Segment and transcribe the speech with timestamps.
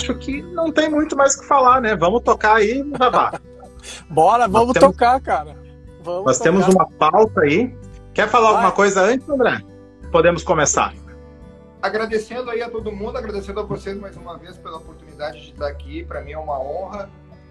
[0.00, 1.94] acho que não tem muito mais o que falar, né?
[1.94, 3.38] Vamos tocar aí, Babá.
[4.08, 5.56] Bora, vamos temos, tocar, cara.
[6.02, 6.50] Vamos nós tocar.
[6.50, 7.74] temos uma pauta aí.
[8.14, 8.54] Quer falar Vai.
[8.56, 9.62] alguma coisa antes, André?
[10.10, 10.92] Podemos começar.
[11.80, 15.68] Agradecendo aí a todo mundo, agradecendo a vocês mais uma vez pela oportunidade de estar
[15.68, 16.04] aqui.
[16.04, 17.08] Para mim é uma honra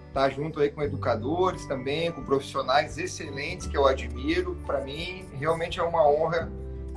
[0.08, 4.56] estar junto aí com educadores também, com profissionais excelentes que eu admiro.
[4.66, 6.50] Para mim, realmente é uma honra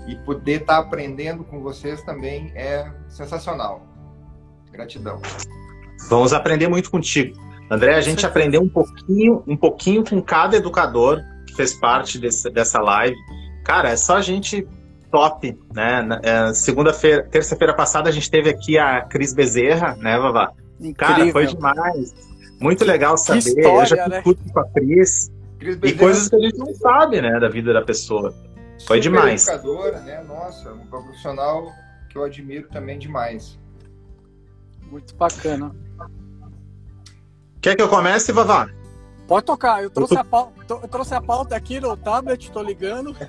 [0.07, 3.92] e poder estar aprendendo com vocês também é sensacional.
[4.73, 5.21] Gratidão.
[6.09, 7.39] Vamos aprender muito contigo.
[7.69, 12.49] André, a gente aprendeu um pouquinho, um pouquinho com cada educador que fez parte desse,
[12.49, 13.15] dessa live.
[13.63, 14.67] Cara, é só gente
[15.09, 16.07] top, né?
[16.23, 20.51] É, segunda-feira, terça-feira passada a gente teve aqui a Cris Bezerra, né, Vavá?
[20.79, 20.95] Incrível.
[20.95, 22.13] Cara, foi demais.
[22.59, 23.39] Muito legal saber.
[23.39, 24.21] História, eu já né?
[24.23, 25.31] com a Cris.
[25.59, 28.33] Cris e coisas que a gente não sabe, né, da vida da pessoa.
[28.85, 29.47] Foi Super demais.
[29.47, 30.23] educadora, né?
[30.27, 31.71] Nossa, um profissional
[32.09, 33.57] que eu admiro também demais.
[34.93, 35.75] Muito bacana.
[37.59, 38.69] Quer que eu comece, Vavá?
[39.27, 39.81] Pode tocar.
[39.81, 43.15] Eu trouxe, a pauta, eu trouxe a pauta aqui no tablet, estou ligando.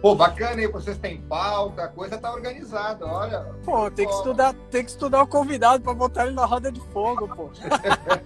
[0.00, 3.40] Pô, bacana aí, vocês têm pauta, a coisa tá organizada, olha.
[3.64, 6.80] Pô, tem que estudar, tem que estudar o convidado para botar ele na roda de
[6.92, 7.50] fogo, pô.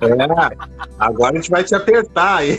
[0.04, 0.56] É,
[0.98, 2.58] agora a gente vai te apertar aí.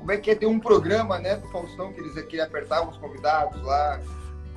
[0.00, 0.34] Como é que é?
[0.34, 4.00] Tem um programa, né, do Faustão que eles aqui apertavam os convidados lá.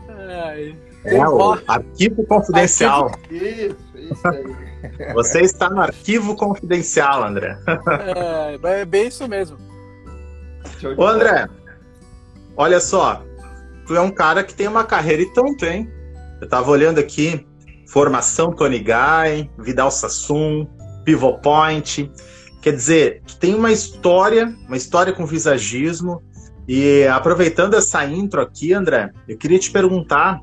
[0.08, 3.12] É, é o arquivo confidencial.
[3.30, 5.14] Isso, isso aí.
[5.14, 7.58] Você está no arquivo confidencial, André.
[8.64, 9.58] É, é bem isso mesmo.
[10.98, 11.48] Ô, André,
[12.56, 13.24] olha só.
[13.88, 15.92] Tu é um cara que tem uma carreira e tanto, hein?
[16.42, 17.46] Eu tava olhando aqui,
[17.88, 20.68] formação Tony Guy, Vidal Sassoon,
[21.04, 22.12] Pivot Point.
[22.62, 26.24] Quer dizer, tu tem uma história, uma história com visagismo,
[26.68, 30.40] e aproveitando essa intro aqui, André, eu queria te perguntar,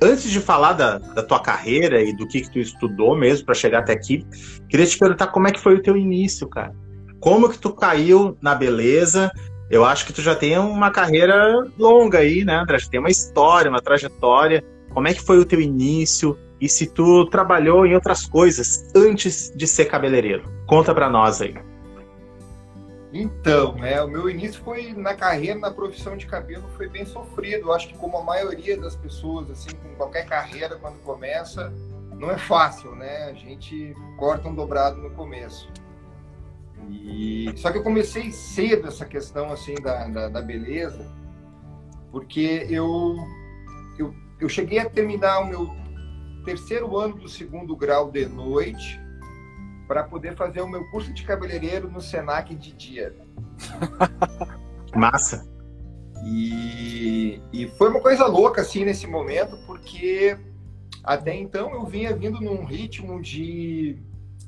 [0.00, 3.54] antes de falar da, da tua carreira e do que, que tu estudou mesmo para
[3.54, 4.24] chegar até aqui,
[4.68, 6.72] queria te perguntar como é que foi o teu início, cara.
[7.20, 9.30] Como que tu caiu na beleza?
[9.70, 12.78] Eu acho que tu já tem uma carreira longa aí, né, André?
[12.78, 14.62] Já tem uma história, uma trajetória.
[14.92, 16.36] Como é que foi o teu início?
[16.60, 20.44] E se tu trabalhou em outras coisas antes de ser cabeleireiro?
[20.66, 21.54] Conta para nós aí.
[23.12, 27.68] Então, né, o meu início foi na carreira, na profissão de cabelo, foi bem sofrido.
[27.68, 31.70] Eu acho que como a maioria das pessoas, assim, com qualquer carreira, quando começa,
[32.18, 33.24] não é fácil, né?
[33.24, 35.68] A gente corta um dobrado no começo.
[36.88, 41.06] E só que eu comecei cedo essa questão assim da, da, da beleza,
[42.10, 43.16] porque eu,
[43.98, 45.70] eu eu cheguei a terminar o meu
[46.44, 49.00] terceiro ano do segundo grau de noite
[49.92, 53.14] para poder fazer o meu curso de cabeleireiro no Senac de dia.
[54.96, 55.46] Massa.
[56.24, 60.34] E, e foi uma coisa louca assim nesse momento, porque
[61.04, 63.98] até então eu vinha vindo num ritmo de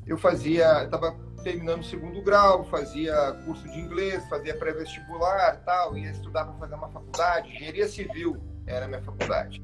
[0.07, 6.11] eu fazia, estava terminando o segundo grau, fazia curso de inglês, fazia pré-vestibular, tal, ia
[6.11, 9.63] estudar para fazer uma faculdade, engenharia civil era a minha faculdade.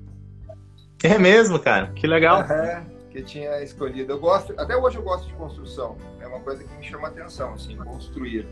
[1.03, 1.91] É mesmo, cara?
[1.93, 2.41] Que legal.
[2.43, 4.13] Uhum que tinha escolhido.
[4.13, 5.97] Eu gosto, até hoje eu gosto de construção.
[6.21, 8.47] É uma coisa que me chama atenção, assim, construir.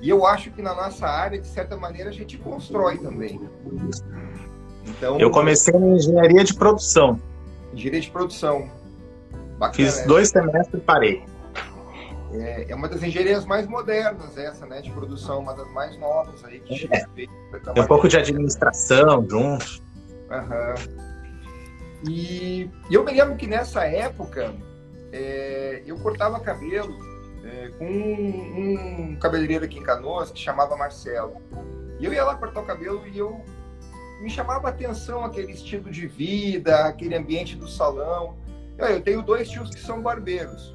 [0.00, 3.40] E eu acho que na nossa área, de certa maneira, a gente constrói também.
[4.84, 7.20] Então, eu comecei em engenharia de produção.
[7.72, 8.70] Engenharia de produção.
[9.58, 11.24] Bacana, Fiz dois semestres e parei.
[12.32, 14.82] É, é, uma das engenharias mais modernas, essa, né?
[14.82, 16.60] De produção, uma das mais novas aí.
[16.60, 17.06] Que é.
[17.14, 19.82] Tem um pouco de administração junto.
[20.30, 20.74] Aham.
[20.78, 21.06] Uhum.
[22.08, 24.54] E, e eu me lembro que nessa época
[25.12, 26.94] é, eu cortava cabelo
[27.44, 31.40] é, com um, um cabeleireiro aqui em Canoas que chamava Marcelo.
[31.98, 33.40] E eu ia lá cortar o cabelo e eu
[34.20, 38.36] me chamava a atenção aquele estilo de vida, aquele ambiente do salão.
[38.78, 40.74] Eu tenho dois tios que são barbeiros.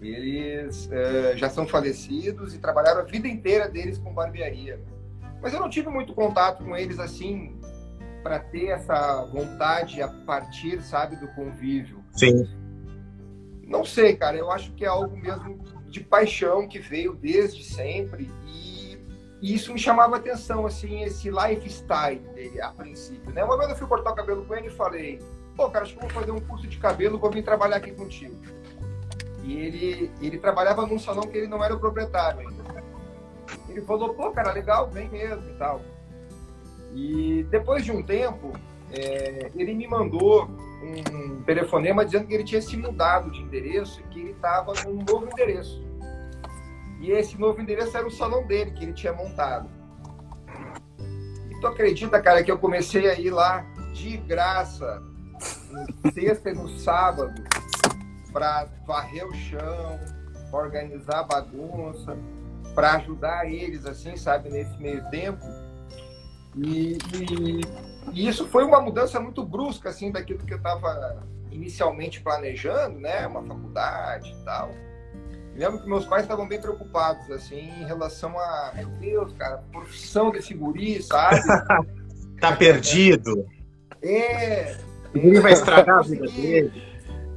[0.00, 4.80] Eles é, já são falecidos e trabalharam a vida inteira deles com barbearia.
[5.42, 7.59] Mas eu não tive muito contato com eles assim
[8.22, 12.04] para ter essa vontade a partir, sabe, do convívio.
[12.12, 12.48] Sim.
[13.66, 15.58] Não sei, cara, eu acho que é algo mesmo
[15.88, 18.98] de paixão que veio desde sempre e,
[19.40, 23.44] e isso me chamava atenção, assim, esse lifestyle dele a princípio, né?
[23.44, 25.18] Uma vez eu fui cortar o cabelo com ele e falei,
[25.56, 27.92] pô, cara, acho que eu vou fazer um curso de cabelo, vou vir trabalhar aqui
[27.92, 28.36] contigo.
[29.44, 32.60] E ele, ele trabalhava num salão que ele não era o proprietário ainda.
[33.68, 35.80] Ele falou, pô, cara, legal, vem mesmo e tal.
[36.94, 38.52] E depois de um tempo,
[38.92, 40.48] é, ele me mandou
[40.82, 45.04] um telefonema dizendo que ele tinha se mudado de endereço e que ele estava num
[45.04, 45.82] novo endereço.
[47.00, 49.68] E esse novo endereço era o salão dele, que ele tinha montado.
[51.50, 55.02] E tu acredita, cara, que eu comecei a ir lá de graça
[55.70, 57.42] no sexta e no sábado
[58.32, 59.98] para varrer o chão,
[60.52, 62.16] organizar a bagunça,
[62.74, 65.44] para ajudar eles, assim, sabe, nesse meio tempo.
[66.56, 67.60] E, e,
[68.12, 73.26] e, isso foi uma mudança muito brusca, assim, daquilo que eu estava inicialmente planejando, né?
[73.26, 74.70] Uma faculdade e tal.
[75.52, 79.58] Me lembro que meus pais estavam bem preocupados, assim, em relação a, meu Deus, cara,
[79.72, 81.40] profissão desse guri, sabe?
[82.40, 83.46] tá perdido.
[84.02, 84.76] É.
[85.14, 86.90] Ele vai estragar a vida dele.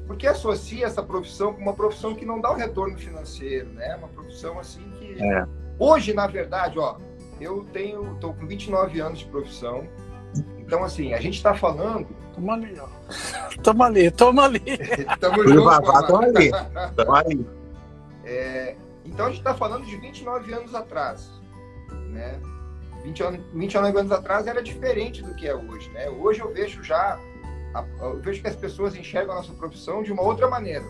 [0.08, 3.96] Porque associa essa profissão com uma profissão que não dá o retorno financeiro, né?
[3.96, 5.24] Uma profissão assim que.
[5.24, 5.46] É.
[5.80, 6.98] Hoje, na verdade, ó,
[7.44, 8.16] eu tenho.
[8.20, 9.88] tô com 29 anos de profissão.
[10.58, 12.08] Então, assim, a gente está falando.
[12.34, 12.88] Toma ali, ó.
[13.62, 14.60] Toma ali, toma ali.
[15.20, 16.52] Tamo junto, toma ali.
[16.96, 17.48] Toma ali.
[18.26, 18.76] É,
[19.06, 21.30] então, a gente está falando de 29 anos atrás,
[22.10, 22.40] né?
[23.04, 26.10] 20 anos, 29 anos atrás era diferente do que é hoje, né?
[26.10, 27.20] Hoje eu vejo já,
[28.02, 30.86] eu vejo que as pessoas enxergam a nossa profissão de uma outra maneira.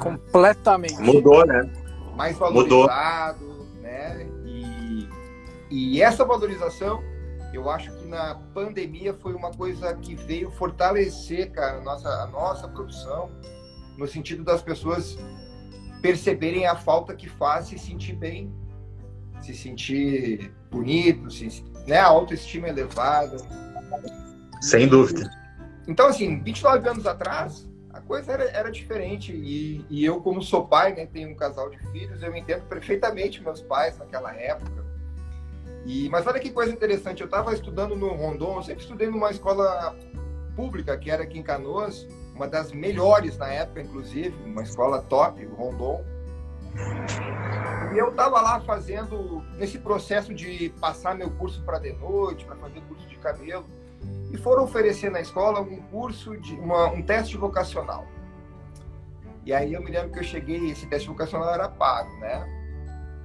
[0.00, 1.00] Completamente.
[1.00, 1.68] Mudou, né?
[2.16, 3.53] Mais valorizado, Mudou.
[5.74, 7.02] E essa valorização,
[7.52, 12.26] eu acho que na pandemia foi uma coisa que veio fortalecer, cara, a nossa, a
[12.28, 13.28] nossa profissão,
[13.98, 15.18] no sentido das pessoas
[16.00, 18.54] perceberem a falta que faz se sentir bem,
[19.40, 23.36] se sentir bonito, se, né, a autoestima elevada.
[24.60, 25.28] Sem dúvida.
[25.88, 29.32] Então, assim, 29 anos atrás, a coisa era, era diferente.
[29.32, 33.42] E, e, eu, como sou pai, né, tenho um casal de filhos, eu entendo perfeitamente
[33.42, 34.83] meus pais naquela época.
[35.84, 39.30] E, mas olha que coisa interessante, eu estava estudando no Rondon, eu sempre estudei numa
[39.30, 39.94] escola
[40.56, 45.44] pública, que era aqui em Canoas, uma das melhores na época, inclusive, uma escola top,
[45.44, 46.04] o Rondon.
[47.94, 52.56] E eu estava lá fazendo, nesse processo de passar meu curso para de noite, para
[52.56, 53.66] fazer curso de cabelo,
[54.32, 58.06] e foram oferecer na escola um curso, de uma, um teste vocacional.
[59.44, 62.63] E aí eu me lembro que eu cheguei, esse teste vocacional era pago, né?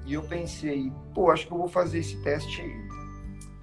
[0.09, 2.89] E eu pensei, pô, acho que eu vou fazer esse teste aí.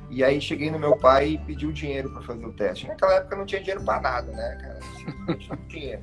[0.09, 2.87] E aí cheguei no meu pai e pedi o dinheiro para fazer o teste.
[2.87, 4.81] Naquela época não tinha dinheiro para nada, né, cara?
[5.27, 6.01] Não tinha.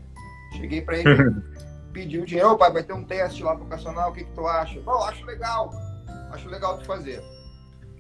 [0.57, 1.07] Cheguei para ele,
[1.93, 4.81] pediu dinheiro, ô pai, vai ter um teste lá vocacional, o que, que tu acha?
[4.81, 5.71] Bom, acho legal,
[6.33, 7.23] acho legal de fazer.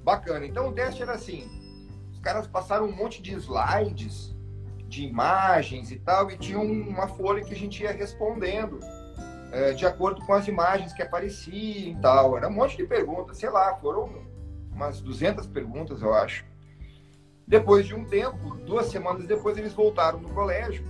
[0.03, 0.45] Bacana.
[0.45, 1.49] Então o teste era assim:
[2.11, 4.35] os caras passaram um monte de slides,
[4.89, 8.81] de imagens e tal, e tinha uma folha que a gente ia respondendo
[9.53, 12.35] é, de acordo com as imagens que apareciam e tal.
[12.35, 14.09] Era um monte de perguntas, sei lá, foram
[14.71, 16.43] umas 200 perguntas, eu acho.
[17.47, 20.83] Depois de um tempo, duas semanas depois, eles voltaram no colégio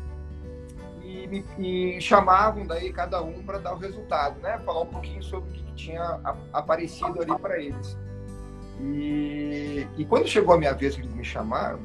[1.04, 4.58] e me e chamavam daí cada um para dar o resultado, né?
[4.60, 6.22] Falar um pouquinho sobre o que, tinha
[6.54, 7.98] aparecido ali para eles.
[8.80, 11.80] E, e quando chegou a minha vez que eles me chamaram,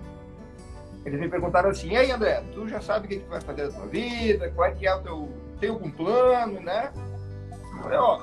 [1.05, 3.41] eles me perguntaram assim: "E aí, André, tu já sabe o que, que tu vai
[3.41, 4.51] fazer da tua vida?
[4.51, 6.93] Qual é que é o teu tem algum plano, né?"
[7.77, 8.23] Eu falei: "Ó,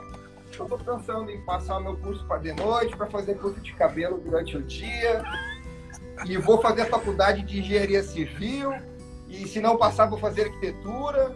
[0.57, 3.73] eu estou pensando em passar o meu curso para de noite, para fazer curso de
[3.73, 5.23] cabelo durante o dia,
[6.25, 8.71] e vou fazer a faculdade de engenharia civil."
[9.27, 11.35] E se não passar, vou fazer arquitetura.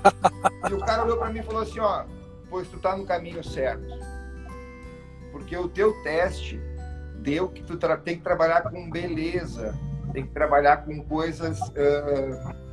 [0.70, 2.04] e o cara olhou para mim e falou assim, ó,
[2.48, 3.86] pois tu tá no caminho certo.
[5.30, 6.60] Porque o teu teste
[7.16, 9.74] deu que tu tem que trabalhar com beleza,
[10.12, 11.60] tem que trabalhar com coisas.
[11.60, 12.63] Uh,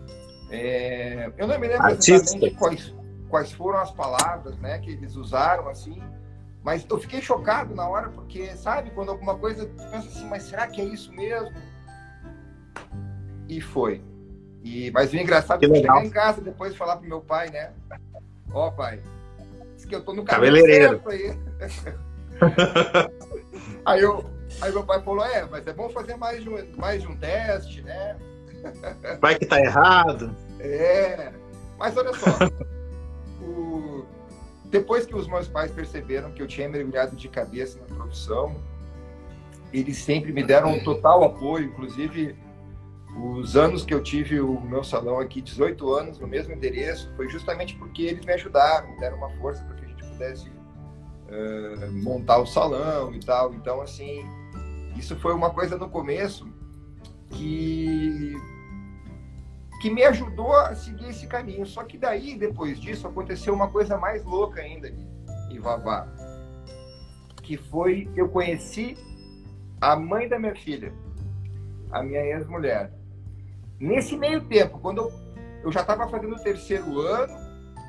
[0.52, 1.32] é...
[1.38, 2.96] eu não me lembro exatamente quais,
[3.30, 6.02] quais foram as palavras né, que eles usaram, assim,
[6.64, 10.44] mas eu fiquei chocado na hora, porque, sabe, quando alguma coisa, tu pensa assim, mas
[10.44, 11.52] será que é isso mesmo?
[13.48, 14.04] E foi.
[14.64, 17.72] E, mas o engraçado é chegar em casa depois de falar pro meu pai, né?
[18.54, 19.02] Ó, oh, pai,
[19.76, 21.02] diz que eu tô no cabeleireiro.
[21.08, 21.36] Aí.
[23.86, 24.24] aí, eu,
[24.62, 27.18] aí meu pai falou, é, mas é bom fazer mais de um, mais de um
[27.18, 28.16] teste, né?
[29.20, 30.36] Vai que tá errado.
[30.60, 31.32] É,
[31.78, 32.30] mas olha só,
[33.42, 34.06] o,
[34.66, 38.56] depois que os meus pais perceberam que eu tinha mergulhado de cabeça na profissão,
[39.74, 42.36] eles sempre me deram um total apoio, inclusive
[43.18, 47.28] os anos que eu tive o meu salão aqui, 18 anos, no mesmo endereço, foi
[47.30, 51.92] justamente porque eles me ajudaram, me deram uma força para que a gente pudesse uh,
[52.04, 53.54] montar o salão e tal.
[53.54, 54.26] Então, assim,
[54.96, 56.48] isso foi uma coisa no começo
[57.32, 58.34] que
[59.82, 61.66] que me ajudou a seguir esse caminho.
[61.66, 64.88] Só que daí, depois disso, aconteceu uma coisa mais louca ainda
[65.50, 66.08] em Vavá,
[67.42, 68.96] que foi eu conheci
[69.82, 70.94] a mãe da minha filha,
[71.92, 72.94] a minha ex-mulher.
[73.80, 75.12] Nesse meio tempo, quando
[75.64, 77.34] eu, já estava fazendo o terceiro ano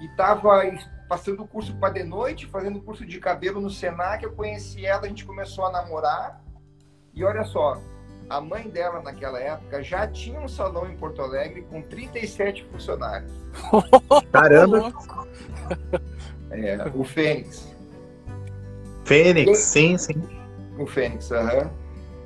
[0.00, 0.62] e estava
[1.06, 5.04] passando o curso para de noite, fazendo curso de cabelo no Senac, eu conheci ela,
[5.04, 6.42] a gente começou a namorar.
[7.12, 7.78] E olha só,
[8.28, 13.32] a mãe dela, naquela época, já tinha um salão em Porto Alegre com 37 funcionários.
[14.32, 14.92] Caramba!
[16.54, 17.74] É, o Fênix.
[19.06, 20.22] Fênix, sim, sim.
[20.78, 21.62] O Fênix, aham.
[21.62, 21.70] Uhum.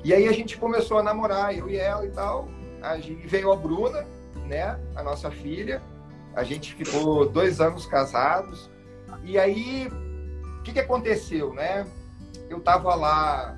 [0.03, 2.47] E aí a gente começou a namorar, eu e ela e tal.
[2.81, 4.05] A gente veio a Bruna,
[4.45, 4.77] né?
[4.95, 5.81] A nossa filha.
[6.35, 8.69] A gente ficou dois anos casados.
[9.23, 9.89] E aí,
[10.59, 11.87] o que, que aconteceu, né?
[12.49, 13.57] Eu tava lá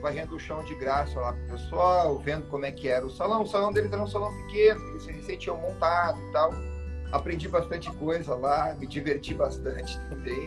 [0.00, 3.42] varrendo o chão de graça lá pro pessoal, vendo como é que era o salão.
[3.42, 6.52] O salão deles era um salão pequeno, eles recém tinham montado e tal.
[7.12, 10.46] Aprendi bastante coisa lá, me diverti bastante também.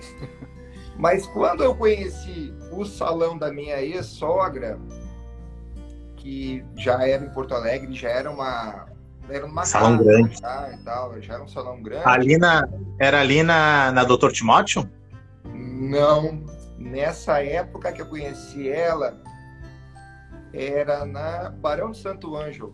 [0.98, 4.79] Mas quando eu conheci o salão da minha ex-sogra,
[6.15, 8.88] que já era em Porto Alegre, já era uma
[9.29, 12.03] era uma salão casa, grande já, e tal, já era um salão grande.
[12.05, 12.67] Ali na
[13.00, 14.88] era ali na na Doutor Timóteo?
[15.53, 16.43] Não,
[16.77, 19.20] nessa época que eu conheci ela,
[20.53, 22.74] era na Barão de Santo Ângelo.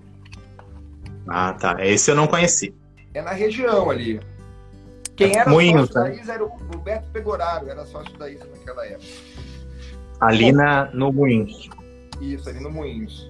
[1.28, 1.86] Ah, tá.
[1.86, 2.74] Esse eu não conheci.
[3.14, 4.20] É na região ali.
[5.16, 6.04] Quem era Moinho, sócio tá?
[6.04, 9.08] da Isa era o Beto Pegoraro, era sócio da Isa naquela época.
[10.20, 11.70] Ali na, no Moinhos.
[12.22, 13.30] Isso, ali no Moinhos.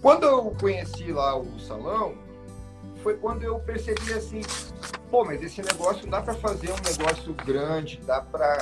[0.00, 2.14] Quando eu conheci lá o salão,
[3.02, 4.42] foi quando eu percebi assim,
[5.10, 8.58] pô, mas esse negócio dá para fazer um negócio grande, dá para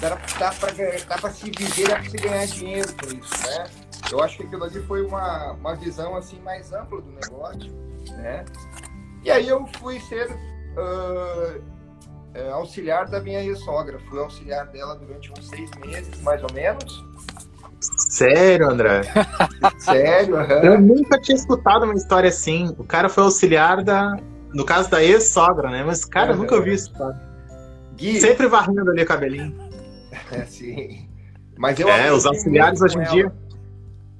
[0.00, 3.66] dá, dá para se viver, dá para se ganhar dinheiro com isso, né?
[4.10, 7.72] Eu acho que aquilo ali foi uma, uma visão assim mais ampla do negócio,
[8.16, 8.44] né?
[9.24, 11.60] E aí eu fui ser uh,
[12.52, 13.98] auxiliar da minha ex-sogra.
[14.08, 17.04] Fui auxiliar dela durante uns seis meses, mais ou menos.
[17.80, 19.02] Sério, André?
[19.78, 20.36] Sério?
[20.36, 20.42] Uhum.
[20.42, 22.74] Eu nunca tinha escutado uma história assim.
[22.78, 24.16] O cara foi auxiliar da.
[24.52, 25.82] No caso da ex-sogra, né?
[25.84, 26.32] Mas, cara, uhum.
[26.32, 26.92] eu nunca ouvi isso.
[27.96, 28.20] Gui.
[28.20, 29.63] Sempre varrendo ali o cabelinho.
[30.32, 31.08] É, sim.
[31.56, 33.32] Mas eu é, os auxiliares hoje em dia.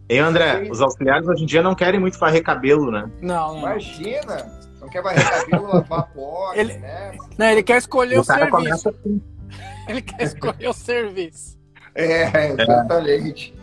[0.09, 0.69] Hein, André?
[0.71, 3.11] Os auxiliares hoje em dia não querem muito varrer cabelo, né?
[3.21, 3.59] Não, não.
[3.61, 4.65] Imagina!
[4.81, 6.77] Não quer varrer cabelo, lavar pó, ele...
[6.77, 7.13] né?
[7.39, 8.89] Não, ele quer escolher o, o serviço.
[8.91, 9.23] Assim.
[9.89, 11.59] Ele quer escolher o serviço.
[11.95, 13.55] É, exatamente.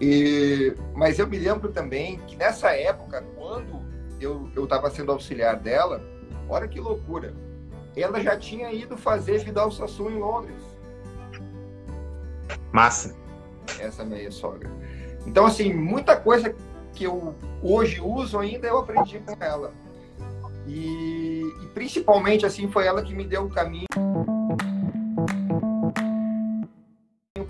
[0.00, 3.82] E, mas eu me lembro também que nessa época, quando
[4.20, 6.02] eu estava sendo auxiliar dela,
[6.48, 7.34] olha que loucura.
[7.96, 10.62] Ela já tinha ido fazer Vidal Sassoon em Londres.
[12.72, 13.16] Massa.
[13.80, 14.70] Essa meia sogra.
[15.26, 16.54] Então, assim, muita coisa
[16.92, 19.72] que eu hoje uso ainda eu aprendi com ela.
[20.66, 23.86] E, e principalmente, assim, foi ela que me deu o caminho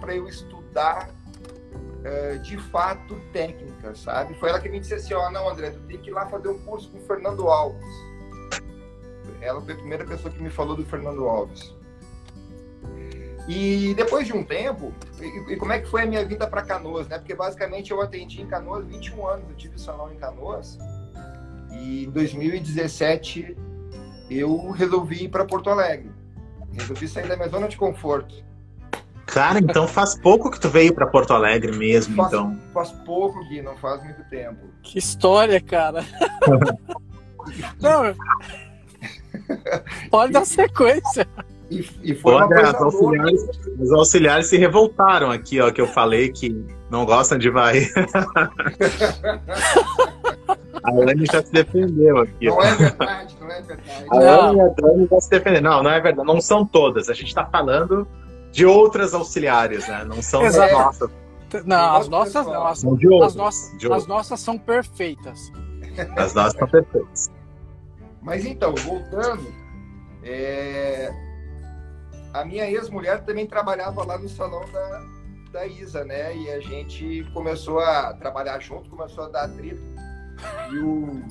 [0.00, 4.34] para eu estudar uh, de fato técnica, sabe?
[4.34, 6.26] Foi ela que me disse assim, ó, oh, não, André, tu tem que ir lá
[6.26, 7.84] fazer um curso com o Fernando Alves.
[9.40, 11.74] Ela foi a primeira pessoa que me falou do Fernando Alves.
[13.48, 16.62] E depois de um tempo, e, e como é que foi a minha vida para
[16.62, 17.18] Canoas, né?
[17.18, 20.78] Porque basicamente eu atendi em Canoas 21 anos, eu tive salão em Canoas.
[21.70, 23.56] E em 2017
[24.28, 26.10] eu resolvi ir para Porto Alegre.
[26.72, 28.44] Resolvi sair da minha zona de conforto.
[29.26, 32.58] Cara, então faz pouco que tu veio para Porto Alegre mesmo, faz, então.
[32.72, 34.66] Faz pouco, Gui, não faz muito tempo.
[34.82, 36.04] Que história, cara.
[37.80, 38.14] não.
[40.10, 41.26] Pode dar sequência.
[41.70, 43.42] E, e foi Olha, os auxiliares,
[43.78, 47.92] os auxiliares se revoltaram aqui, ó, que eu falei que não gostam de varrer.
[50.84, 52.46] a Anne já se defendeu aqui.
[52.46, 52.62] Não ó.
[52.62, 54.06] é verdade, não é verdade.
[54.10, 55.70] A Anne e a Dani já se defenderam.
[55.70, 56.26] Não, não é verdade.
[56.26, 57.08] Não são todas.
[57.08, 58.06] A gente está falando
[58.52, 60.04] de outras auxiliares, né?
[60.04, 61.10] Não são as nossas.
[61.64, 62.66] Não, as nossas não.
[62.66, 65.52] As, as, nossas, as nossas são perfeitas.
[66.16, 67.30] As nossas são perfeitas.
[68.22, 69.46] Mas então, voltando,
[70.22, 71.12] é,
[72.40, 75.02] a minha ex-mulher também trabalhava lá no salão da,
[75.52, 76.36] da Isa, né?
[76.36, 79.82] E a gente começou a trabalhar junto, começou a dar atrito.
[80.70, 81.22] E o.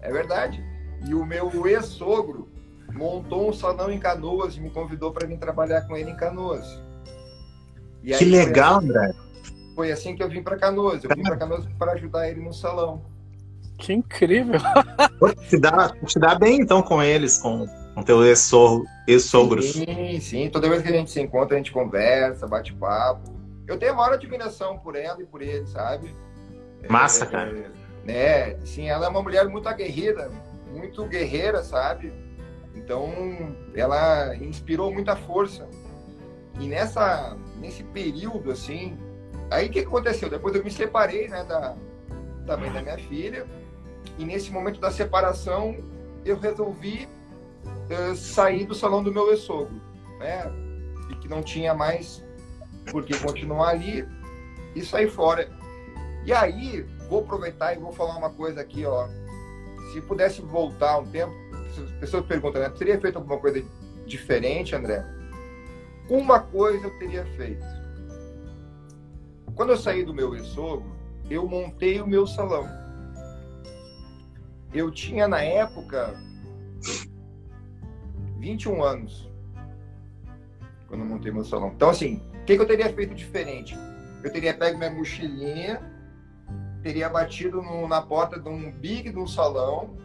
[0.00, 0.64] É verdade.
[1.06, 2.48] E o meu ex-sogro
[2.92, 6.82] montou um salão em Canoas e me convidou para vir trabalhar com ele em Canoas.
[8.02, 9.14] E que legal, assim, André.
[9.74, 11.04] Foi assim que eu vim para Canoas.
[11.04, 13.02] Eu vim para Canoas para ajudar ele no salão.
[13.78, 14.60] Que incrível!
[15.50, 19.72] te, dá, te dá bem então com eles, com com teu ex-sogros.
[19.72, 20.50] Sim, sim.
[20.50, 23.32] Toda vez que a gente se encontra, a gente conversa, bate papo.
[23.66, 26.14] Eu tenho a maior admiração por ela e por ele, sabe?
[26.88, 27.72] Massa, é, cara.
[28.04, 28.56] Né?
[28.64, 30.30] Sim, ela é uma mulher muito aguerrida,
[30.70, 32.12] muito guerreira, sabe?
[32.74, 35.66] Então, ela inspirou muita força.
[36.58, 38.98] E nessa, nesse período, assim,
[39.50, 40.28] aí o que aconteceu?
[40.28, 41.74] Depois eu me separei, né, da,
[42.44, 43.46] da mãe da minha filha.
[44.18, 45.76] E nesse momento da separação,
[46.24, 47.08] eu resolvi
[48.16, 49.80] sair do salão do meu ex-sogro,
[50.18, 50.44] né?
[51.10, 52.24] E que não tinha mais
[52.90, 54.06] por que continuar ali
[54.74, 55.48] e sair fora.
[56.24, 59.08] E aí, vou aproveitar e vou falar uma coisa aqui, ó.
[59.92, 61.32] Se pudesse voltar um tempo,
[61.70, 62.70] as pessoas perguntam, né?
[62.70, 63.62] Teria feito alguma coisa
[64.06, 65.04] diferente, André?
[66.08, 67.64] Uma coisa eu teria feito.
[69.54, 70.90] Quando eu saí do meu ex-sogro,
[71.30, 72.68] eu montei o meu salão.
[74.72, 76.14] Eu tinha, na época,
[78.44, 79.30] 21 anos,
[80.86, 81.72] quando eu montei meu salão.
[81.74, 83.74] Então, assim, o que, que eu teria feito diferente?
[84.22, 85.80] Eu teria pego minha mochilinha,
[86.82, 89.96] teria batido no, na porta de um big de um salão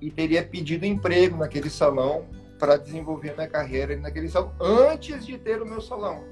[0.00, 2.26] e teria pedido emprego naquele salão
[2.58, 6.22] para desenvolver minha carreira naquele salão antes de ter o meu salão.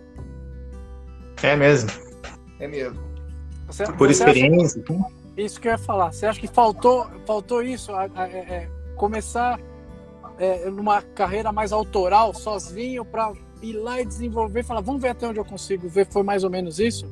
[1.43, 1.91] É mesmo.
[2.61, 3.01] É mesmo.
[3.67, 4.83] Você, Por você experiência.
[4.89, 6.13] acha- isso que eu ia falar.
[6.13, 7.91] Você acha que faltou, faltou isso?
[7.93, 9.59] A- a- é- é, começar
[10.43, 13.33] é, numa carreira mais autoral, sozinho, para
[13.63, 16.07] ir lá e desenvolver falar, vamos ver até onde eu consigo ver.
[16.07, 17.07] Foi mais ou menos isso?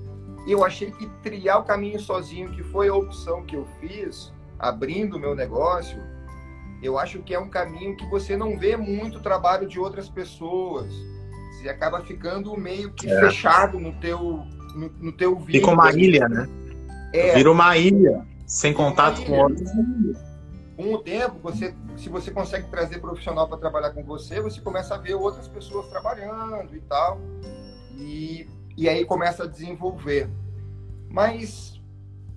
[0.49, 5.17] eu achei que trilhar o caminho sozinho, que foi a opção que eu fiz, abrindo
[5.17, 5.99] o meu negócio,
[6.83, 10.91] eu acho que é um caminho que você não vê muito trabalho de outras pessoas.
[11.53, 13.21] Você acaba ficando meio que É.
[13.21, 14.19] fechado no teu,
[14.75, 15.75] no, no teu Fica vínculo.
[15.75, 16.49] uma ilha, né?
[17.13, 19.43] É, Vira uma ilha, sem Vira contato com ilha.
[19.43, 19.71] outros.
[20.81, 24.95] Com o tempo, você, se você consegue trazer profissional para trabalhar com você, você começa
[24.95, 27.21] a ver outras pessoas trabalhando e tal.
[27.99, 30.31] E, e aí começa a desenvolver.
[31.11, 31.79] Mas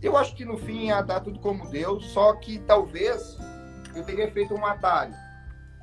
[0.02, 3.38] eu acho que no fim ia dar tudo como deu, só que talvez
[3.96, 5.14] eu teria feito um atalho.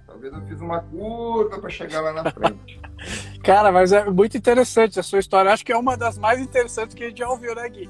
[0.07, 2.79] Talvez eu fiz uma curva para chegar lá na frente.
[3.43, 5.51] Cara, mas é muito interessante a sua história.
[5.51, 7.89] Acho que é uma das mais interessantes que a gente já ouviu, né, Gui?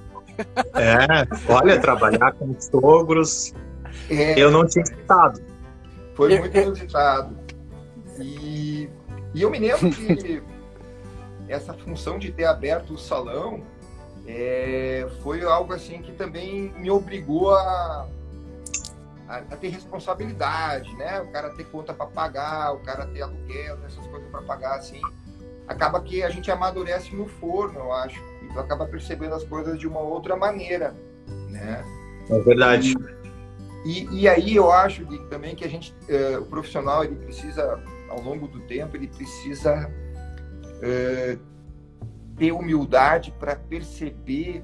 [0.75, 3.53] É, olha, trabalhar com sogros,
[4.09, 5.41] É, eu não tinha escutado.
[6.15, 7.39] Foi muito inusitado.
[8.19, 8.89] E,
[9.35, 10.43] e eu me lembro que
[11.49, 13.63] essa função de ter aberto o salão
[14.27, 18.07] é, foi algo assim que também me obrigou a,
[19.29, 21.21] a, a ter responsabilidade, né?
[21.21, 24.77] O cara ter conta para pagar, o cara ter aluguel, ter essas coisas para pagar,
[24.77, 25.01] assim.
[25.67, 28.21] Acaba que a gente amadurece no forno, eu acho.
[28.43, 30.95] E tu acaba percebendo as coisas de uma outra maneira,
[31.49, 31.85] né?
[32.29, 32.93] É verdade.
[32.93, 33.20] E,
[34.13, 38.21] e aí eu acho Gui, também que a gente, eh, o profissional, ele precisa, ao
[38.21, 39.91] longo do tempo, ele precisa
[40.83, 41.39] eh,
[42.37, 44.63] ter humildade para perceber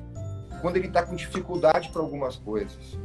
[0.61, 2.99] quando ele está com dificuldade para algumas coisas.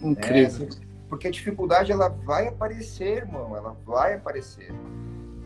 [0.00, 0.66] né?
[0.66, 0.68] Assim,
[1.08, 4.72] Porque a dificuldade ela vai aparecer, irmão, ela vai aparecer.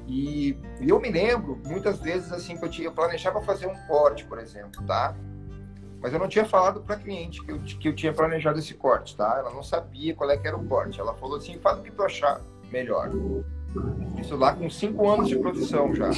[0.06, 3.74] E, e eu me lembro muitas vezes assim que eu tinha eu planejava fazer um
[3.86, 5.16] corte, por exemplo, tá?
[6.00, 9.16] Mas eu não tinha falado para cliente que eu, que eu tinha planejado esse corte,
[9.16, 9.36] tá?
[9.38, 11.00] Ela não sabia qual é que era o corte.
[11.00, 13.10] Ela falou assim: faz o que tu achar melhor.
[14.18, 16.10] Isso lá com cinco anos de profissão já.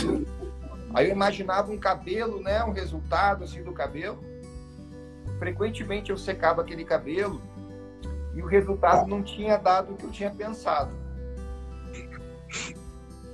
[0.94, 2.62] Aí eu imaginava um cabelo, né?
[2.64, 4.22] Um resultado assim do cabelo.
[5.38, 7.40] Frequentemente eu secava aquele cabelo
[8.34, 10.90] e o resultado não tinha dado o que eu tinha pensado.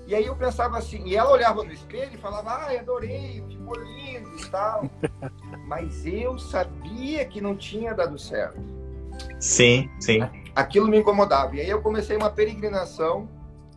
[0.07, 3.75] E aí eu pensava assim, e ela olhava no espelho e falava, ai, adorei, ficou
[3.77, 4.91] lindo e tal.
[5.67, 8.61] Mas eu sabia que não tinha dado certo.
[9.41, 10.21] Sim, sim.
[10.55, 11.57] Aquilo me incomodava.
[11.57, 13.29] E aí eu comecei uma peregrinação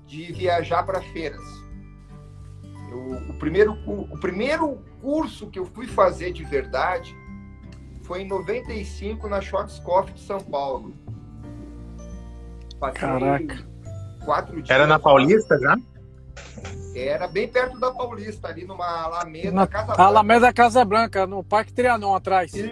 [0.05, 1.41] de viajar para feiras.
[2.91, 7.15] Eu- o, primeiro, o primeiro curso que eu fui fazer de verdade
[8.03, 10.93] foi em 95 na Schwarzkopf de São Paulo.
[12.79, 13.67] Passei Caraca.
[14.23, 14.69] Quatro dias.
[14.69, 15.75] Era na Paulista já?
[16.96, 20.04] Era bem perto da Paulista, ali numa Alameda, Na Casa A Branca.
[20.04, 22.52] Alameda Casa Branca, no Parque Trianon atrás.
[22.54, 22.67] Isso,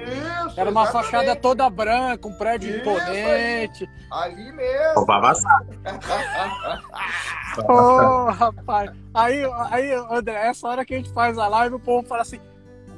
[0.58, 0.92] Era uma exatamente.
[0.92, 3.90] fachada toda branca, um prédio Isso imponente.
[4.12, 5.02] Ali mesmo.
[5.02, 5.62] O Vavassar.
[7.70, 8.92] Ô, rapaz.
[9.14, 12.40] Aí, aí, André, essa hora que a gente faz a live, o povo fala assim: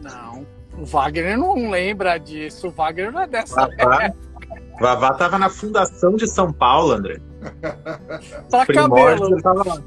[0.01, 0.45] Não,
[0.77, 2.67] o Wagner não lembra disso.
[2.69, 4.11] O Wagner não é dessa Vavá,
[4.79, 7.19] Vavá tava na fundação de São Paulo, André.
[8.49, 9.41] pra Primórdio, cabelo.
[9.41, 9.81] tava lá.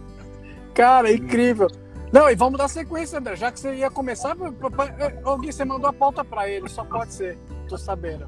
[0.80, 1.68] Cara, incrível.
[2.10, 3.36] Não, e vamos dar sequência, André.
[3.36, 4.34] Já que você ia começar,
[5.22, 7.36] alguém você mandou a pauta pra ele, só pode ser.
[7.68, 8.26] Tô sabendo.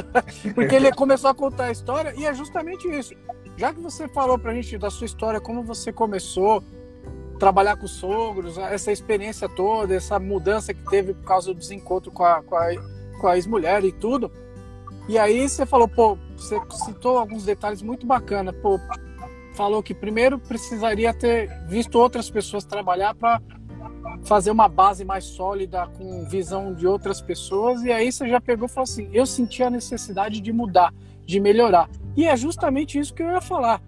[0.54, 3.14] Porque ele começou a contar a história e é justamente isso.
[3.56, 7.86] Já que você falou pra gente da sua história, como você começou a trabalhar com
[7.86, 12.54] sogros, essa experiência toda, essa mudança que teve por causa do desencontro com a, com
[12.54, 12.68] a,
[13.18, 14.30] com a ex-mulher e tudo.
[15.08, 18.54] E aí você falou, pô, você citou alguns detalhes muito bacanas.
[18.60, 18.78] Pô,
[19.54, 23.40] falou que primeiro precisaria ter visto outras pessoas trabalhar para
[24.24, 28.66] fazer uma base mais sólida com visão de outras pessoas e aí você já pegou
[28.66, 30.92] e falou assim eu senti a necessidade de mudar
[31.26, 33.80] de melhorar e é justamente isso que eu ia falar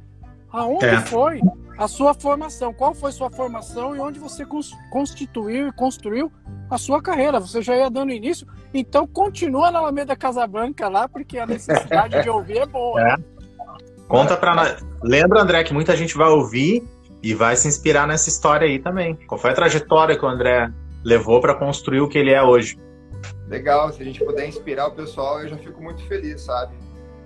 [0.52, 1.00] aonde É.
[1.02, 1.40] foi
[1.78, 6.30] a sua formação qual foi sua formação e onde você cons- constituiu e construiu
[6.68, 8.44] a sua carreira, você já ia dando início.
[8.74, 13.00] Então continua na Alameda Casabranca lá, porque a necessidade de ouvir é boa.
[13.06, 13.35] É.
[14.08, 14.84] Conta pra nós.
[15.02, 16.86] Lembra, André, que muita gente vai ouvir
[17.22, 19.16] e vai se inspirar nessa história aí também.
[19.26, 20.70] Qual foi a trajetória que o André
[21.04, 22.78] levou para construir o que ele é hoje?
[23.48, 26.74] Legal, se a gente puder inspirar o pessoal, eu já fico muito feliz, sabe?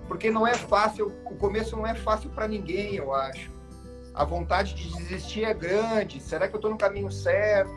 [0.07, 3.49] Porque não é fácil, o começo não é fácil para ninguém, eu acho.
[4.13, 6.19] A vontade de desistir é grande.
[6.19, 7.71] Será que eu estou no caminho certo?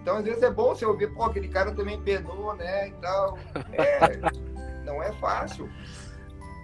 [0.00, 2.88] Então, às vezes é bom você ouvir, pô, aquele cara também penou, né?
[2.88, 3.38] E tal.
[3.72, 5.68] É, não é fácil.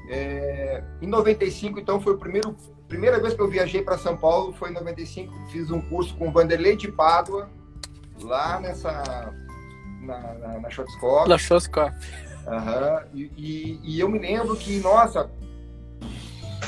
[0.09, 2.57] É, em 95, então, foi o primeiro
[2.89, 5.33] primeira vez que eu viajei para São Paulo foi em 95.
[5.51, 7.51] Fiz um curso com o Vanderlei de Pádua,
[8.23, 9.33] lá nessa.
[10.01, 11.29] na, na, na Schwarzkopf.
[11.29, 11.35] Na.
[12.47, 13.09] Uhum.
[13.15, 15.29] E, e, e, eu me lembro que, nossa,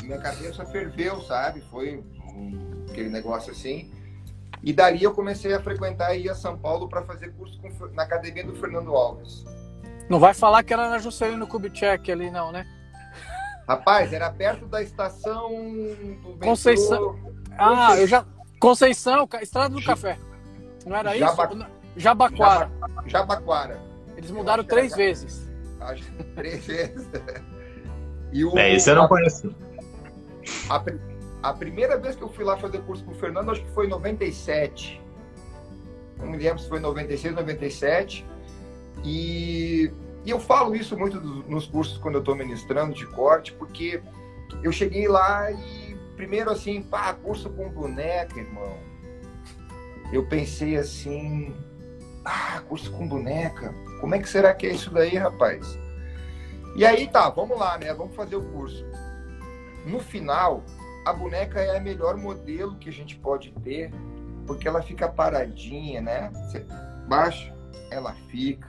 [0.03, 1.61] minha cabeça ferveu, sabe?
[1.71, 2.03] Foi
[2.35, 3.89] um, aquele negócio assim.
[4.61, 7.69] E dali eu comecei a frequentar e ir a São Paulo para fazer curso com,
[7.93, 9.45] na academia do Fernando Alves.
[10.09, 12.67] Não vai falar que era na Juscelino Kubitschek ali, não, né?
[13.69, 15.51] Rapaz, era perto da estação
[16.23, 17.19] do Conceição.
[17.55, 18.25] Ah, eu já.
[18.59, 20.17] Conceição, Estrada do Café.
[20.87, 21.49] Não era Jaba...
[21.53, 21.65] isso?
[21.95, 22.71] Jabaquara.
[23.05, 23.79] Jabaquara.
[24.17, 25.03] Eles mudaram três era...
[25.03, 25.47] vezes.
[25.81, 27.07] Acho que três vezes.
[28.33, 28.57] E o...
[28.57, 29.53] É, isso eu não conheço.
[30.67, 30.83] A,
[31.43, 33.85] a, primeira vez que eu fui lá fazer curso com o Fernando, acho que foi
[33.85, 34.99] em 97.
[36.17, 38.25] Não me lembro se foi em 96, 97.
[39.03, 39.91] E
[40.25, 44.01] e eu falo isso muito nos cursos quando eu estou ministrando de corte, porque
[44.63, 48.77] eu cheguei lá e primeiro assim, pá, curso com boneca, irmão.
[50.11, 51.55] Eu pensei assim,
[52.25, 53.73] ah, curso com boneca.
[54.01, 55.77] Como é que será que é isso daí, rapaz?
[56.75, 57.93] E aí tá, vamos lá, né?
[57.93, 58.85] Vamos fazer o curso.
[59.85, 60.63] No final,
[61.05, 63.91] a boneca é o melhor modelo que a gente pode ter,
[64.45, 66.29] porque ela fica paradinha, né?
[66.33, 66.65] Você
[67.07, 67.53] baixa,
[67.89, 68.68] ela fica.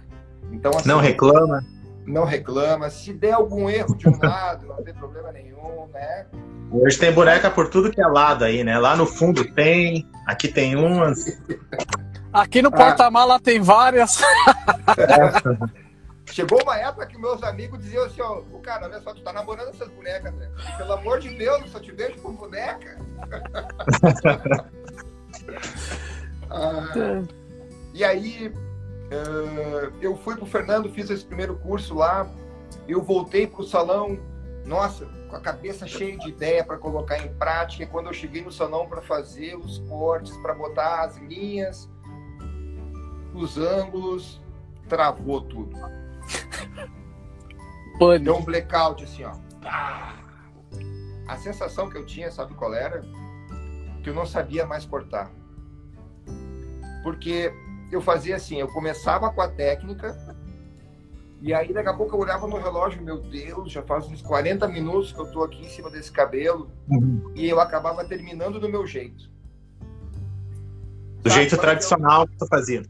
[0.53, 1.64] Então, assim, não reclama?
[2.07, 2.90] Não reclama.
[2.90, 6.26] Se der algum erro de um lado, não tem problema nenhum, né?
[6.72, 8.79] Hoje tem boneca por tudo que é lado aí, né?
[8.79, 11.24] Lá no fundo tem, aqui tem umas.
[12.33, 13.40] Aqui no porta-mala ah.
[13.40, 14.20] tem várias.
[14.22, 15.81] É.
[16.33, 19.33] Chegou uma época que meus amigos diziam assim, ó, o cara, olha só, tu tá
[19.33, 20.48] namorando essas bonecas, né?
[20.76, 22.96] Pelo amor de Deus, eu só te vejo com boneca.
[26.48, 27.22] ah,
[27.92, 28.53] e aí,
[30.01, 32.29] eu fui para o Fernando, fiz esse primeiro curso lá.
[32.87, 34.18] Eu voltei para o salão,
[34.64, 37.83] nossa, com a cabeça cheia de ideia para colocar em prática.
[37.83, 41.90] E quando eu cheguei no salão para fazer os cortes, para botar as linhas,
[43.35, 44.40] os ângulos,
[44.88, 45.77] travou tudo.
[47.99, 48.25] Pânico.
[48.25, 49.33] Deu um blackout assim, ó.
[51.27, 53.03] A sensação que eu tinha, sabe qual era?
[54.03, 55.31] Que eu não sabia mais cortar.
[57.03, 57.53] Porque
[57.90, 60.16] eu fazia assim, eu começava com a técnica,
[61.40, 64.68] e aí daqui a pouco eu olhava no relógio, meu Deus, já faz uns 40
[64.68, 67.33] minutos que eu estou aqui em cima desse cabelo, uhum.
[67.35, 69.31] e eu acabava terminando do meu jeito.
[71.22, 72.29] Do Sabe, jeito tradicional eu...
[72.29, 72.83] que tu fazia.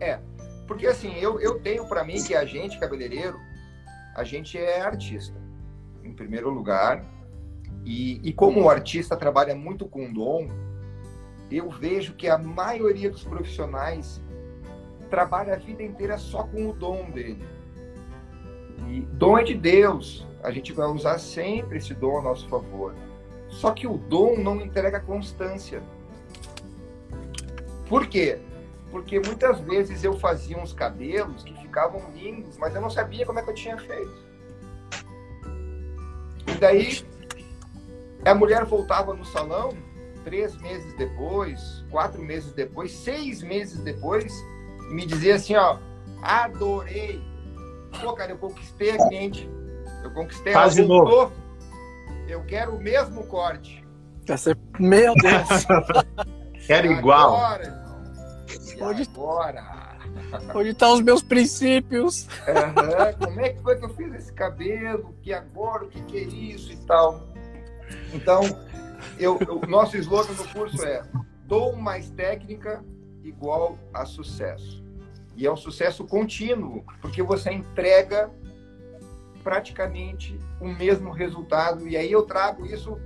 [0.00, 0.18] É,
[0.66, 3.38] porque assim, eu, eu tenho para mim que a gente, cabeleireiro,
[4.16, 5.38] a gente é artista,
[6.02, 7.04] em primeiro lugar,
[7.84, 10.48] e, e como o artista trabalha muito com dom,
[11.50, 14.22] eu vejo que a maioria dos profissionais
[15.14, 17.46] trabalha a vida inteira só com o dom dele.
[18.88, 20.26] E dom é de Deus.
[20.42, 22.96] A gente vai usar sempre esse dom a nosso favor.
[23.48, 25.80] Só que o dom não entrega constância.
[27.88, 28.40] Por quê?
[28.90, 33.38] Porque muitas vezes eu fazia uns cabelos que ficavam lindos, mas eu não sabia como
[33.38, 34.24] é que eu tinha feito.
[36.48, 37.04] E daí
[38.24, 39.70] a mulher voltava no salão
[40.24, 44.32] três meses depois, quatro meses depois, seis meses depois,
[44.90, 45.78] e me dizia assim, ó,
[46.22, 47.22] adorei.
[48.00, 49.48] Pô, cara, eu conquistei a cliente.
[50.02, 51.32] Eu conquistei a de novo.
[52.28, 53.84] Eu quero o mesmo corte.
[54.78, 55.66] Meu Deus.
[56.66, 57.36] quero igual.
[57.36, 57.84] Agora,
[58.80, 59.02] Onde...
[59.02, 59.84] agora?
[60.54, 62.28] Onde estão tá os meus princípios?
[62.46, 63.26] Uhum.
[63.26, 65.14] Como é que foi que eu fiz esse cabelo?
[65.22, 65.84] Que agora?
[65.84, 67.26] O que, que é isso e tal?
[68.12, 68.42] Então,
[69.18, 71.02] eu, o nosso slogan no curso é
[71.46, 72.82] dom mais técnica
[73.24, 74.84] igual a sucesso.
[75.36, 78.30] E é um sucesso contínuo, porque você entrega
[79.42, 81.88] praticamente o mesmo resultado.
[81.88, 82.98] E aí eu trago isso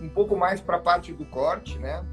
[0.00, 2.04] um pouco mais para a parte do corte, né?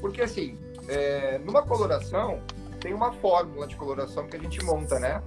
[0.00, 0.58] Porque assim,
[0.88, 2.42] é, numa coloração
[2.80, 5.22] tem uma fórmula de coloração que a gente monta, né?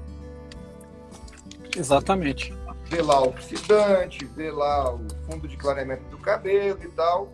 [1.75, 2.53] Exatamente
[2.89, 7.31] vê lá o oxidante, vê lá o fundo de clareamento do cabelo e tal.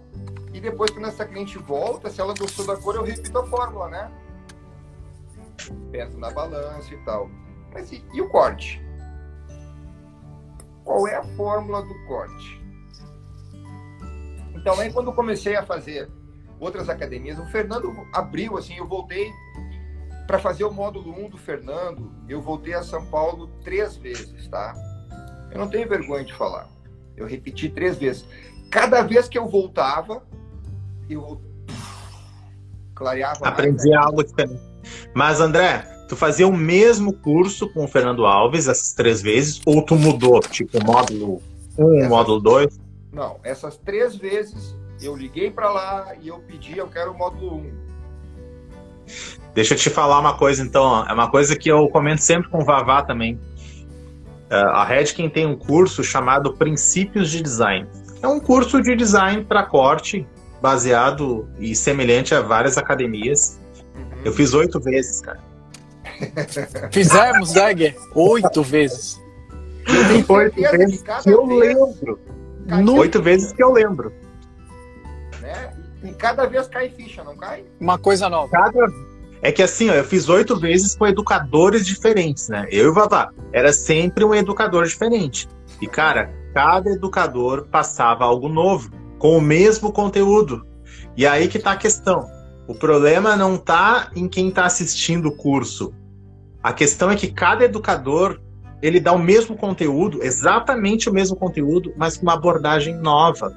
[0.54, 3.90] E depois, quando essa cliente volta, se ela gostou da cor, eu repito a fórmula,
[3.90, 4.12] né?
[5.92, 7.30] peso na balança e tal.
[7.74, 8.82] Mas e, e o corte?
[10.84, 12.62] Qual é a fórmula do corte?
[14.56, 16.10] Então, aí quando comecei a fazer
[16.60, 19.32] outras academias, o Fernando abriu, assim, eu voltei
[20.28, 24.74] para fazer o módulo 1 do Fernando, eu voltei a São Paulo três vezes, tá?
[25.52, 26.68] Eu não tenho vergonha de falar.
[27.16, 28.26] Eu repeti três vezes.
[28.72, 30.26] Cada vez que eu voltava,
[31.10, 31.42] eu
[32.96, 33.48] clareava.
[33.48, 34.62] Aprendi algo diferente.
[35.14, 39.82] Mas, André, tu fazia o mesmo curso com o Fernando Alves essas três vezes, ou
[39.82, 41.42] tu mudou, tipo, módulo
[41.78, 42.10] 1, essas...
[42.10, 42.80] módulo 2?
[43.12, 47.58] Não, essas três vezes eu liguei para lá e eu pedi, eu quero o módulo
[47.58, 47.84] 1.
[49.54, 51.06] Deixa eu te falar uma coisa, então.
[51.08, 53.40] É uma coisa que eu comento sempre com o Vavá também.
[54.50, 57.88] É, a Redkin tem um curso chamado Princípios de Design.
[58.22, 60.26] É um curso de design para corte,
[60.64, 63.60] baseado e semelhante a várias academias.
[63.94, 64.22] Uhum.
[64.24, 65.42] Eu fiz oito vezes, cara.
[66.90, 69.22] Fizemos, Dagger, oito vezes.
[70.30, 72.20] Oito vezes que eu lembro.
[72.98, 74.14] Oito vezes que eu lembro.
[75.42, 75.74] Né?
[76.02, 77.66] E cada vez cai ficha, não cai?
[77.78, 78.50] Uma coisa nova.
[78.50, 78.88] Cada...
[79.42, 82.66] É que assim, ó, eu fiz oito vezes com educadores diferentes, né?
[82.72, 83.34] Eu e o Vavá.
[83.52, 85.50] Era sempre um educador diferente.
[85.82, 88.90] E, cara, cada educador passava algo novo,
[89.24, 90.68] com o mesmo conteúdo.
[91.16, 92.30] E aí que tá a questão.
[92.68, 95.94] O problema não tá em quem tá assistindo o curso.
[96.62, 98.42] A questão é que cada educador
[98.82, 103.56] ele dá o mesmo conteúdo, exatamente o mesmo conteúdo, mas com uma abordagem nova.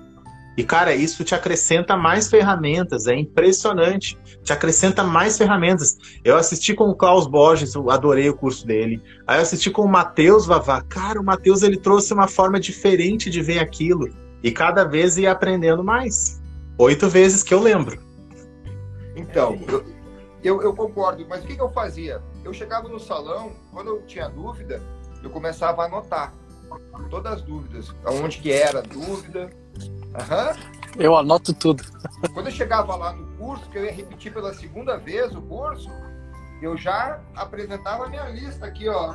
[0.57, 4.17] E, cara, isso te acrescenta mais ferramentas, é impressionante.
[4.45, 5.99] Te acrescenta mais ferramentas.
[6.25, 9.03] Eu assisti com o Klaus Borges, eu adorei o curso dele.
[9.27, 10.81] Aí eu assisti com o Matheus Vavá.
[10.81, 14.09] Cara, o Matheus ele trouxe uma forma diferente de ver aquilo.
[14.43, 16.41] E cada vez ia aprendendo mais.
[16.79, 18.01] Oito vezes que eu lembro.
[19.17, 19.85] Então, eu,
[20.45, 22.23] eu, eu concordo, mas o que, que eu fazia?
[22.45, 24.83] Eu chegava no salão, quando eu tinha dúvida,
[25.23, 26.35] eu começava a anotar
[27.11, 29.51] todas as dúvidas, aonde que era a dúvida.
[29.77, 30.77] Uhum.
[30.99, 31.85] Eu anoto tudo.
[32.33, 35.91] Quando eu chegava lá no curso, que eu ia repetir pela segunda vez o curso,
[36.63, 39.15] eu já apresentava a minha lista aqui, ó.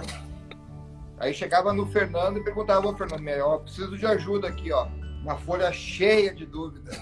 [1.18, 4.88] Aí chegava no Fernando e perguntava, ô Fernando, ó, preciso de ajuda aqui, ó.
[5.24, 7.00] Uma folha cheia de dúvidas.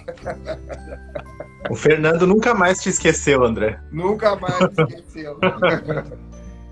[1.70, 3.80] O Fernando nunca mais te esqueceu, André.
[3.92, 5.40] Nunca mais te esqueceu.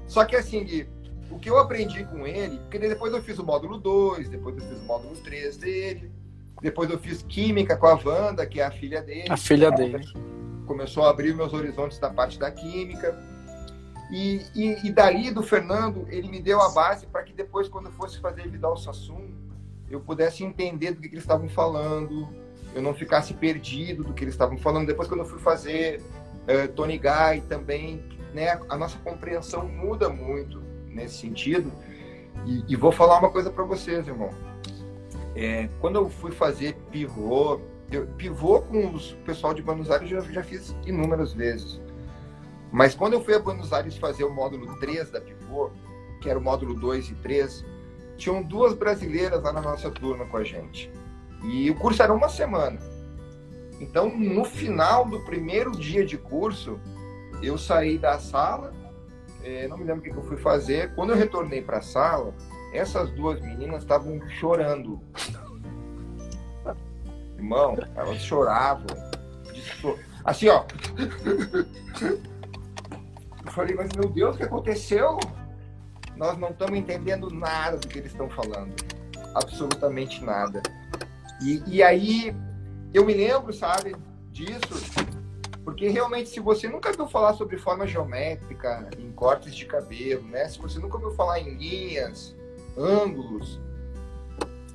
[0.08, 0.90] Só que assim, Gui,
[1.30, 4.64] o que eu aprendi com ele, porque depois eu fiz o módulo 2, depois eu
[4.64, 6.12] fiz o módulo 3 dele,
[6.62, 9.28] depois eu fiz química com a Wanda, que é a filha dele.
[9.30, 10.06] A filha dele.
[10.66, 13.18] Começou a abrir meus horizontes da parte da química.
[14.12, 17.88] E, e, e dali do Fernando, ele me deu a base para que depois, quando
[17.88, 19.30] eu fosse fazer Vidal Sassum,
[19.90, 22.28] eu pudesse entender do que, que eles estavam falando,
[22.76, 24.88] eu não ficasse perdido do que eles estavam falando.
[24.88, 30.62] Depois, quando eu fui fazer uh, Tony Guy também, né, a nossa compreensão muda muito
[30.88, 31.72] nesse sentido.
[32.46, 34.30] E, e vou falar uma coisa para vocês, irmão.
[35.36, 37.60] É, quando eu fui fazer pivô,
[37.92, 41.80] eu, pivô com o pessoal de Buenos Aires eu já, já fiz inúmeras vezes.
[42.72, 45.72] Mas quando eu fui a Buenos Aires fazer o módulo 3 da pivô,
[46.22, 47.66] que era o módulo 2 e 3,
[48.18, 50.92] tinham duas brasileiras lá na nossa turma com a gente.
[51.44, 52.80] E o curso era uma semana.
[53.80, 56.80] Então, no final do primeiro dia de curso,
[57.42, 58.74] eu saí da sala
[59.48, 60.94] é, não me lembro o que, eu fui fazer.
[60.94, 62.34] Quando eu retornei para a sala,
[62.74, 65.00] essas duas meninas estavam chorando.
[67.38, 68.88] Irmão, elas choravam.
[70.26, 70.66] Assim, ó.
[73.46, 75.18] Eu falei, mas meu Deus, o que aconteceu?
[76.18, 78.74] Nós não estamos entendendo nada do que eles estão falando.
[79.36, 80.62] Absolutamente nada.
[81.42, 82.36] E, e aí,
[82.94, 83.96] eu me lembro, sabe,
[84.32, 85.08] disso
[85.68, 90.48] porque realmente, se você nunca viu falar sobre forma geométrica em cortes de cabelo, né?
[90.48, 92.34] Se você nunca viu falar em linhas,
[92.78, 93.60] ângulos,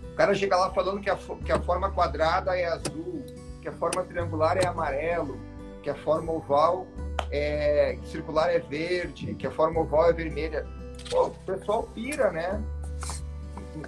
[0.02, 3.24] o cara chega lá falando que a, que a forma quadrada é azul,
[3.62, 5.40] que a forma triangular é amarelo,
[5.82, 6.86] que a forma oval
[7.30, 10.66] é circular é verde, que a forma oval é vermelha.
[11.12, 12.64] Pô, o pessoal pira, né?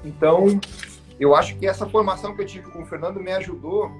[0.04, 0.60] Então,
[1.18, 3.90] eu acho que essa formação que eu tive com o Fernando me ajudou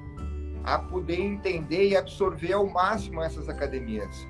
[0.63, 4.29] a poder entender e absorver ao máximo essas academias.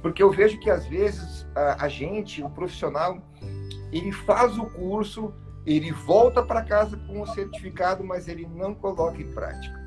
[0.00, 3.18] Porque eu vejo que às vezes a, a gente, o profissional,
[3.92, 5.34] ele faz o curso,
[5.66, 9.78] ele volta para casa com o certificado, mas ele não coloca em prática.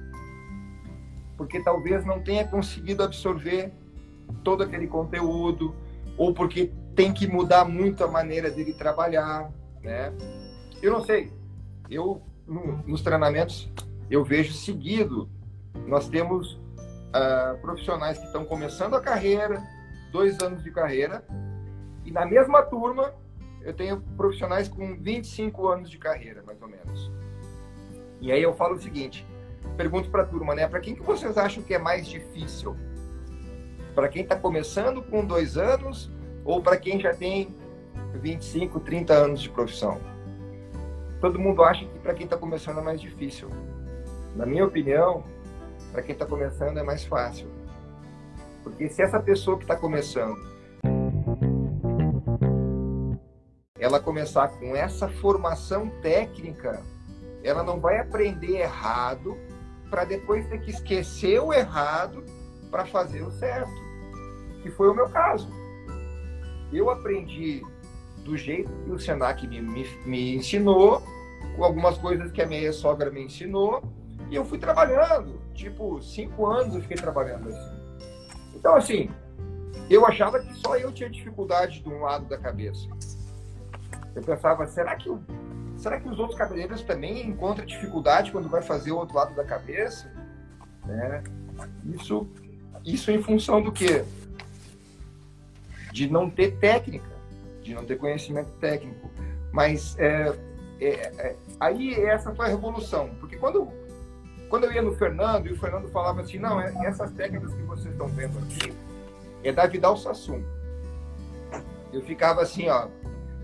[1.36, 3.74] Porque talvez não tenha conseguido absorver
[4.44, 5.74] todo aquele conteúdo,
[6.18, 9.50] ou porque tem que mudar muito a maneira dele trabalhar,
[9.82, 10.12] né?
[10.82, 11.32] Eu não sei.
[11.90, 13.72] Eu no, nos treinamentos
[14.12, 15.30] eu vejo seguido
[15.88, 19.64] nós temos uh, profissionais que estão começando a carreira,
[20.12, 21.24] dois anos de carreira.
[22.04, 23.14] E na mesma turma,
[23.62, 27.10] eu tenho profissionais com 25 anos de carreira, mais ou menos.
[28.20, 29.26] E aí eu falo o seguinte,
[29.78, 30.68] pergunto para a turma, né?
[30.68, 32.76] Para quem que vocês acham que é mais difícil?
[33.96, 36.12] Para quem está começando com dois anos
[36.44, 37.56] ou para quem já tem
[38.16, 40.00] 25, 30 anos de profissão?
[41.20, 43.50] Todo mundo acha que para quem está começando é mais difícil.
[44.36, 45.24] Na minha opinião,
[45.92, 47.48] para quem está começando é mais fácil.
[48.64, 50.38] Porque se essa pessoa que está começando
[53.80, 56.84] ela começar com essa formação técnica,
[57.44, 59.38] ela não vai aprender errado
[59.90, 62.24] para depois ter que esquecer o errado
[62.70, 63.72] para fazer o certo.
[64.62, 65.50] Que foi o meu caso.
[66.72, 67.64] Eu aprendi
[68.24, 71.02] do jeito que o Senac me, me, me ensinou,
[71.56, 73.84] com algumas coisas que a minha sogra me ensinou,
[74.30, 75.40] e eu fui trabalhando.
[75.54, 77.80] Tipo, cinco anos eu fiquei trabalhando assim.
[78.56, 79.10] Então, assim,
[79.90, 82.88] eu achava que só eu tinha dificuldade de um lado da cabeça.
[84.16, 85.10] Eu pensava, será que,
[85.78, 89.44] será que os outros cabeleireiros também encontram dificuldade quando vai fazer o outro lado da
[89.44, 90.12] cabeça?
[90.86, 91.24] Né?
[91.86, 92.28] Isso,
[92.86, 94.06] isso em função do quê?
[96.00, 97.12] De não ter técnica,
[97.62, 99.12] de não ter conhecimento técnico.
[99.52, 100.34] Mas é,
[100.80, 103.10] é, é, aí essa foi a revolução.
[103.20, 103.68] Porque quando,
[104.48, 107.64] quando eu ia no Fernando, e o Fernando falava assim, não, é, essas técnicas que
[107.64, 108.74] vocês estão vendo aqui
[109.44, 110.42] é da Vidal Sassum.
[111.92, 112.88] Eu ficava assim, ó,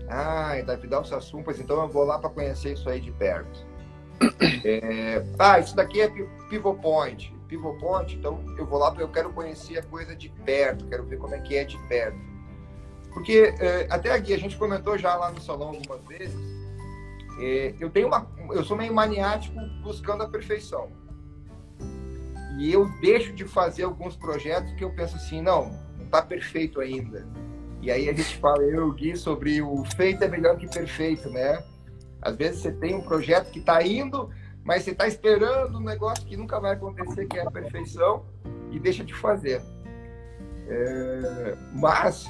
[0.08, 3.12] ah, é da Vidal Sassum, pois então eu vou lá para conhecer isso aí de
[3.12, 3.66] perto.
[4.64, 6.08] É, ah, isso daqui é
[6.48, 7.36] Pivot Point.
[7.48, 11.18] Pivot Point, então eu vou lá eu quero conhecer a coisa de perto, quero ver
[11.18, 12.25] como é que é de perto.
[13.16, 16.36] Porque é, até aqui a gente comentou já lá no salão algumas vezes,
[17.40, 20.90] é, eu tenho uma, eu sou meio maniático buscando a perfeição.
[22.58, 26.80] E eu deixo de fazer alguns projetos que eu penso assim, não, não está perfeito
[26.80, 27.26] ainda
[27.86, 31.62] e aí a gente fala, eu Gui, sobre o feito é melhor que perfeito, né?
[32.20, 34.28] Às vezes você tem um projeto que está indo,
[34.64, 38.26] mas você está esperando um negócio que nunca vai acontecer, que é a perfeição,
[38.72, 39.62] e deixa de fazer.
[40.68, 42.26] É, mas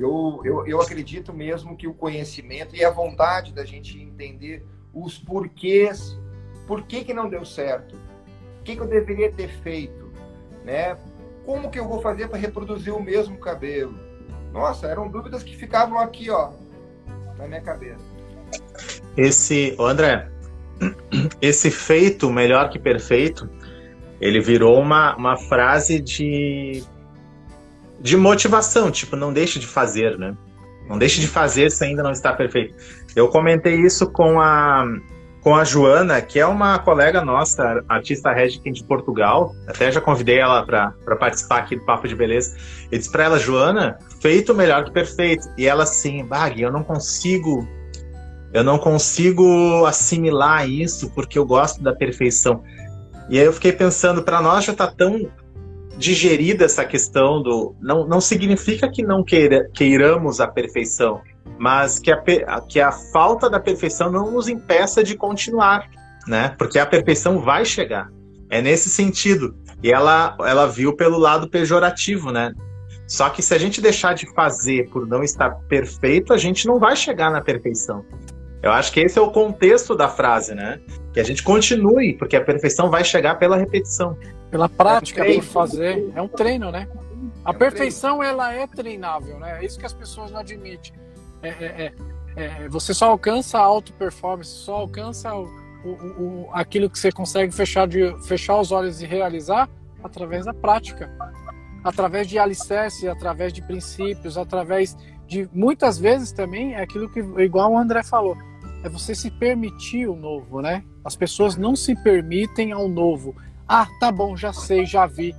[0.00, 5.18] eu, eu, eu acredito mesmo que o conhecimento e a vontade da gente entender os
[5.18, 6.18] porquês,
[6.66, 7.96] por que, que não deu certo,
[8.60, 10.10] o que, que eu deveria ter feito,
[10.64, 10.96] né?
[11.44, 13.98] Como que eu vou fazer para reproduzir o mesmo cabelo?
[14.52, 16.50] Nossa, eram dúvidas que ficavam aqui, ó,
[17.36, 18.04] na minha cabeça.
[19.16, 20.28] Esse, André,
[21.40, 23.48] esse feito melhor que perfeito,
[24.20, 26.82] ele virou uma, uma frase de,
[28.00, 30.36] de motivação, tipo, não deixe de fazer, né?
[30.88, 32.74] Não deixe de fazer se ainda não está perfeito.
[33.14, 34.86] Eu comentei isso com a,
[35.42, 39.54] com a Joana, que é uma colega nossa, artista Regina de Portugal.
[39.66, 42.56] Até já convidei ela para participar aqui do Papo de Beleza.
[42.90, 45.46] Eu disse para ela, Joana, feito melhor que perfeito.
[45.58, 47.68] E ela assim, Bag, eu não consigo.
[48.50, 52.62] Eu não consigo assimilar isso porque eu gosto da perfeição.
[53.28, 55.30] E aí eu fiquei pensando, para nós já está tão
[55.98, 57.74] digerida essa questão do.
[57.80, 61.20] Não, não significa que não queira, queiramos a perfeição
[61.58, 62.22] mas que a,
[62.68, 65.88] que a falta da perfeição não nos impeça de continuar,
[66.26, 66.54] né?
[66.56, 68.08] Porque a perfeição vai chegar.
[68.48, 69.56] É nesse sentido.
[69.82, 72.52] E ela, ela viu pelo lado pejorativo, né?
[73.06, 76.78] Só que se a gente deixar de fazer por não estar perfeito, a gente não
[76.78, 78.04] vai chegar na perfeição.
[78.62, 80.80] Eu acho que esse é o contexto da frase, né?
[81.12, 84.16] Que a gente continue, porque a perfeição vai chegar pela repetição.
[84.50, 86.10] Pela prática, é por fazer.
[86.14, 86.88] É um treino, né?
[87.44, 89.58] A perfeição, ela é treinável, né?
[89.60, 90.92] É isso que as pessoas não admitem.
[91.42, 91.92] É, é,
[92.36, 95.46] é, é, você só alcança a auto performance, só alcança o,
[95.84, 99.68] o, o, aquilo que você consegue fechar, de, fechar os olhos e realizar
[100.02, 101.10] através da prática,
[101.84, 107.72] através de alicerces, através de princípios, através de muitas vezes também é aquilo que igual
[107.72, 108.36] o André falou,
[108.82, 110.84] é você se permitir o novo, né?
[111.04, 113.34] As pessoas não se permitem ao novo.
[113.68, 115.34] Ah, tá bom, já sei, já vi.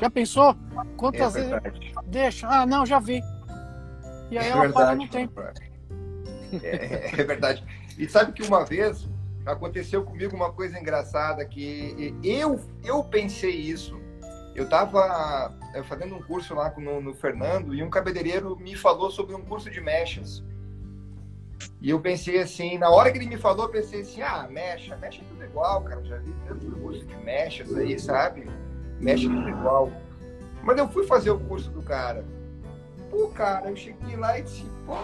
[0.00, 0.56] Já pensou?
[0.96, 2.48] Quantas é vezes deixa?
[2.48, 3.20] Ah, não, já vi.
[4.30, 5.40] E aí é ela verdade, para no tempo.
[6.62, 7.64] É, é verdade.
[7.98, 9.08] E sabe que uma vez
[9.44, 14.00] aconteceu comigo uma coisa engraçada que eu eu pensei isso.
[14.54, 19.10] Eu estava eh, fazendo um curso lá no, no, Fernando e um cabeleireiro me falou
[19.10, 20.44] sobre um curso de mechas.
[21.80, 24.96] E eu pensei assim, na hora que ele me falou, eu pensei assim, ah, mecha,
[24.96, 28.48] mecha é tudo igual, cara, já vi tanto curso de mechas aí, sabe?
[29.00, 29.92] Mecha é tudo igual.
[30.62, 32.24] Mas eu fui fazer o curso do cara.
[33.10, 34.94] Pô, cara, eu cheguei lá e disse, pô,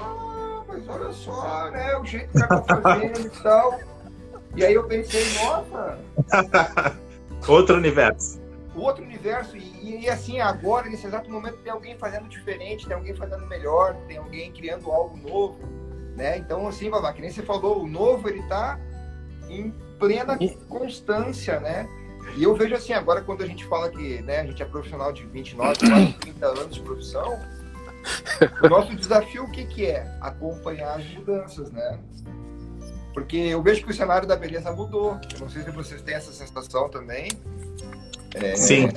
[0.67, 1.97] mas olha só, né?
[1.97, 3.79] O jeito que tá fazendo e tal.
[4.57, 5.99] E aí eu pensei, nossa.
[7.47, 8.41] Outro universo.
[8.75, 9.57] outro universo.
[9.57, 13.95] E, e, assim, agora, nesse exato momento, tem alguém fazendo diferente, tem alguém fazendo melhor,
[14.07, 15.59] tem alguém criando algo novo,
[16.21, 16.37] né?
[16.37, 18.79] Então, assim, Babá, que nem você falou, o novo, ele tá
[19.49, 21.89] em plena constância, né?
[22.37, 25.13] E eu vejo assim, agora quando a gente fala que né, a gente é profissional
[25.13, 27.39] de 29, quase 30 anos de profissão,
[28.63, 30.07] o nosso desafio o que, que é?
[30.21, 31.99] Acompanhar as mudanças, né?
[33.15, 35.19] Porque eu vejo que o cenário da beleza mudou.
[35.35, 37.31] Eu não sei se vocês têm essa sensação também.
[38.35, 38.55] É...
[38.55, 38.89] Sim,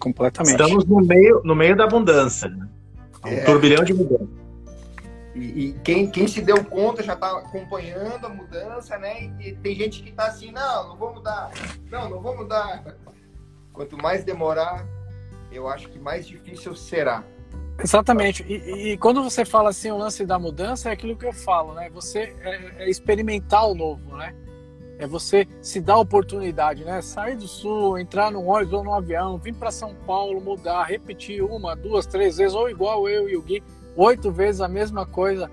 [0.00, 0.52] completamente.
[0.52, 2.48] Estamos no meio, no meio da abundância.
[2.48, 2.68] Né?
[3.24, 3.44] Um é...
[3.44, 4.47] turbilhão de mudança.
[5.38, 9.32] E, e, quem, quem se deu conta já está acompanhando a mudança, né?
[9.38, 11.50] E, tem gente que está assim, não, não vou mudar.
[11.88, 12.96] Não, não vou mudar.
[13.72, 14.84] Quanto mais demorar,
[15.52, 17.22] eu acho que mais difícil será.
[17.78, 18.44] Exatamente.
[18.48, 21.72] E, e, quando você fala assim, o lance da mudança, é aquilo que eu falo,
[21.74, 21.88] né?
[21.90, 24.34] Você é, é experimentar o novo, né?
[24.98, 27.00] É você se dar oportunidade, né?
[27.00, 31.40] Sair do sul, entrar num ônibus ou num avião, vir para São Paulo, mudar, repetir
[31.40, 33.62] uma, duas, três vezes, ou igual eu e o Gui,
[33.98, 35.50] oito vezes a mesma coisa.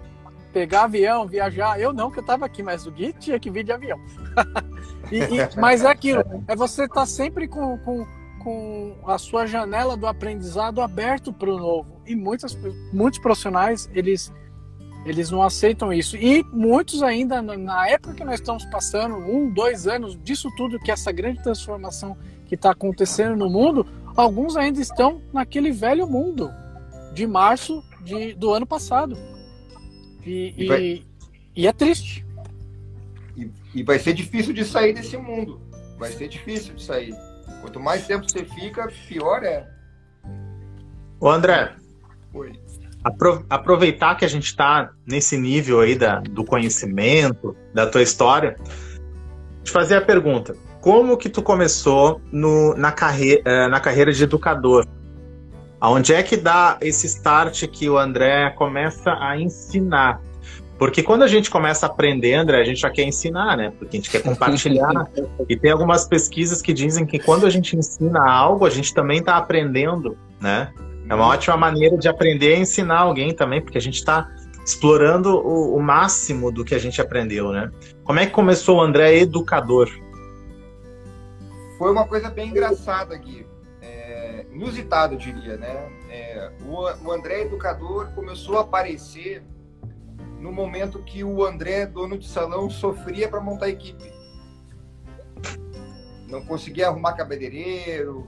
[0.54, 1.80] Pegar avião, viajar.
[1.80, 4.00] Eu não, que eu estava aqui, mas o Gui tinha que vir de avião.
[5.12, 8.06] e, e, mas é aquilo, é você estar tá sempre com, com
[8.46, 12.00] com a sua janela do aprendizado aberto para o novo.
[12.06, 12.56] E muitas,
[12.94, 14.32] muitos profissionais, eles,
[15.04, 16.16] eles não aceitam isso.
[16.16, 20.92] E muitos ainda, na época que nós estamos passando, um, dois anos disso tudo, que
[20.92, 22.16] essa grande transformação
[22.46, 23.84] que está acontecendo no mundo,
[24.16, 26.52] alguns ainda estão naquele velho mundo
[27.14, 29.18] de março de, do ano passado.
[30.24, 31.04] E, e, vai...
[31.56, 32.26] e é triste.
[33.36, 35.60] E, e vai ser difícil de sair desse mundo.
[35.98, 37.14] Vai ser difícil de sair.
[37.62, 39.68] Quanto mais tempo você fica, pior é.
[41.20, 41.74] Ô André.
[42.34, 42.54] Oi.
[43.50, 48.56] Aproveitar que a gente está nesse nível aí da, do conhecimento, da tua história,
[49.64, 50.56] te fazer a pergunta.
[50.82, 54.88] Como que tu começou no, na, carre, eh, na carreira de educador?
[55.80, 60.22] Aonde é que dá esse start que o André começa a ensinar?
[60.78, 63.72] Porque quando a gente começa a aprender, André, a gente já quer ensinar, né?
[63.78, 64.92] Porque a gente quer compartilhar.
[65.48, 69.20] e tem algumas pesquisas que dizem que quando a gente ensina algo, a gente também
[69.20, 70.74] está aprendendo, né?
[71.10, 74.28] É uma ótima maneira de aprender a ensinar alguém também, porque a gente está
[74.66, 77.72] explorando o, o, máximo do que a gente aprendeu, né?
[78.04, 79.88] Como é que começou o André educador?
[81.78, 83.55] Foi uma coisa bem engraçada aqui, é,
[84.56, 85.92] inusitado, eu diria, né?
[86.10, 89.44] É, o, o André educador começou a aparecer
[90.40, 94.14] no momento que o André, dono de salão, sofria para montar equipe.
[96.30, 98.28] Não conseguia arrumar cabeleireiro,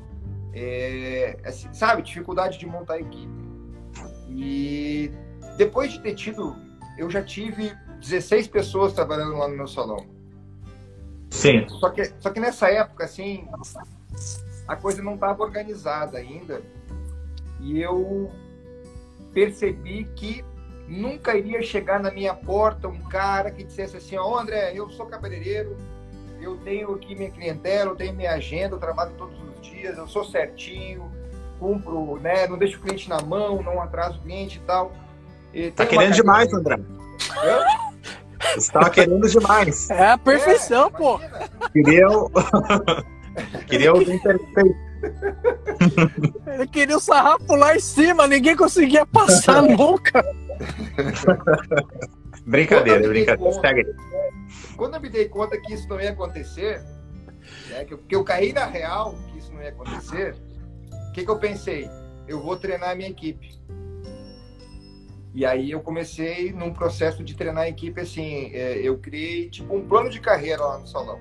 [0.54, 3.48] é, assim, sabe, dificuldade de montar equipe.
[4.30, 5.12] E
[5.58, 6.56] depois de ter tido,
[6.98, 7.72] eu já tive
[8.02, 10.06] 16 pessoas trabalhando lá no meu salão.
[11.30, 11.68] Sim.
[11.70, 13.48] Só que, só que nessa época, assim,
[14.68, 16.62] a coisa não estava organizada ainda.
[17.60, 18.32] E eu
[19.34, 20.44] percebi que
[20.88, 24.90] nunca iria chegar na minha porta um cara que dissesse assim, ó, oh, André, eu
[24.90, 25.76] sou cabeleireiro,
[26.42, 30.08] eu tenho aqui minha clientela, eu tenho minha agenda, eu trabalho todos os dias, eu
[30.08, 31.12] sou certinho,
[31.60, 34.92] cumpro, né, não deixo o cliente na mão, não atraso o cliente e tal.
[35.54, 36.80] E tá querendo demais, André.
[37.44, 37.88] Hã?
[38.56, 39.90] Você tava querendo demais.
[39.90, 41.20] É a perfeição, é, pô.
[41.74, 42.08] Queria.
[43.68, 44.88] Queria alguém perfeito.
[46.48, 50.24] Ele queria o sarrafo lá em cima, ninguém conseguia passar nunca.
[52.46, 53.38] brincadeira, brincadeira.
[53.38, 53.74] Conta,
[54.76, 56.82] quando eu me dei conta que isso não ia acontecer,
[57.70, 60.36] né, que, eu, que eu caí na real que isso não ia acontecer,
[61.10, 61.90] o que, que eu pensei?
[62.28, 63.58] Eu vou treinar a minha equipe.
[65.34, 69.76] E aí eu comecei num processo de treinar a equipe assim, é, eu criei tipo
[69.76, 71.20] um plano de carreira lá no salão.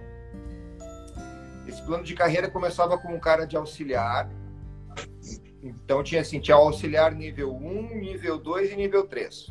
[1.66, 4.30] Esse plano de carreira começava com um cara de auxiliar.
[5.62, 9.48] Então tinha assim, tinha auxiliar nível 1, nível 2 e nível 3.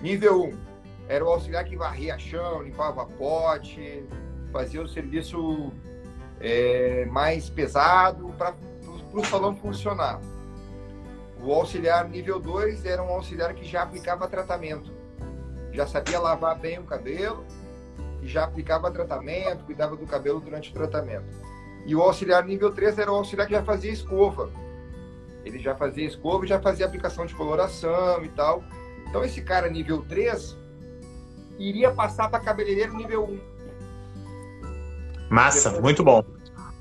[0.00, 0.58] Nível 1
[1.08, 4.04] era o auxiliar que varria chão, limpava pote,
[4.50, 5.72] fazia o serviço
[6.40, 8.54] é, mais pesado para
[9.12, 10.20] o salão funcionar.
[11.42, 14.92] O auxiliar nível 2 era um auxiliar que já aplicava tratamento.
[15.72, 17.44] Já sabia lavar bem o cabelo,
[18.22, 21.26] e já aplicava tratamento, cuidava do cabelo durante o tratamento.
[21.84, 24.48] E o auxiliar nível 3 era o auxiliar que já fazia escova.
[25.44, 28.62] Ele já fazia escova e já fazia aplicação de coloração e tal.
[29.08, 30.56] Então esse cara nível 3
[31.58, 33.40] iria passar para cabeleireiro nível 1.
[35.28, 36.24] Massa, Depois, muito bom.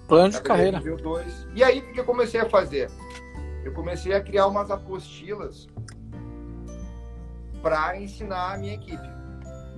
[0.08, 0.78] Plano de carreira.
[0.78, 1.48] Nível 2.
[1.56, 2.92] E aí o que eu comecei a fazer?
[3.64, 5.68] Eu comecei a criar umas apostilas
[7.62, 9.21] para ensinar a minha equipe.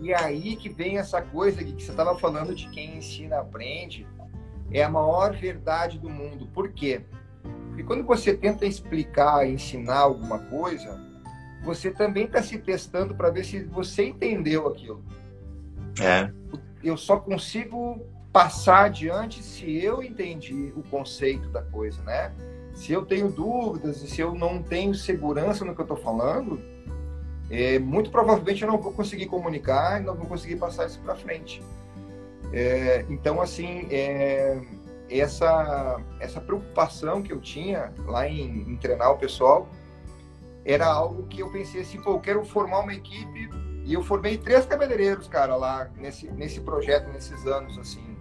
[0.03, 4.05] E aí que vem essa coisa que você estava falando de quem ensina aprende.
[4.69, 6.45] é a maior verdade do mundo.
[6.47, 7.05] Por quê?
[7.67, 10.99] Porque quando você tenta explicar, ensinar alguma coisa,
[11.63, 15.01] você também está se testando para ver se você entendeu aquilo.
[16.01, 16.29] É.
[16.83, 22.33] Eu só consigo passar adiante se eu entendi o conceito da coisa, né?
[22.73, 26.59] Se eu tenho dúvidas e se eu não tenho segurança no que eu estou falando,
[27.49, 31.15] é, muito provavelmente eu não vou conseguir comunicar e não vou conseguir passar isso para
[31.15, 31.61] frente.
[32.51, 34.61] É, então, assim, é,
[35.09, 39.67] essa, essa preocupação que eu tinha lá em, em, treinar o pessoal
[40.63, 43.49] era algo que eu pensei assim, pô, eu quero formar uma equipe
[43.83, 48.15] e eu formei três cabeleireiros, cara, lá nesse, nesse projeto, nesses anos, assim.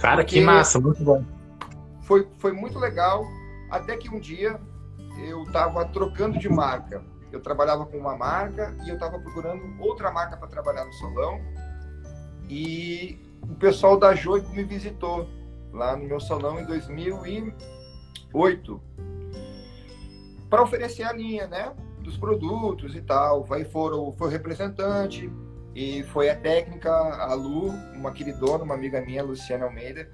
[0.00, 1.24] Cara, que massa, muito bom.
[2.02, 3.24] Foi, foi muito legal,
[3.70, 4.60] até que um dia
[5.26, 7.02] eu tava trocando de marca.
[7.30, 11.40] Eu trabalhava com uma marca e eu estava procurando outra marca para trabalhar no salão.
[12.48, 15.28] E o pessoal da Joico me visitou
[15.72, 18.80] lá no meu salão em 2008
[20.48, 23.46] para oferecer a linha, né, dos produtos e tal.
[23.50, 25.30] Aí foram, foi o representante
[25.74, 30.08] e foi a técnica, a Lu, uma queridona, uma amiga minha, Luciana Almeida,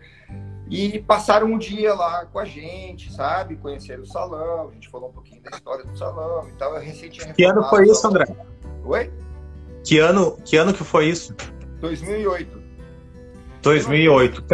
[0.75, 3.55] e passaram um dia lá com a gente, sabe?
[3.55, 6.75] Conheceram o salão, a gente falou um pouquinho da história do salão e tal.
[6.75, 8.25] Eu recente Que ano foi isso, André?
[8.85, 9.12] Oi?
[9.85, 11.33] Que ano, que ano que foi isso?
[11.81, 12.61] 2008.
[13.62, 14.45] 2008.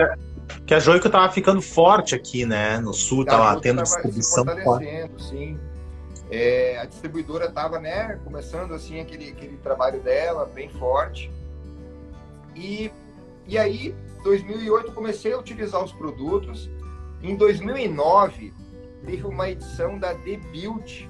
[0.67, 2.79] Que a Joico tava ficando forte aqui, né?
[2.81, 5.11] No sul, tava, tava tendo distribuição forte.
[5.19, 5.59] sim.
[6.31, 11.29] É, a distribuidora estava, né, começando assim aquele, aquele trabalho dela bem forte.
[12.55, 12.93] E,
[13.49, 16.71] e aí 2008 comecei a utilizar os produtos.
[17.23, 18.53] Em 2009
[19.05, 21.09] teve uma edição da Debut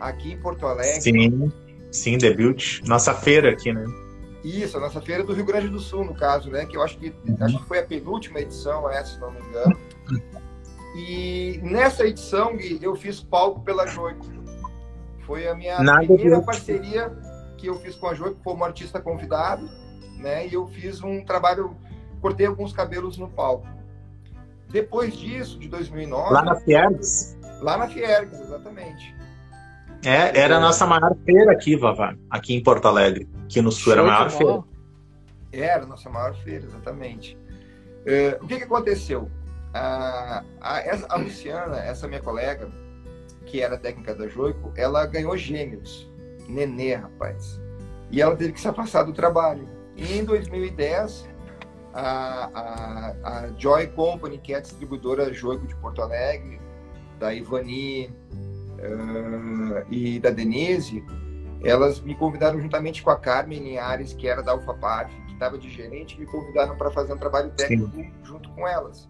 [0.00, 1.00] aqui em Porto Alegre.
[1.00, 1.52] Sim,
[1.90, 2.80] sim, Debut.
[2.86, 3.84] Nossa feira aqui, né?
[4.44, 6.66] Isso, a nossa feira do Rio Grande do Sul, no caso, né?
[6.66, 7.36] Que eu acho que uhum.
[7.40, 9.78] acho que foi a penúltima edição, essa, se não me engano.
[10.96, 14.26] E nessa edição, Gui, eu fiz palco pela Joico.
[15.26, 17.10] Foi a minha Nada primeira parceria
[17.56, 19.68] que eu fiz com a Joico como artista convidado,
[20.18, 20.46] né?
[20.48, 21.76] E eu fiz um trabalho
[22.22, 23.66] cortei alguns cabelos no palco.
[24.70, 26.32] Depois disso, de 2009...
[26.32, 27.38] Lá na Fiergs?
[27.60, 29.14] Lá na Fiergs, exatamente.
[30.04, 33.28] É, era a nossa maior feira aqui, Vavá, aqui em Porto Alegre.
[33.44, 34.64] Aqui no Sul era a maior feira.
[35.52, 37.36] Era a nossa maior feira, exatamente.
[38.00, 39.30] Uh, o que, que aconteceu?
[39.74, 42.68] A, a, a, Luciana, essa minha colega,
[43.46, 46.10] que era técnica da Joico, ela ganhou gêmeos.
[46.48, 47.60] Nenê, rapaz.
[48.10, 49.68] E ela teve que se afastar do trabalho.
[49.96, 51.28] E em 2010,
[51.92, 56.60] a, a, a Joy Company, que é a distribuidora Jogo de Porto Alegre,
[57.18, 61.04] da Ivani uh, e da Denise,
[61.64, 65.70] elas me convidaram juntamente com a Carmen Linhares, que era da Alfapar, que estava de
[65.70, 68.12] gerente, me convidaram para fazer um trabalho técnico Sim.
[68.24, 69.08] junto com elas.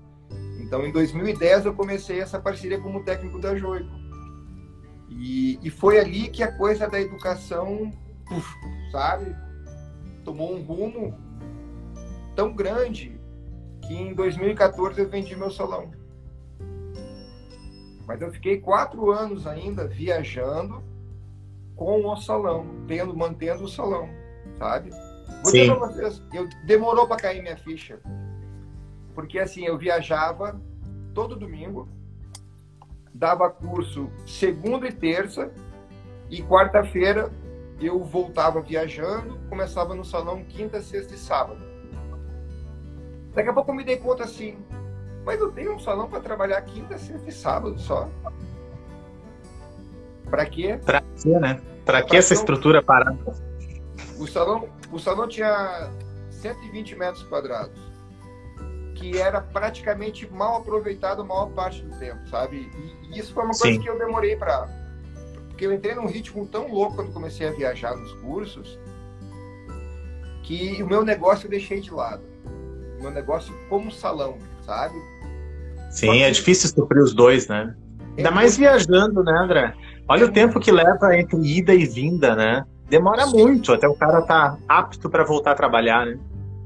[0.60, 3.90] Então, em 2010, eu comecei essa parceria como técnico da Joico.
[5.08, 7.92] E, e foi ali que a coisa da educação,
[8.30, 8.54] uf,
[8.90, 9.34] sabe,
[10.24, 11.18] tomou um rumo
[12.34, 13.20] tão grande
[13.82, 15.90] que em 2014 eu vendi meu salão.
[18.06, 20.82] Mas eu fiquei quatro anos ainda viajando
[21.76, 24.08] com o salão, tendo, mantendo o salão,
[24.58, 24.90] sabe?
[24.90, 25.60] Vou Sim.
[25.60, 27.98] dizer pra vocês, eu, demorou para cair minha ficha.
[29.14, 30.60] Porque assim, eu viajava
[31.14, 31.88] todo domingo,
[33.12, 35.52] dava curso segunda e terça,
[36.30, 37.30] e quarta-feira
[37.80, 41.71] eu voltava viajando, começava no salão quinta, sexta e sábado.
[43.34, 44.58] Daqui a pouco eu me dei conta assim,
[45.24, 48.08] mas eu tenho um salão para trabalhar quinta, sexta e sábado só.
[50.28, 50.78] Para quê?
[50.84, 51.60] Para quê, né?
[51.84, 53.18] Para que essa estrutura parada?
[54.18, 55.90] O salão, o salão tinha
[56.30, 57.80] 120 metros quadrados,
[58.94, 62.70] que era praticamente mal aproveitado a maior parte do tempo, sabe?
[62.74, 63.80] E, e isso foi uma coisa Sim.
[63.80, 64.68] que eu demorei para.
[65.48, 68.78] Porque eu entrei num ritmo tão louco quando comecei a viajar nos cursos,
[70.42, 72.31] que o meu negócio eu deixei de lado
[73.02, 74.94] meu negócio como salão, sabe?
[75.90, 77.74] Sim, é difícil suprir os dois, né?
[78.16, 79.74] Ainda é mais viajando, né, André?
[80.08, 82.64] Olha é o tempo que leva entre ida e vinda, né?
[82.88, 83.42] Demora Sim.
[83.42, 86.18] muito até o cara tá apto para voltar a trabalhar, né?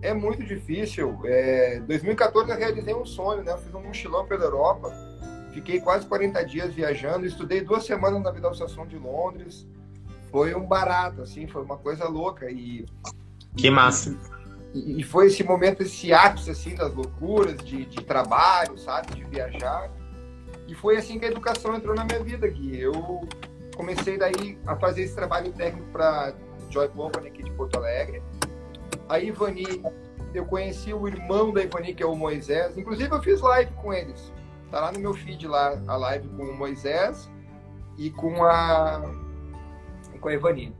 [0.02, 1.18] É muito difícil.
[1.24, 1.80] É...
[1.86, 3.52] 2014 eu realizei um sonho, né?
[3.52, 4.92] Eu fiz um mochilão pela Europa,
[5.52, 9.66] fiquei quase 40 dias viajando, estudei duas semanas na Vidal Sassoon de Londres.
[10.30, 12.84] Foi um barato, assim, foi uma coisa louca e
[13.56, 14.14] que massa.
[14.84, 19.14] E, foi esse momento, esse ápice, assim, das loucuras, de, de trabalho, sabe?
[19.14, 19.90] De viajar.
[20.68, 22.80] E foi assim que a educação entrou na minha vida, Gui.
[22.80, 23.26] Eu
[23.76, 26.34] comecei daí a fazer esse trabalho técnico para
[26.70, 28.22] Joy Company aqui de Porto Alegre.
[29.08, 29.82] A Ivani
[30.34, 32.76] eu conheci o irmão da Ivani, que é o Moisés.
[32.76, 34.32] Inclusive, eu fiz live com eles.
[34.70, 37.30] Tá lá no meu feed lá, a live com o Moisés
[37.96, 39.02] e com a,
[40.20, 40.74] com a Ivani.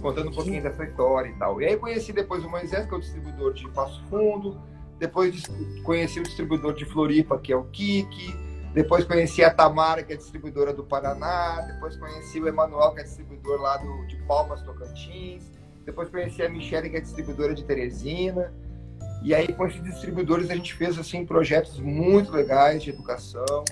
[0.00, 1.60] Contando um pouquinho dessa história e tal.
[1.60, 4.60] E aí conheci depois o Moisés, que é o distribuidor de Passo Fundo.
[4.98, 5.42] Depois
[5.84, 8.34] conheci o distribuidor de Floripa, que é o Kiki.
[8.72, 11.60] Depois conheci a Tamara, que é distribuidora do Paraná.
[11.72, 15.42] Depois conheci o Emanuel, que é distribuidor lá do, de Palmas, Tocantins.
[15.84, 18.52] Depois conheci a Michelle, que é distribuidora de Teresina.
[19.22, 23.64] E aí, com esses distribuidores, a gente fez assim projetos muito legais de educação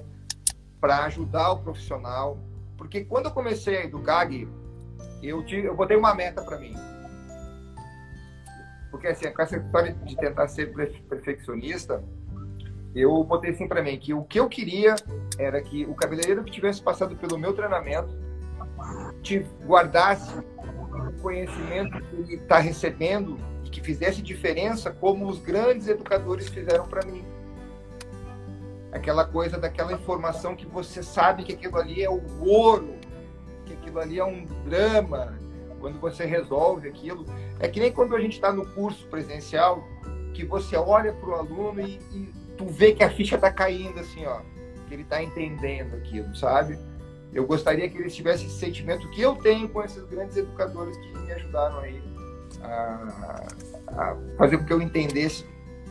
[0.81, 2.39] para ajudar o profissional.
[2.77, 4.49] Porque quando eu comecei a educar, Gui,
[5.23, 6.75] eu, tive, eu botei uma meta para mim.
[8.91, 10.73] Porque assim, com essa história de tentar ser
[11.09, 12.03] perfeccionista,
[12.95, 14.97] eu botei assim para mim que o que eu queria
[15.39, 18.11] era que o cabeleireiro que tivesse passado pelo meu treinamento
[19.23, 25.87] te guardasse o conhecimento que ele está recebendo e que fizesse diferença como os grandes
[25.87, 27.25] educadores fizeram para mim.
[28.91, 32.97] Aquela coisa daquela informação que você sabe que aquilo ali é o ouro,
[33.91, 35.37] aquilo ali é um drama,
[35.81, 37.25] quando você resolve aquilo.
[37.59, 39.85] É que nem quando a gente está no curso presencial,
[40.33, 43.99] que você olha para o aluno e, e tu vê que a ficha está caindo
[43.99, 44.41] assim, ó,
[44.87, 46.79] que ele está entendendo aquilo, sabe?
[47.33, 51.19] Eu gostaria que eles tivessem esse sentimento que eu tenho com esses grandes educadores que
[51.19, 52.03] me ajudaram aí
[52.63, 53.47] a,
[53.89, 55.45] a fazer com que eu entendesse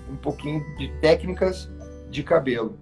[0.09, 1.69] um pouquinho de técnicas
[2.09, 2.77] de cabelo.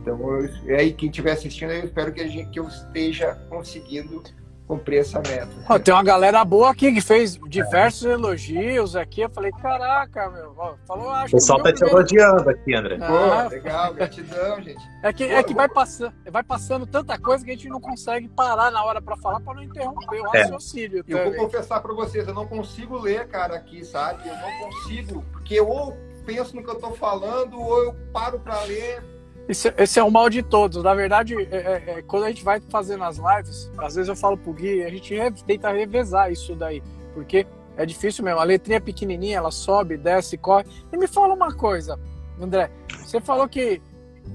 [0.00, 0.18] Então,
[0.64, 4.22] eu, aí quem estiver assistindo, eu espero que, a gente, que eu esteja conseguindo
[4.70, 5.50] cumprir essa meta.
[5.68, 8.12] Oh, tem uma galera boa aqui que fez diversos é.
[8.12, 9.22] elogios aqui.
[9.22, 10.54] Eu falei, caraca, meu.
[10.86, 12.96] Falou, acho o pessoal tá te elogiando aqui, André.
[13.02, 14.80] Ah, Pô, legal, gratidão, gente.
[15.02, 18.28] É que, é que vai, passando, vai passando tanta coisa que a gente não consegue
[18.28, 20.42] parar na hora para falar para não interromper o é.
[20.42, 21.02] raciocínio.
[21.08, 21.12] É.
[21.12, 24.28] Eu vou confessar para vocês, eu não consigo ler, cara, aqui, sabe?
[24.28, 25.96] Eu não consigo, porque ou
[26.26, 29.02] penso no que eu tô falando, ou eu paro para ler
[29.50, 30.82] esse, esse, é o mal de todos.
[30.82, 34.14] Na verdade, é, é, é, quando a gente vai fazendo as lives, às vezes eu
[34.14, 36.80] falo pro Gui, a gente tenta revezar isso daí,
[37.12, 37.46] porque
[37.76, 38.38] é difícil mesmo.
[38.38, 40.64] A letrinha pequenininha, ela sobe, desce, corre.
[40.92, 41.98] E me fala uma coisa,
[42.40, 42.70] André.
[43.04, 43.82] Você falou que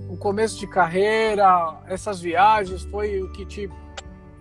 [0.10, 3.70] o começo de carreira, essas viagens, foi o que te.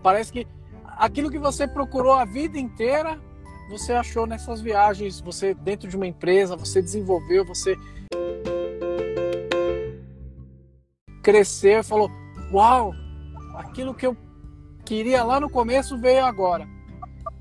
[0.02, 0.46] Parece que
[0.84, 3.20] aquilo que você procurou a vida inteira,
[3.70, 5.20] você achou nessas viagens.
[5.20, 7.76] Você, dentro de uma empresa, você desenvolveu, você
[11.24, 12.10] cresceu e falou:
[12.52, 12.94] Uau,
[13.54, 14.16] aquilo que eu
[14.84, 16.68] queria lá no começo veio agora.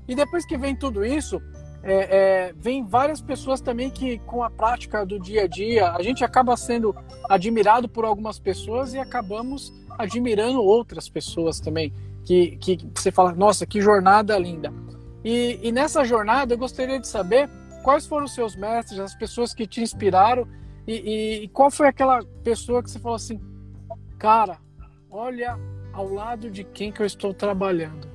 [0.08, 1.40] E depois que vem tudo isso,
[1.82, 6.02] é, é, vem várias pessoas também que, com a prática do dia a dia, a
[6.02, 6.94] gente acaba sendo
[7.28, 11.92] admirado por algumas pessoas e acabamos admirando outras pessoas também.
[12.24, 14.72] Que, que você fala, nossa, que jornada linda.
[15.22, 17.50] E, e nessa jornada eu gostaria de saber
[17.82, 20.48] quais foram os seus mestres, as pessoas que te inspiraram
[20.86, 23.38] e, e, e qual foi aquela pessoa que você falou assim:
[24.18, 24.58] Cara,
[25.10, 25.58] olha
[25.92, 28.08] ao lado de quem que eu estou trabalhando.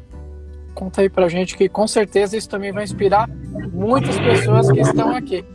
[0.73, 3.27] Conta aí pra gente que com certeza isso também vai inspirar
[3.71, 5.45] muitas pessoas que estão aqui.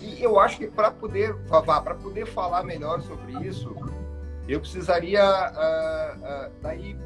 [0.00, 3.74] E eu acho que para poder, para poder falar melhor sobre isso,
[4.48, 6.96] eu precisaria uh, uh, daí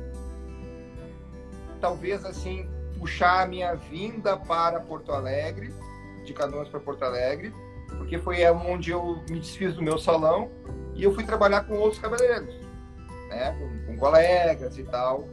[1.81, 5.73] talvez assim puxar a minha vinda para Porto Alegre,
[6.25, 7.55] de Canoas para Porto Alegre,
[7.97, 10.51] porque foi onde eu me desfiz do meu salão
[10.99, 12.53] e eu fui trabalhar com outros cabeleireiros,
[13.29, 13.57] né?
[13.57, 15.29] Com, com, colegas e tal.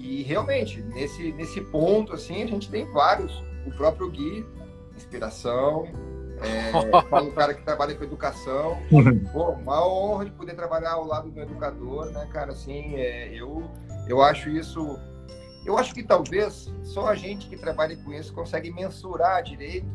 [0.00, 3.32] E realmente, nesse, nesse ponto, assim, a gente tem vários.
[3.64, 4.44] O próprio Gui,
[4.94, 5.86] inspiração.
[6.42, 8.76] É, o cara que trabalha com educação.
[9.32, 12.50] Pô, uma honra de poder trabalhar ao lado do educador, né, cara?
[12.50, 13.70] Assim, é, eu,
[14.08, 14.98] eu acho isso.
[15.64, 19.86] Eu acho que talvez só a gente que trabalha com isso consegue mensurar direito.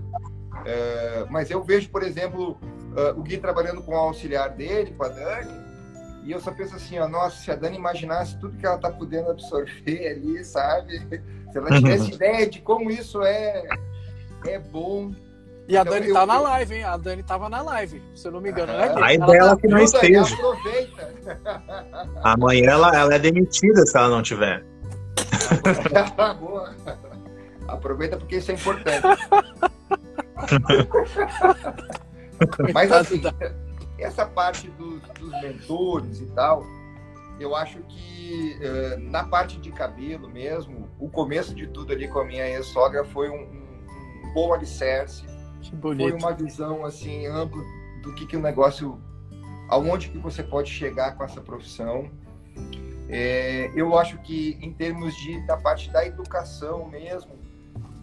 [0.66, 2.58] É, mas eu vejo, por exemplo,
[2.96, 5.70] uh, o Gui trabalhando com o auxiliar dele, com a Dani,
[6.24, 8.92] e eu só penso assim, ó, nossa, se a Dani imaginasse tudo que ela tá
[8.92, 11.00] podendo absorver ali, sabe?
[11.52, 13.68] Se ela tivesse ideia de como isso é,
[14.46, 15.12] é bom.
[15.68, 16.84] E a então, Dani tá eu, na live, hein?
[16.84, 18.96] A Dani tava na live, se eu não me engano, né?
[19.02, 19.58] Aí dela tá...
[19.58, 20.36] que não esteja.
[22.24, 24.64] Amanhã ela, ela é demitida se ela não tiver.
[26.40, 26.76] Boa.
[27.68, 29.04] Aproveita porque isso é importante.
[32.74, 33.22] Mas assim,
[33.98, 36.64] essa parte dos, dos, mentores e tal,
[37.40, 42.20] eu acho que uh, na parte de cabelo mesmo, o começo de tudo ali com
[42.20, 45.26] a minha ex-sogra foi um, um, um, bom alicerce.
[45.62, 46.10] Que bonito.
[46.10, 47.62] Foi uma visão assim ampla
[48.02, 49.00] do que, que o negócio,
[49.70, 52.10] aonde que você pode chegar com essa profissão.
[53.12, 57.39] É, eu acho que em termos de da parte da educação mesmo,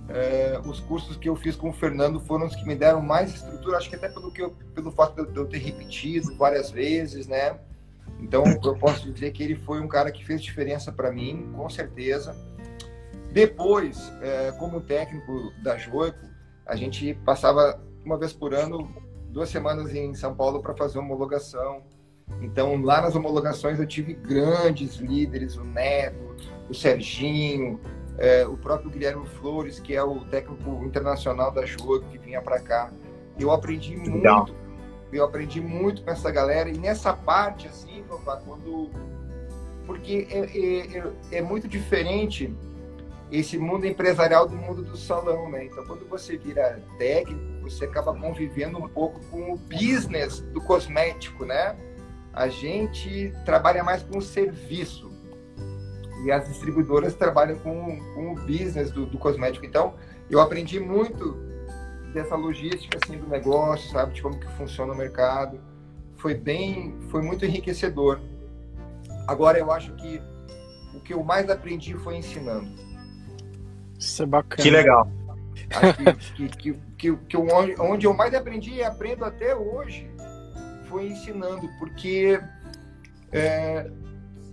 [0.09, 3.35] É, os cursos que eu fiz com o Fernando foram os que me deram mais
[3.35, 7.27] estrutura, acho que até pelo, que eu, pelo fato de eu ter repetido várias vezes,
[7.27, 7.59] né?
[8.21, 11.69] Então, eu posso dizer que ele foi um cara que fez diferença para mim, com
[11.69, 12.37] certeza.
[13.33, 16.27] Depois, é, como técnico da Joico,
[16.65, 18.89] a gente passava uma vez por ano,
[19.31, 21.83] duas semanas em São Paulo para fazer homologação.
[22.41, 26.37] Então, lá nas homologações eu tive grandes líderes, o Neto,
[26.69, 27.79] o Serginho,
[28.19, 32.61] é, o próprio Guilherme Flores, que é o técnico internacional da Jogo, que vinha para
[32.61, 32.93] cá.
[33.39, 34.39] Eu aprendi Legal.
[34.39, 34.55] muito,
[35.13, 38.05] eu aprendi muito com essa galera e nessa parte assim,
[38.45, 38.91] quando
[39.87, 42.53] porque é, é, é, é, muito diferente
[43.31, 45.65] esse mundo empresarial do mundo do salão, né?
[45.65, 51.45] Então, quando você vira técnico, você acaba convivendo um pouco com o business do cosmético,
[51.45, 51.77] né?
[52.33, 55.06] A gente trabalha mais com o serviço
[56.25, 59.67] e as distribuidoras trabalham com, com o business do, do, cosmético.
[59.67, 59.95] Então,
[60.31, 61.37] eu aprendi muito
[62.13, 65.61] dessa logística assim do negócio, sabe, de como que funciona o mercado.
[66.17, 68.21] Foi bem, foi muito enriquecedor.
[69.27, 70.21] Agora, eu acho que
[70.95, 72.69] o que eu mais aprendi foi ensinando.
[73.99, 74.63] Isso é bacana.
[74.63, 75.09] Que legal.
[76.37, 80.09] Que, que, que, que, onde, onde eu mais aprendi e aprendo até hoje
[80.89, 82.41] foi ensinando, porque
[83.33, 83.91] é,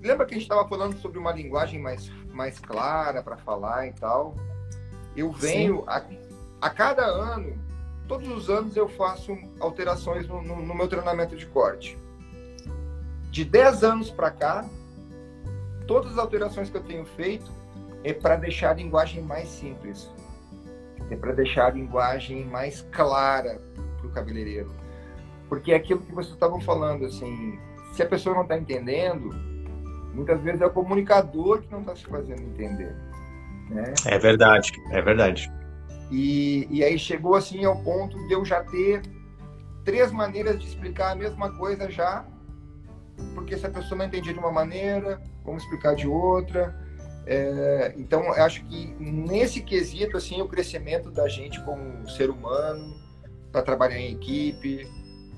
[0.04, 3.94] lembra que a gente estava falando sobre uma linguagem mais, mais clara para falar e
[3.94, 4.36] tal?
[5.16, 6.04] Eu venho a,
[6.62, 7.58] a, cada ano,
[8.08, 11.98] todos os anos eu faço alterações no, no, no meu treinamento de corte.
[13.32, 14.66] De 10 anos para cá,
[15.88, 17.50] todas as alterações que eu tenho feito
[18.04, 20.12] é para deixar a linguagem mais simples.
[21.10, 23.62] É para deixar a linguagem mais clara
[23.98, 24.72] para o cabeleireiro.
[25.48, 27.60] Porque é aquilo que vocês estavam falando, assim,
[27.94, 29.53] se a pessoa não está entendendo,
[30.14, 32.96] Muitas vezes é o comunicador que não está se fazendo entender.
[33.70, 33.94] Né?
[34.06, 35.52] É verdade, é verdade.
[36.12, 39.02] E, e aí chegou assim ao ponto de eu já ter
[39.84, 42.26] três maneiras de explicar a mesma coisa já,
[43.34, 46.76] porque se a pessoa não entendia de uma maneira, vamos explicar de outra.
[47.26, 52.96] É, então, acho que nesse quesito, assim, o crescimento da gente como ser humano,
[53.52, 54.88] para trabalhar em equipe,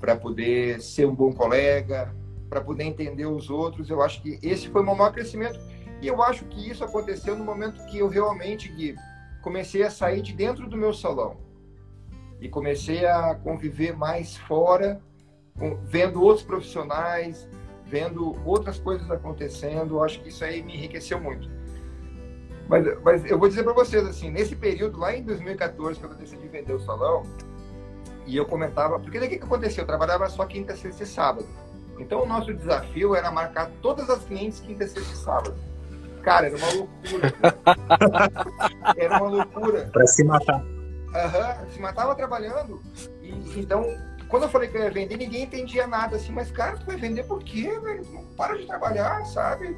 [0.00, 2.14] para poder ser um bom colega,
[2.48, 3.90] para poder entender os outros.
[3.90, 5.58] Eu acho que esse foi o meu maior crescimento.
[6.00, 8.94] E eu acho que isso aconteceu no momento que eu realmente, Gui,
[9.42, 11.38] comecei a sair de dentro do meu salão.
[12.40, 15.00] E comecei a conviver mais fora,
[15.84, 17.48] vendo outros profissionais,
[17.84, 19.96] vendo outras coisas acontecendo.
[19.96, 21.48] Eu acho que isso aí me enriqueceu muito.
[22.68, 26.18] Mas, mas eu vou dizer para vocês, assim, nesse período, lá em 2014, quando eu
[26.18, 27.22] decidi vender o salão,
[28.26, 29.82] e eu comentava, porque daí o que aconteceu?
[29.82, 31.46] Eu trabalhava só quinta, sexta e sábado.
[31.98, 35.54] Então o nosso desafio era marcar todas as clientes quinta, sexta e sábado.
[36.22, 37.34] Cara, era uma loucura.
[38.98, 39.90] era uma loucura.
[39.92, 40.60] Para se matar.
[40.60, 42.82] Uhum, se matava trabalhando.
[43.22, 43.84] E, então,
[44.28, 46.32] quando eu falei que eu ia vender, ninguém entendia nada assim.
[46.32, 48.04] Mas, cara, tu vai vender por quê, velho?
[48.12, 49.76] Não para de trabalhar, sabe?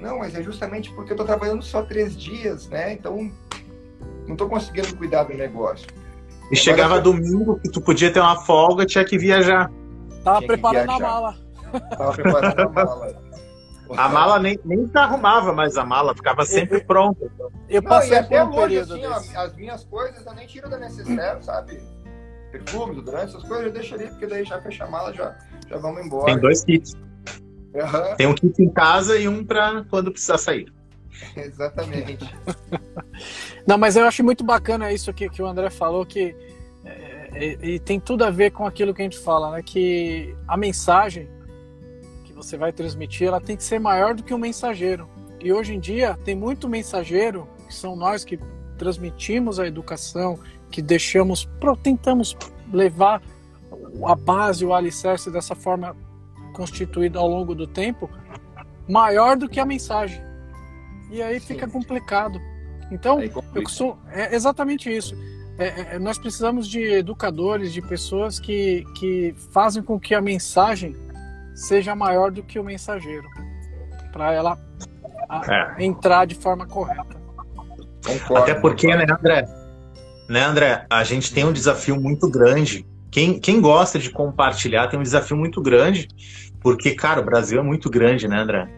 [0.00, 2.92] Não, mas é justamente porque eu tô trabalhando só três dias, né?
[2.92, 3.30] Então,
[4.26, 5.86] não tô conseguindo cuidar do negócio.
[5.86, 7.02] E Agora, chegava eu...
[7.02, 9.70] domingo que tu podia ter uma folga, tinha que viajar.
[10.24, 11.45] Tava preparando a mala.
[11.80, 13.26] Tava preparando a mala.
[13.96, 17.30] A mala nem, nem se arrumava mais a mala, ficava sempre pronta.
[17.68, 20.78] Eu passei não, até um hoje, assim, ó, as minhas coisas eu nem tiro da
[20.78, 21.80] necessária, sabe?
[22.50, 25.36] Perfumes, durante essas coisas eu deixo ali, porque daí já fecha a mala, já,
[25.68, 26.26] já vamos embora.
[26.26, 26.94] Tem dois kits.
[26.94, 28.16] Uhum.
[28.16, 30.72] Tem um kit em casa e um para quando precisar sair.
[31.36, 32.28] Exatamente.
[33.66, 36.34] não, mas eu acho muito bacana isso que, que o André falou, que
[36.84, 39.62] é, e, e tem tudo a ver com aquilo que a gente fala, né?
[39.62, 41.35] Que a mensagem
[42.36, 45.08] você vai transmitir, ela tem que ser maior do que um mensageiro.
[45.40, 48.38] E hoje em dia tem muito mensageiro, que são nós que
[48.76, 50.38] transmitimos a educação,
[50.70, 51.48] que deixamos,
[51.82, 52.36] tentamos
[52.70, 53.22] levar
[54.04, 55.96] a base, o alicerce dessa forma
[56.52, 58.10] constituída ao longo do tempo,
[58.86, 60.20] maior do que a mensagem.
[61.10, 62.38] E aí fica complicado.
[62.90, 63.18] Então,
[63.54, 65.16] eu sou, é exatamente isso.
[65.58, 70.94] É, é, nós precisamos de educadores, de pessoas que, que fazem com que a mensagem
[71.56, 73.26] seja maior do que o mensageiro,
[74.12, 74.58] para ela
[75.28, 75.84] a, é.
[75.84, 77.16] entrar de forma correta.
[78.06, 79.48] Concordo, Até porque, né, André?
[80.28, 80.86] Né, André?
[80.88, 82.86] A gente tem um desafio muito grande.
[83.10, 86.06] Quem, quem gosta de compartilhar tem um desafio muito grande,
[86.60, 88.68] porque, cara, o Brasil é muito grande, né, André?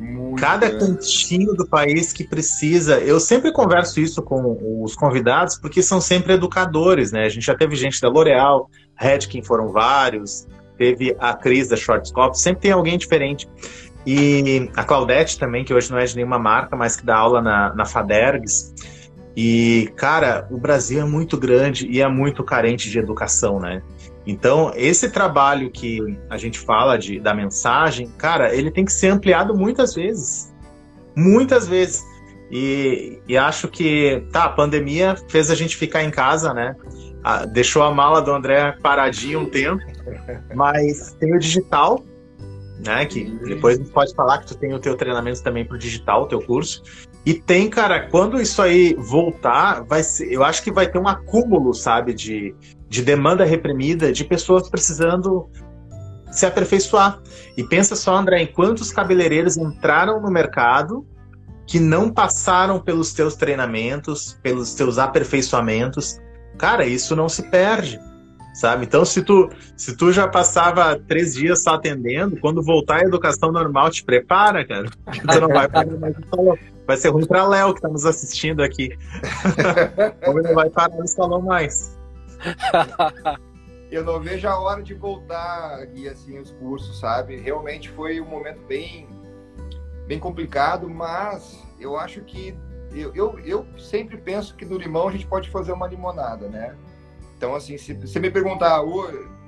[0.00, 0.86] Muito Cada grande.
[0.86, 2.98] cantinho do país que precisa.
[2.98, 7.24] Eu sempre converso isso com os convidados, porque são sempre educadores, né?
[7.24, 10.46] A gente já teve gente da L'Oréal, Redken foram vários,
[10.76, 13.48] teve a Cris da Shortscope, sempre tem alguém diferente.
[14.06, 17.40] E a Claudete também, que hoje não é de nenhuma marca, mas que dá aula
[17.40, 18.74] na, na Fadergs.
[19.36, 23.82] E, cara, o Brasil é muito grande e é muito carente de educação, né?
[24.26, 29.08] Então, esse trabalho que a gente fala de, da mensagem, cara, ele tem que ser
[29.08, 30.52] ampliado muitas vezes.
[31.16, 32.04] Muitas vezes.
[32.50, 36.76] E, e acho que, tá, a pandemia fez a gente ficar em casa, né?
[37.24, 39.82] Ah, deixou a mala do André paradinha um tempo,
[40.54, 42.04] mas tem o digital,
[42.84, 43.06] né?
[43.06, 46.22] Que depois a gente pode falar que tu tem o teu treinamento também pro digital,
[46.22, 46.82] o teu curso.
[47.24, 51.06] E tem, cara, quando isso aí voltar, vai ser, eu acho que vai ter um
[51.06, 52.52] acúmulo, sabe, de,
[52.88, 55.48] de demanda reprimida, de pessoas precisando
[56.32, 57.22] se aperfeiçoar.
[57.56, 61.06] E pensa só, André, em quantos cabeleireiros entraram no mercado
[61.66, 66.18] que não passaram pelos teus treinamentos, pelos teus aperfeiçoamentos.
[66.62, 67.98] Cara, isso não se perde
[68.52, 68.84] sabe?
[68.84, 73.50] Então, se tu, se tu já passava três dias só atendendo, quando voltar à educação
[73.50, 74.88] normal, te prepara, cara.
[74.90, 76.58] Tu não vai parar mais no salão.
[76.86, 78.96] Vai ser ruim para Léo, que está nos assistindo aqui.
[80.22, 81.98] Ele não vai parar no salão mais.
[83.90, 87.36] Eu não vejo a hora de voltar aqui, assim, os cursos, sabe?
[87.36, 89.06] Realmente foi um momento bem,
[90.06, 92.56] bem complicado, mas eu acho que
[92.94, 96.76] eu, eu, eu sempre penso que do limão a gente pode fazer uma limonada, né?
[97.36, 98.80] Então, assim, se você me perguntar,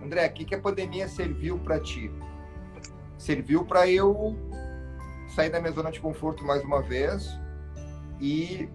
[0.02, 2.10] André, o que, que a pandemia serviu para ti?
[3.16, 4.36] Serviu para eu
[5.34, 7.28] sair da minha zona de conforto mais uma vez
[8.20, 8.68] e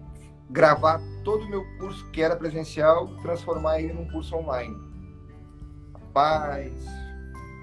[0.48, 4.76] gravar todo o meu curso que era presencial, transformar ele num curso online.
[5.94, 6.72] Rapaz.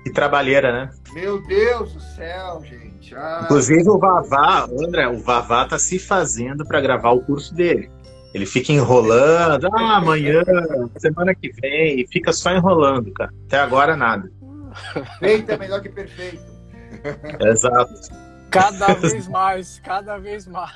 [0.07, 0.89] Que trabalheira, né?
[1.11, 3.13] Meu Deus do céu, gente.
[3.13, 7.91] Ah, Inclusive o Vavá, André, o Vavá tá se fazendo para gravar o curso dele.
[8.33, 10.43] Ele fica enrolando, ah, amanhã,
[10.97, 13.33] semana que vem, e fica só enrolando, cara.
[13.47, 14.31] Até agora nada.
[15.19, 16.41] Feito é melhor que perfeito.
[17.45, 17.93] Exato.
[18.49, 20.71] Cada vez mais, cada vez mais.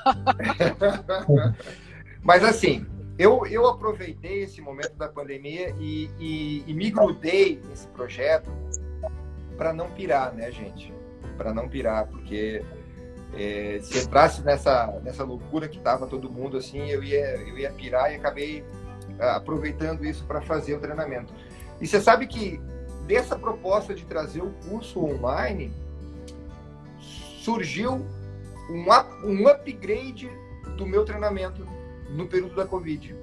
[2.21, 2.85] Mas assim,
[3.17, 8.51] eu, eu aproveitei esse momento da pandemia e, e, e me grudei nesse projeto
[9.61, 10.91] para não pirar, né, gente?
[11.37, 12.63] Para não pirar, porque
[13.37, 17.71] é, se entrasse nessa, nessa loucura que tava todo mundo assim, eu ia, eu ia
[17.71, 18.65] pirar e acabei
[19.19, 21.31] ah, aproveitando isso para fazer o treinamento.
[21.79, 22.59] E você sabe que
[23.05, 25.71] dessa proposta de trazer o curso online
[27.43, 28.03] surgiu
[28.67, 30.27] um, up, um upgrade
[30.75, 31.67] do meu treinamento
[32.09, 33.15] no período da Covid.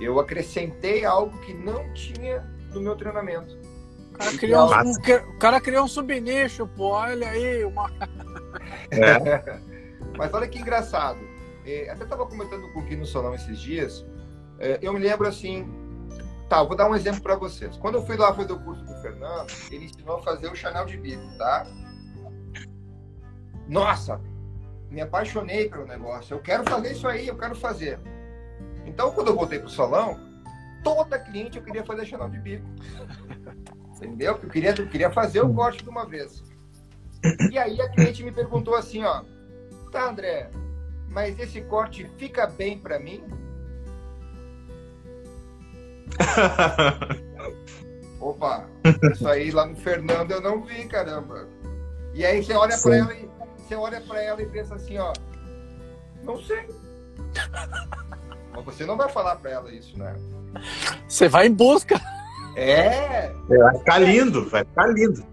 [0.00, 3.58] Eu acrescentei algo que não tinha no meu treinamento.
[4.20, 7.90] O cara criou, um, um, o cara criou um subnicho, pô, olha aí, uma.
[8.90, 9.60] É.
[10.16, 11.18] Mas olha que engraçado.
[11.64, 14.06] É, até estava comentando com o Gui no salão esses dias.
[14.58, 15.66] É, eu me lembro assim.
[16.48, 17.76] Tá, vou dar um exemplo para vocês.
[17.76, 20.54] Quando eu fui lá fazer o curso com o Fernando, ele ensinou a fazer o
[20.54, 21.64] Chanel de bico, tá?
[23.68, 24.20] Nossa,
[24.90, 26.34] me apaixonei pelo negócio.
[26.34, 28.00] Eu quero fazer isso aí, eu quero fazer.
[28.84, 30.18] Então, quando eu voltei pro salão,
[30.82, 32.66] toda cliente eu queria fazer Chanel de bico.
[34.00, 34.40] Entendeu?
[34.42, 36.42] Eu queria, eu queria fazer o corte de uma vez.
[37.50, 39.22] E aí a cliente me perguntou assim, ó,
[39.92, 40.50] tá André,
[41.10, 43.22] mas esse corte fica bem para mim?
[48.18, 48.66] Opa,
[49.12, 51.46] isso aí lá no Fernando eu não vi, caramba.
[52.14, 53.28] E aí você olha para ela e
[53.58, 55.12] você olha para ela e pensa assim, ó,
[56.22, 56.66] não sei.
[58.52, 60.14] Mas você não vai falar para ela isso, né?
[61.06, 62.00] Você vai em busca.
[62.60, 63.32] É.
[63.48, 65.24] Vai ficar lindo, vai ficar lindo.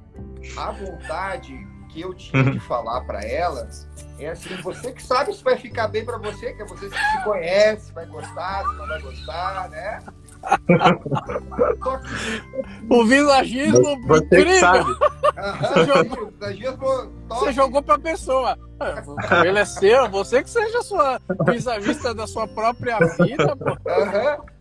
[0.57, 3.67] A vontade que eu tinha de falar para ela
[4.17, 6.95] é assim, você que sabe se vai ficar bem para você, que é você que
[6.95, 9.99] se conhece, vai gostar, se não vai gostar, né?
[12.89, 14.59] o visagismo você incrível.
[14.59, 14.95] sabe.
[15.59, 16.31] Você jogou,
[17.27, 18.57] você jogou pra pessoa.
[19.45, 23.71] Ele é seu, você que seja a sua visagista da sua própria vida, pô.
[23.71, 24.56] Uhum.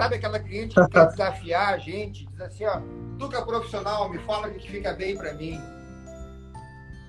[0.00, 2.80] Sabe aquela cliente que quer desafiar a gente, diz assim, ó,
[3.18, 5.60] tu que é profissional, me fala o que fica bem para mim.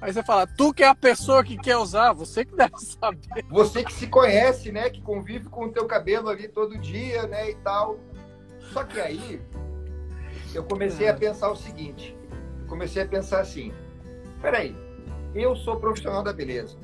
[0.02, 3.46] Aí você fala, tu que é a pessoa que quer usar, você que deve saber.
[3.50, 4.90] Você que se conhece, né?
[4.90, 7.52] Que convive com o teu cabelo ali todo dia, né?
[7.52, 7.98] E tal.
[8.74, 9.40] Só que aí
[10.54, 12.18] eu comecei a pensar o seguinte.
[12.68, 13.72] comecei a pensar assim,
[14.42, 14.76] peraí,
[15.34, 16.78] eu sou profissional da beleza.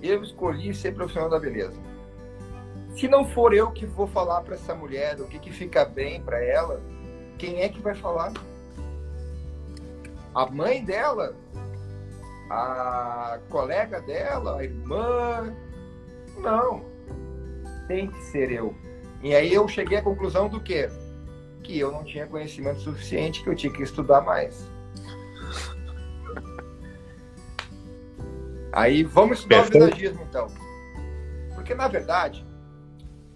[0.00, 1.89] Eu escolhi ser profissional da beleza.
[2.96, 6.20] Se não for eu que vou falar para essa mulher o que, que fica bem
[6.22, 6.80] para ela,
[7.38, 8.32] quem é que vai falar?
[10.34, 11.34] A mãe dela
[12.50, 15.54] a colega dela, a irmã.
[16.38, 16.84] Não.
[17.86, 18.74] Tem que ser eu.
[19.22, 20.90] E aí eu cheguei à conclusão do quê?
[21.62, 24.68] Que eu não tinha conhecimento suficiente, que eu tinha que estudar mais.
[28.72, 29.84] Aí vamos estudar Perfeito.
[29.84, 30.46] o visagismo, então.
[31.54, 32.44] Porque, na verdade,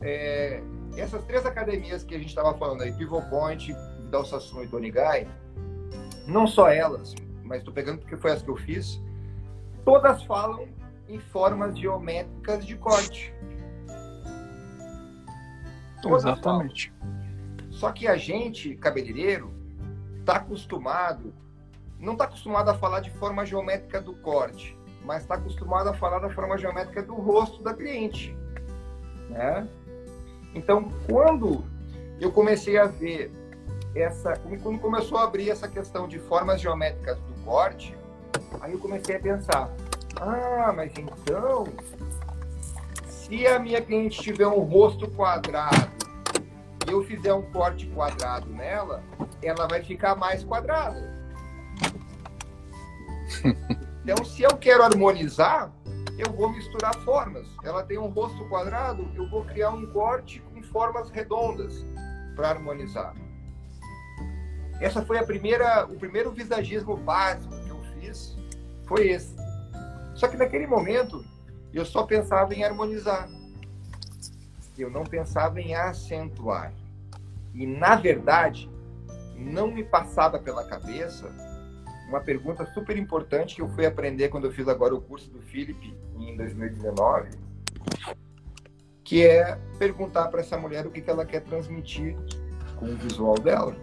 [0.05, 0.63] é,
[0.97, 4.91] essas três academias que a gente estava falando aí, Pivot Point, Vidal Sassoon e Tony
[4.91, 5.27] Guy,
[6.27, 9.03] não só elas, mas estou pegando porque foi as que eu fiz,
[9.85, 10.69] todas falam
[11.09, 13.35] em formas geométricas de corte.
[16.03, 16.93] Todas Exatamente.
[16.99, 17.71] Falam.
[17.71, 19.53] Só que a gente, cabeleireiro,
[20.21, 21.35] está acostumado,
[21.99, 26.19] não está acostumado a falar de forma geométrica do corte, mas está acostumado a falar
[26.19, 28.37] da forma geométrica do rosto da cliente.
[29.31, 29.67] Né?
[30.55, 31.65] Então, quando
[32.21, 33.33] eu comecei a ver
[33.95, 37.97] essa, quando começou a abrir essa questão de formas geométricas do corte,
[38.61, 39.71] aí eu comecei a pensar,
[40.21, 41.67] ah, mas então,
[43.07, 45.91] se a minha cliente tiver um rosto quadrado
[46.87, 49.03] e eu fizer um corte quadrado nela,
[49.43, 51.13] ela vai ficar mais quadrada.
[54.05, 55.73] Então, se eu quero harmonizar,
[56.19, 57.47] eu vou misturar formas.
[57.63, 61.85] Ela tem um rosto quadrado, eu vou criar um corte com formas redondas
[62.37, 63.15] para harmonizar.
[64.81, 68.37] Essa foi a primeira, o primeiro visagismo básico que eu fiz,
[68.87, 69.35] foi esse.
[70.15, 71.25] Só que naquele momento
[71.73, 73.29] eu só pensava em harmonizar.
[74.77, 76.73] Eu não pensava em acentuar.
[77.53, 78.71] E na verdade,
[79.37, 81.33] não me passava pela cabeça
[82.09, 85.41] uma pergunta super importante que eu fui aprender quando eu fiz agora o curso do
[85.41, 87.31] Felipe em 2019,
[89.03, 92.17] que é perguntar para essa mulher o que, que ela quer transmitir
[92.77, 93.75] com o visual dela.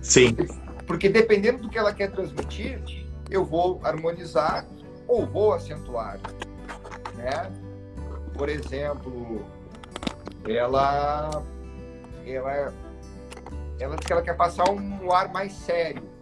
[0.00, 0.36] Sim.
[0.86, 2.80] Porque dependendo do que ela quer transmitir,
[3.30, 4.66] eu vou harmonizar
[5.08, 6.20] ou vou acentuar,
[7.14, 7.50] né?
[8.34, 9.44] Por exemplo,
[10.46, 11.42] ela
[12.24, 12.72] ela
[13.78, 16.15] ela diz que ela quer passar um ar mais sério.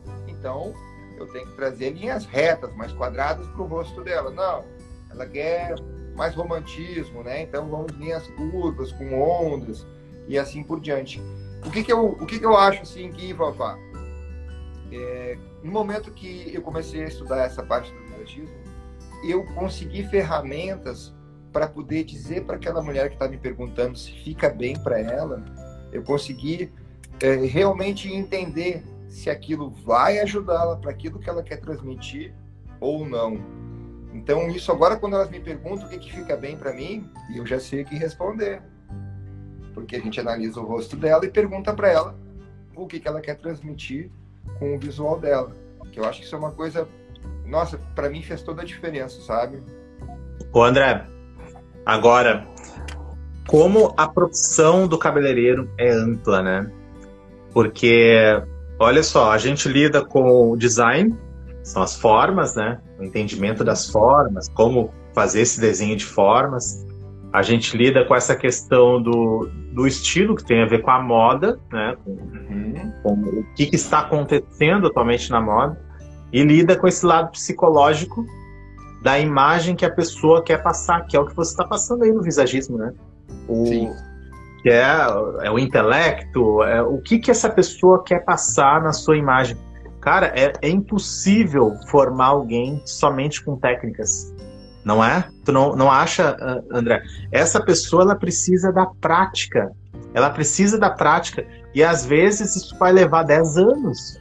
[0.44, 0.74] Então,
[1.16, 4.30] eu tenho que trazer linhas retas, mais quadradas para o rosto dela.
[4.30, 4.62] Não,
[5.10, 5.74] ela quer
[6.14, 7.40] mais romantismo, né?
[7.40, 9.86] Então, vamos linhas curvas, com ondas
[10.28, 11.18] e assim por diante.
[11.64, 13.78] O que, que, eu, o que, que eu acho assim que, Vavá?
[14.92, 18.54] É, no momento que eu comecei a estudar essa parte do visagismo,
[19.26, 21.14] eu consegui ferramentas
[21.54, 25.42] para poder dizer para aquela mulher que está me perguntando se fica bem para ela,
[25.90, 26.70] eu consegui
[27.18, 28.82] é, realmente entender
[29.14, 32.34] se aquilo vai ajudá-la para aquilo que ela quer transmitir
[32.80, 33.38] ou não.
[34.12, 37.46] Então, isso agora, quando elas me perguntam o que, que fica bem para mim, eu
[37.46, 38.60] já sei o que responder.
[39.72, 42.18] Porque a gente analisa o rosto dela e pergunta para ela
[42.74, 44.10] o que, que ela quer transmitir
[44.58, 45.56] com o visual dela.
[45.92, 46.88] Que eu acho que isso é uma coisa,
[47.46, 49.62] nossa, para mim fez toda a diferença, sabe?
[50.52, 51.06] Ô André,
[51.86, 52.48] agora,
[53.46, 56.72] como a profissão do cabeleireiro é ampla, né?
[57.52, 58.42] Porque,
[58.78, 61.16] olha só, a gente lida com o design,
[61.62, 62.78] são as formas, né?
[62.98, 66.84] O entendimento das formas, como fazer esse desenho de formas.
[67.32, 71.02] A gente lida com essa questão do, do estilo, que tem a ver com a
[71.02, 71.96] moda, né?
[72.04, 72.16] Com,
[73.02, 75.80] com o que, que está acontecendo atualmente na moda.
[76.32, 78.24] E lida com esse lado psicológico
[79.02, 82.12] da imagem que a pessoa quer passar, que é o que você está passando aí
[82.12, 82.92] no visagismo, né?
[83.48, 83.90] O, Sim
[84.64, 84.82] que é,
[85.42, 89.58] é o intelecto, é, o que, que essa pessoa quer passar na sua imagem.
[90.00, 94.34] Cara, é, é impossível formar alguém somente com técnicas.
[94.82, 95.28] Não é?
[95.44, 96.34] Tu não, não acha,
[96.72, 97.02] André?
[97.30, 99.70] Essa pessoa ela precisa da prática.
[100.14, 101.46] Ela precisa da prática.
[101.74, 104.18] E às vezes isso vai levar 10 anos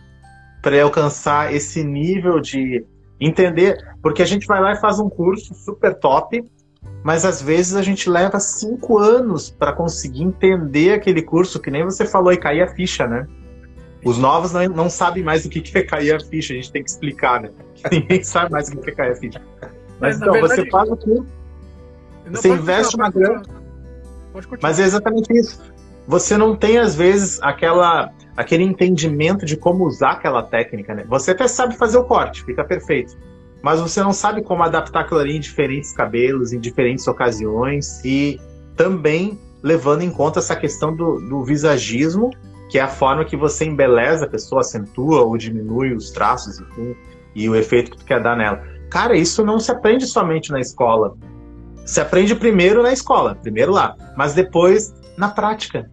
[0.62, 2.86] para alcançar esse nível de
[3.18, 3.78] entender.
[4.02, 6.44] Porque a gente vai lá e faz um curso super top,
[7.04, 11.84] mas às vezes a gente leva cinco anos para conseguir entender aquele curso, que nem
[11.84, 13.28] você falou, e cair a ficha, né?
[14.06, 16.82] Os novos não, não sabem mais o que é cair a ficha, a gente tem
[16.82, 17.52] que explicar, né?
[17.92, 19.42] Ninguém sabe mais o que é cair a ficha.
[20.00, 21.26] Mas, então, verdade, você faz o curso,
[22.32, 23.44] você investe uma grana.
[24.62, 25.62] Mas é exatamente isso.
[26.08, 31.06] Você não tem, às vezes, aquela, aquele entendimento de como usar aquela técnica, né?
[31.08, 33.18] Você até sabe fazer o corte, fica perfeito
[33.64, 38.40] mas você não sabe como adaptar aquilo ali em diferentes cabelos, em diferentes ocasiões e
[38.76, 42.30] também levando em conta essa questão do, do visagismo,
[42.70, 46.94] que é a forma que você embeleza a pessoa, acentua ou diminui os traços enfim,
[47.34, 48.62] e o efeito que tu quer dar nela.
[48.90, 51.16] Cara, isso não se aprende somente na escola.
[51.86, 55.90] Se aprende primeiro na escola, primeiro lá, mas depois na prática.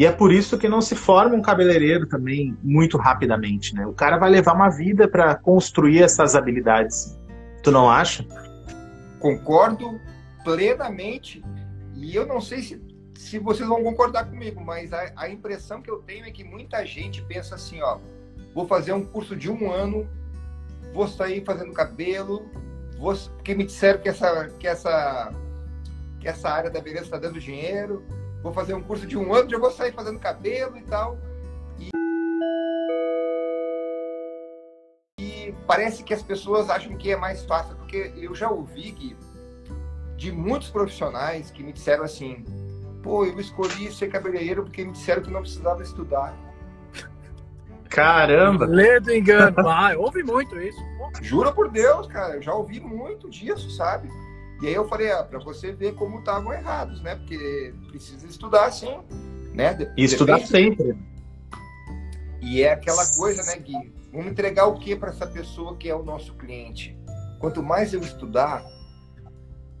[0.00, 3.86] E é por isso que não se forma um cabeleireiro também muito rapidamente, né?
[3.86, 7.20] O cara vai levar uma vida para construir essas habilidades.
[7.62, 8.24] Tu não acha?
[9.18, 10.00] Concordo
[10.42, 11.44] plenamente.
[11.94, 12.82] E eu não sei se,
[13.14, 16.82] se vocês vão concordar comigo, mas a, a impressão que eu tenho é que muita
[16.86, 17.98] gente pensa assim, ó,
[18.54, 20.08] vou fazer um curso de um ano,
[20.94, 22.48] vou sair fazendo cabelo,
[22.98, 25.30] vou, porque me disseram que essa, que essa
[26.18, 28.02] que essa área da beleza está dando dinheiro,
[28.42, 31.18] vou fazer um curso de um ano, já vou sair fazendo cabelo e tal.
[31.78, 31.90] E,
[35.20, 39.16] e parece que as pessoas acham que é mais fácil, porque eu já ouvi, Gui,
[40.16, 42.44] de muitos profissionais que me disseram assim,
[43.02, 46.34] pô, eu escolhi ser cabeleireiro porque me disseram que não precisava estudar.
[47.88, 48.66] Caramba!
[48.66, 49.56] Lê do engano.
[49.68, 50.78] Ah, ouvi muito isso.
[51.20, 54.08] Juro por Deus, cara, eu já ouvi muito disso, sabe?
[54.60, 57.16] E aí eu falei, ah, para você ver como estavam errados, né?
[57.16, 58.98] Porque precisa estudar sim,
[59.54, 59.76] né?
[59.96, 60.96] E estudar sempre.
[62.42, 63.92] E é aquela coisa, né, Gui?
[64.12, 66.98] Vamos entregar o que para essa pessoa que é o nosso cliente?
[67.38, 68.62] Quanto mais eu estudar,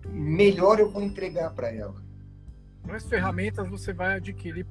[0.06, 1.96] melhor eu vou entregar para ela.
[2.86, 4.66] Mais ferramentas você vai adquirir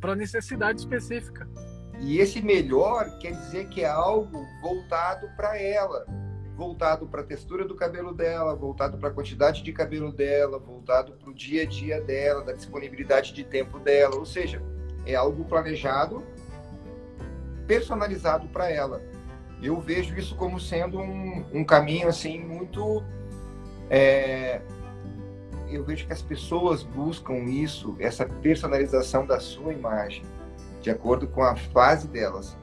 [0.00, 1.48] para necessidade específica.
[2.00, 6.06] E esse melhor quer dizer que é algo voltado para ela,
[6.58, 11.12] voltado para a textura do cabelo dela, voltado para a quantidade de cabelo dela, voltado
[11.12, 14.16] para o dia a dia dela, da disponibilidade de tempo dela.
[14.16, 14.60] Ou seja,
[15.06, 16.24] é algo planejado,
[17.68, 19.00] personalizado para ela.
[19.62, 23.04] Eu vejo isso como sendo um, um caminho assim muito.
[23.88, 24.60] É...
[25.70, 30.24] eu vejo que as pessoas buscam isso, essa personalização da sua imagem
[30.82, 32.56] de acordo com a fase delas.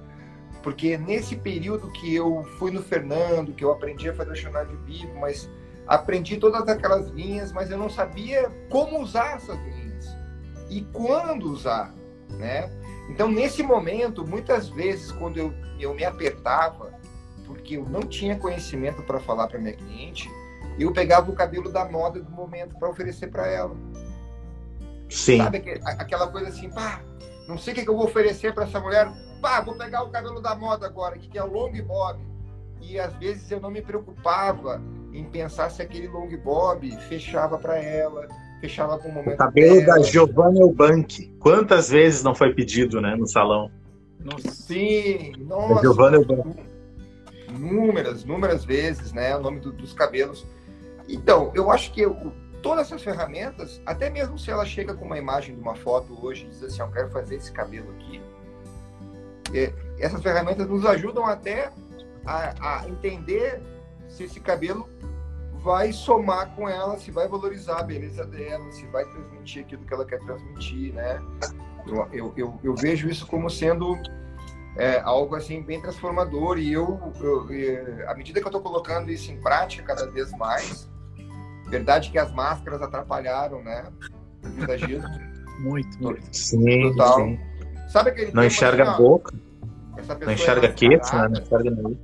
[0.65, 4.77] Porque nesse período que eu fui no Fernando, que eu aprendi a fazer chamado de
[4.77, 5.47] bico, mas
[5.85, 10.07] aprendi todas aquelas linhas, mas eu não sabia como usar essas linhas
[10.67, 11.93] e quando usar,
[12.31, 12.67] né?
[13.11, 16.91] Então, nesse momento, muitas vezes, quando eu, eu me apertava,
[17.45, 20.27] porque eu não tinha conhecimento para falar para minha cliente,
[20.79, 23.75] eu pegava o cabelo da moda do momento para oferecer para ela.
[25.11, 25.37] Sim.
[25.37, 27.03] Sabe aquela coisa assim, pá,
[27.47, 29.07] não sei o que, eu vou oferecer para essa mulher.
[29.45, 32.19] Pá, vou pegar o cabelo da moda agora, que é o long bob.
[32.81, 34.81] E às vezes eu não me preocupava
[35.13, 38.27] em pensar se aquele long bob fechava para ela,
[38.59, 39.35] fechava com o momento.
[39.35, 39.99] O cabelo dela.
[39.99, 41.27] da Giovanna Eubank.
[41.39, 43.69] Quantas vezes não foi pedido, né, no salão?
[44.19, 44.49] Nossa.
[44.49, 45.79] Sim, nossa.
[45.79, 46.59] Giovanna Eubank.
[47.51, 50.43] Númeras, númeras vezes, né, o nome do, dos cabelos.
[51.07, 52.33] Então, eu acho que eu,
[52.63, 56.45] todas essas ferramentas, até mesmo se ela chega com uma imagem de uma foto hoje
[56.45, 58.19] e diz assim, eu quero fazer esse cabelo aqui,
[59.99, 61.71] essas ferramentas nos ajudam até
[62.25, 63.61] a, a, entender
[64.07, 64.89] se esse cabelo
[65.63, 69.93] vai somar com ela, se vai valorizar a beleza dela, se vai transmitir aquilo que
[69.93, 71.21] ela quer transmitir, né?
[71.87, 73.95] Eu, eu, eu, eu vejo isso como sendo
[74.75, 79.11] é, algo assim bem transformador e eu, eu, eu, à medida que eu estou colocando
[79.11, 80.89] isso em prática cada vez mais,
[81.67, 83.85] Verdade que as máscaras atrapalharam, né?
[85.59, 86.35] muito, muito.
[86.35, 87.15] Sim, Total.
[87.19, 87.39] Sim.
[87.95, 89.33] Sabe aquele Não enxerga assim, a boca.
[90.25, 91.29] não enxerga é queixo, né?
[91.29, 91.97] Não enxerga nariz.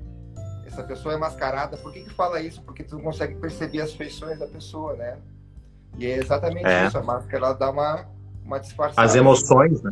[0.66, 1.76] Essa pessoa é mascarada.
[1.76, 2.62] Por que, que fala isso?
[2.62, 5.18] Porque tu não consegue perceber as feições da pessoa, né?
[5.98, 6.88] E é exatamente é.
[6.88, 6.98] isso.
[6.98, 8.06] A máscara ela dá uma,
[8.46, 9.06] uma disfarçada.
[9.06, 9.92] As emoções, né?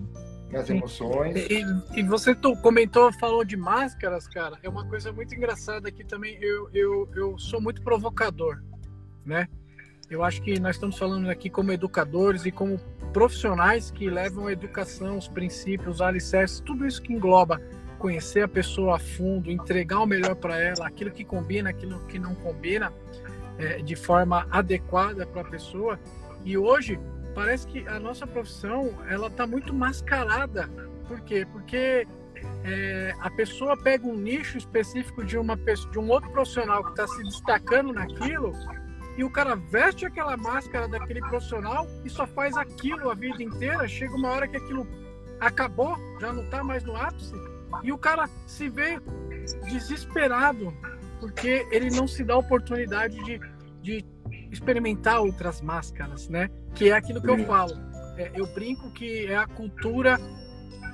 [0.53, 1.35] As emoções.
[1.35, 4.57] E, e, você comentou, falou de máscaras, cara.
[4.63, 8.63] É uma coisa muito engraçada que também eu, eu, eu sou muito provocador,
[9.25, 9.49] né?
[10.09, 12.79] Eu acho que nós estamos falando aqui como educadores e como
[13.09, 17.61] profissionais que levam a educação, os princípios, os alicerces, tudo isso que engloba
[17.97, 22.17] conhecer a pessoa a fundo, entregar o melhor para ela, aquilo que combina, aquilo que
[22.17, 22.93] não combina,
[23.57, 25.99] é, de forma adequada para a pessoa.
[26.45, 26.99] E hoje
[27.35, 30.69] parece que a nossa profissão ela está muito mascarada.
[31.07, 31.45] Por quê?
[31.51, 32.07] Porque
[32.63, 37.07] é, a pessoa pega um nicho específico de uma de um outro profissional que está
[37.07, 38.53] se destacando naquilo
[39.19, 43.85] e o cara veste aquela máscara daquele profissional e só faz aquilo a vida inteira.
[43.85, 44.87] Chega uma hora que aquilo
[45.41, 47.33] acabou, já não está mais no ápice,
[47.83, 48.97] e o cara se vê
[49.65, 50.73] desesperado
[51.19, 53.41] porque ele não se dá a oportunidade de,
[53.81, 54.05] de
[54.49, 56.49] experimentar outras máscaras, né?
[56.73, 57.73] Que é aquilo que eu falo.
[58.15, 60.17] É, eu brinco que é a cultura.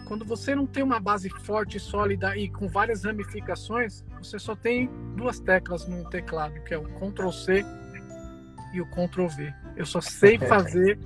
[0.08, 4.90] Quando você não tem uma base forte, sólida e com várias ramificações, você só tem
[5.16, 7.64] duas teclas no teclado, que é o Ctrl C
[8.76, 9.54] e o Ctrl V.
[9.76, 11.00] Eu só sei fazer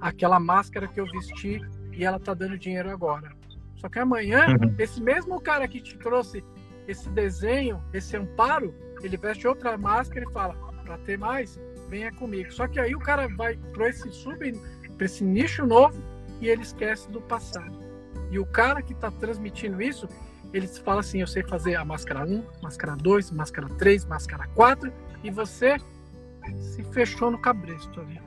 [0.00, 1.60] aquela máscara que eu vesti
[1.92, 3.32] e ela tá dando dinheiro agora.
[3.76, 4.74] Só que amanhã, uhum.
[4.78, 6.44] esse mesmo cara que te trouxe
[6.86, 10.54] esse desenho, esse amparo, ele veste outra máscara e fala:
[10.84, 11.58] para ter mais,
[11.88, 12.52] venha comigo.
[12.52, 14.52] Só que aí o cara vai para esse sub,
[14.96, 16.02] para esse nicho novo
[16.40, 17.82] e ele esquece do passado.
[18.30, 20.08] E o cara que está transmitindo isso,
[20.52, 24.92] ele fala assim: eu sei fazer a máscara 1, máscara 2, máscara 3, máscara 4,
[25.22, 25.76] e você
[26.56, 28.20] se fechou no cabresto ali.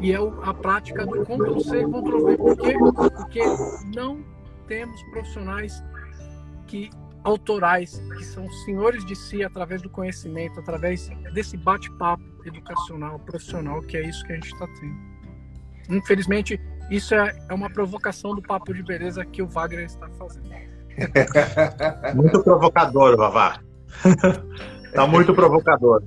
[0.00, 2.36] E é a prática do Ctrl C, Ctrl V.
[2.36, 2.74] Por quê?
[2.78, 3.42] Porque
[3.94, 4.24] não
[4.66, 5.82] temos profissionais
[6.66, 6.90] que
[7.24, 13.96] autorais que são senhores de si através do conhecimento, através desse bate-papo educacional, profissional, que
[13.96, 15.12] é isso que a gente está tendo.
[15.88, 16.60] Infelizmente,
[16.90, 20.50] isso é, é uma provocação do papo de beleza que o Wagner está fazendo.
[22.14, 23.60] muito provocador, Vavá.
[24.92, 26.02] tá muito provocador.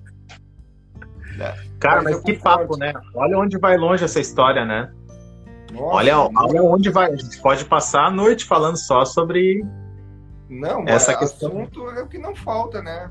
[1.39, 1.55] É.
[1.79, 2.93] Cara, mas, mas que papo, né?
[3.13, 4.91] Olha onde vai longe essa história, né?
[5.71, 7.11] Nossa, olha, olha onde vai.
[7.11, 9.65] A gente pode passar a noite falando só sobre
[10.49, 11.49] não, essa é, questão.
[11.49, 13.09] assunto é o que não falta, né?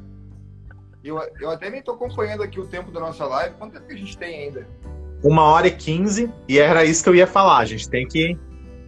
[1.02, 3.54] Eu, eu até nem estou acompanhando aqui o tempo da nossa live.
[3.56, 4.66] Quanto tempo que a gente tem ainda?
[5.22, 7.58] Uma hora e quinze, e era isso que eu ia falar.
[7.58, 8.38] A gente tem que.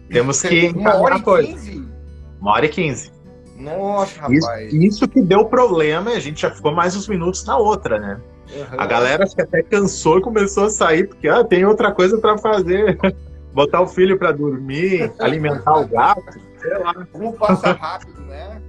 [0.09, 0.69] Temos que.
[0.69, 1.87] Uma hora e quinze?
[2.41, 3.11] Uma hora e quinze.
[3.55, 4.73] Nossa, rapaz.
[4.73, 7.99] Isso, isso, que deu problema e a gente já ficou mais uns minutos na outra,
[7.99, 8.21] né?
[8.49, 8.79] Uhum.
[8.79, 12.17] A galera acho que até cansou e começou a sair, porque ah, tem outra coisa
[12.17, 12.97] para fazer.
[13.53, 16.93] Botar o filho para dormir, alimentar o gato, sei lá.
[17.11, 18.61] Como passa rápido, né?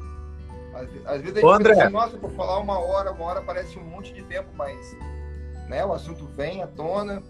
[1.05, 1.75] Às, vezes a gente Ô, André.
[1.75, 4.97] pensa, nossa, por falar uma hora, uma hora parece um monte de tempo, mas
[5.69, 7.23] né, o assunto vem à tona.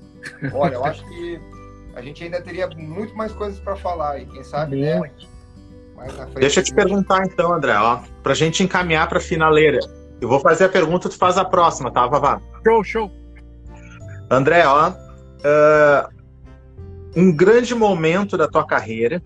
[0.52, 1.40] Olha, eu acho que
[1.94, 5.00] a gente ainda teria muito mais coisas para falar e quem sabe, né?
[6.34, 9.80] Deixa eu te perguntar então, André, ó, pra gente encaminhar pra finaleira.
[10.20, 12.40] Eu vou fazer a pergunta, tu faz a próxima, tá, Vavá?
[12.64, 13.10] Show, show.
[14.30, 16.08] André, ó, uh,
[17.16, 19.22] um grande momento da tua carreira,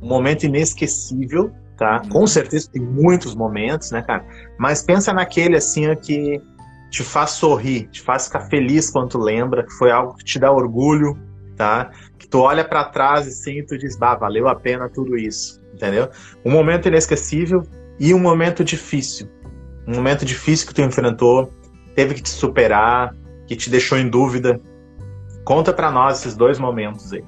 [0.00, 2.02] um momento inesquecível, tá?
[2.10, 4.24] Com certeza tem muitos momentos, né, cara?
[4.58, 6.40] Mas pensa naquele assim que
[6.90, 10.38] te faz sorrir, te faz ficar feliz quando tu lembra, que foi algo que te
[10.38, 11.18] dá orgulho,
[11.56, 11.90] tá?
[12.18, 15.60] Que tu olha para trás assim, e tu diz, bah, valeu a pena tudo isso,
[15.74, 16.08] entendeu?
[16.44, 17.62] Um momento inesquecível
[17.98, 19.28] e um momento difícil.
[19.88, 21.50] Um momento difícil que tu enfrentou,
[21.94, 23.16] teve que te superar,
[23.46, 24.60] que te deixou em dúvida.
[25.46, 27.24] Conta para nós esses dois momentos aí.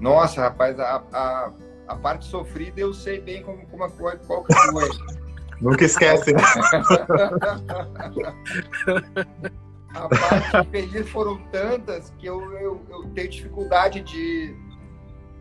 [0.00, 1.52] Nossa, rapaz, a, a,
[1.86, 3.86] a parte sofrida eu sei bem como, como
[4.26, 4.88] qual que foi.
[5.60, 6.40] Nunca esquece, né?
[9.94, 14.56] a parte feliz foram tantas que eu, eu, eu tenho dificuldade de,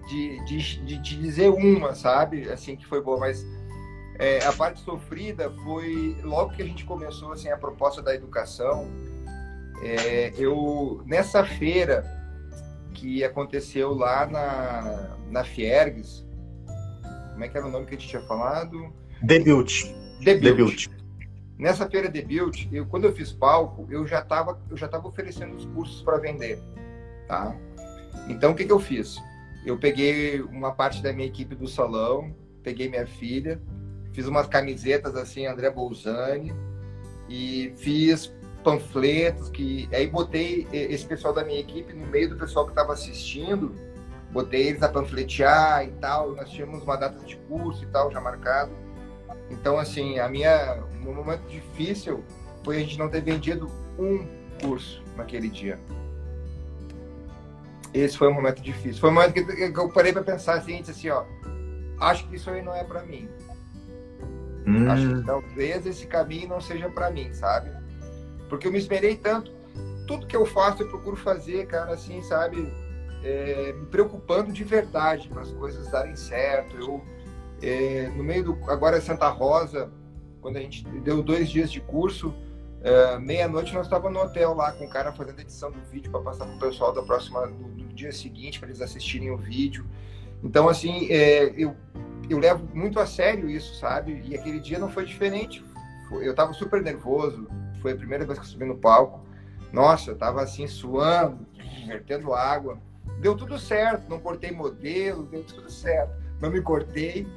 [0.10, 2.50] de, de, de, de dizer uma, sabe?
[2.50, 3.46] Assim, que foi boa, mas
[4.20, 8.88] é, a parte sofrida foi logo que a gente começou assim, a proposta da educação.
[9.82, 12.04] É, eu nessa feira
[12.94, 16.26] que aconteceu lá na, na Fiergues,
[17.32, 18.92] como é que era o nome que a gente tinha falado?
[19.22, 19.84] Debut.
[20.24, 20.44] Debut.
[20.44, 20.88] Debut.
[21.60, 25.56] Nessa feira Debut, eu, quando eu fiz palco, eu já estava eu já tava oferecendo
[25.56, 26.60] os cursos para vender,
[27.28, 27.56] tá?
[28.28, 29.18] Então o que, que eu fiz?
[29.64, 33.62] Eu peguei uma parte da minha equipe do salão, peguei minha filha,
[34.18, 36.52] fiz umas camisetas assim, André Bolzani,
[37.30, 38.34] e fiz
[38.64, 42.94] panfletos que aí botei esse pessoal da minha equipe no meio do pessoal que estava
[42.94, 43.76] assistindo,
[44.32, 46.36] botei eles a panfletear e tal.
[46.36, 48.72] Nós tínhamos uma data de curso e tal já marcado.
[49.52, 52.24] Então assim, a minha um momento difícil
[52.64, 53.70] foi a gente não ter vendido
[54.00, 54.28] um
[54.60, 55.80] curso naquele dia.
[57.94, 59.00] Esse foi um momento difícil.
[59.00, 61.24] Foi um momento que, eu parei para pensar assim, assim, ó,
[62.00, 63.30] acho que isso aí não é para mim.
[64.68, 64.92] Hum.
[64.92, 67.72] Acho que talvez esse caminho não seja para mim, sabe?
[68.50, 69.52] Porque eu me esperei tanto.
[70.06, 72.72] Tudo que eu faço, eu procuro fazer, cara, assim, sabe?
[73.24, 76.76] É, me preocupando de verdade para as coisas darem certo.
[76.76, 77.02] Eu,
[77.62, 78.70] é, no meio do.
[78.70, 79.90] Agora, Santa Rosa,
[80.42, 82.34] quando a gente deu dois dias de curso,
[82.82, 86.22] é, meia-noite nós estávamos no hotel lá com o cara fazendo edição do vídeo para
[86.22, 89.86] passar para o pessoal da próxima, do, do dia seguinte, para eles assistirem o vídeo.
[90.44, 91.76] Então, assim, é, eu
[92.30, 94.22] eu levo muito a sério isso, sabe?
[94.26, 95.64] E aquele dia não foi diferente.
[96.12, 97.48] Eu tava super nervoso.
[97.82, 99.26] Foi a primeira vez que eu subi no palco.
[99.72, 101.46] Nossa, eu tava assim suando,
[101.86, 102.80] vertendo água.
[103.20, 106.14] Deu tudo certo, não cortei modelo, deu tudo certo.
[106.42, 107.28] Não me cortei,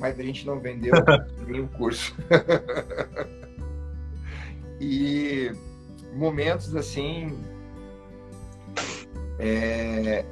[0.00, 0.94] mas a gente não vendeu
[1.46, 2.16] nenhum curso.
[4.80, 5.52] e
[6.14, 7.38] momentos assim.
[9.38, 10.24] É...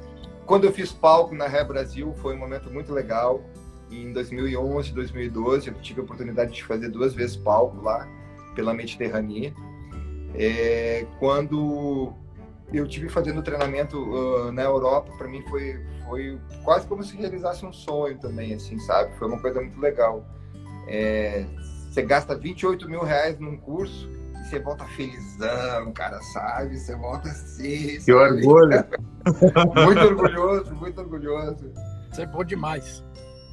[0.45, 3.43] Quando eu fiz palco na Ré Brasil, foi um momento muito legal
[3.91, 8.07] em 2011, 2012, eu tive a oportunidade de fazer duas vezes palco lá,
[8.55, 9.53] pela Mediterrânea.
[10.35, 12.13] É, quando
[12.73, 17.65] eu tive fazendo treinamento uh, na Europa, para mim foi, foi quase como se realizasse
[17.65, 19.15] um sonho também, assim, sabe?
[19.17, 20.25] Foi uma coisa muito legal.
[20.87, 21.45] É,
[21.89, 26.77] você gasta 28 mil reais num curso e você volta felizão, cara, sabe?
[26.77, 27.99] Você volta assim.
[28.03, 28.85] Que orgulho!
[29.85, 31.71] muito orgulhoso, muito orgulhoso.
[32.11, 33.06] Isso é bom demais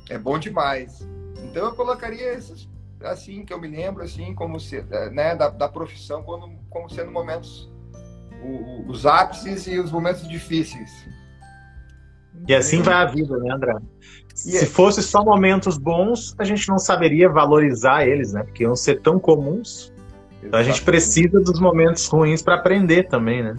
[0.09, 1.07] é bom demais.
[1.43, 2.69] Então eu colocaria esses
[3.03, 4.81] assim que eu me lembro assim como se,
[5.13, 7.71] né da, da profissão como, como sendo momentos
[8.43, 10.91] o, os ápices e os momentos difíceis.
[12.49, 13.75] E assim vai a vida, né, André?
[14.35, 18.43] Se é- fosse só momentos bons, a gente não saberia valorizar eles, né?
[18.43, 19.93] Porque iam ser tão comuns.
[20.43, 23.57] Então a gente precisa dos momentos ruins para aprender também, né?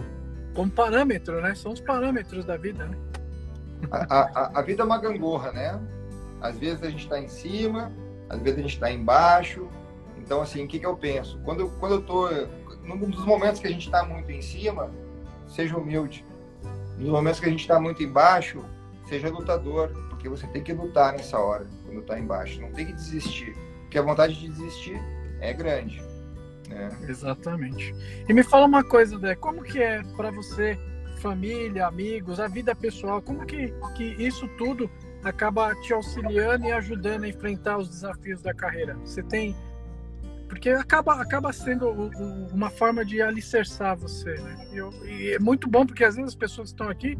[0.54, 1.54] Como parâmetro, né?
[1.54, 2.96] São os parâmetros da vida, né?
[3.90, 5.80] A, a, a vida é uma gangorra, né?
[6.40, 7.92] Às vezes a gente está em cima,
[8.28, 9.68] às vezes a gente está embaixo.
[10.18, 11.40] Então, assim, o que, que eu penso?
[11.44, 12.28] Quando, quando eu tô.
[12.82, 14.90] Num dos momentos que a gente está muito em cima,
[15.48, 16.24] seja humilde.
[16.98, 18.64] Nos momentos que a gente está muito embaixo,
[19.08, 22.60] seja lutador, porque você tem que lutar nessa hora, quando está embaixo.
[22.60, 25.00] Não tem que desistir, porque a vontade de desistir
[25.40, 26.02] é grande.
[26.68, 26.88] Né?
[27.08, 27.94] Exatamente.
[28.28, 30.78] E me fala uma coisa, Dé, como que é para você,
[31.20, 34.90] família, amigos, a vida pessoal, como que, que isso tudo
[35.28, 38.94] acaba te auxiliando e ajudando a enfrentar os desafios da carreira?
[39.04, 39.54] Você tem
[40.48, 41.90] porque acaba, acaba sendo
[42.52, 44.68] uma forma de alicerçar você, né?
[44.72, 47.18] E, eu, e é muito bom porque às vezes as pessoas que estão aqui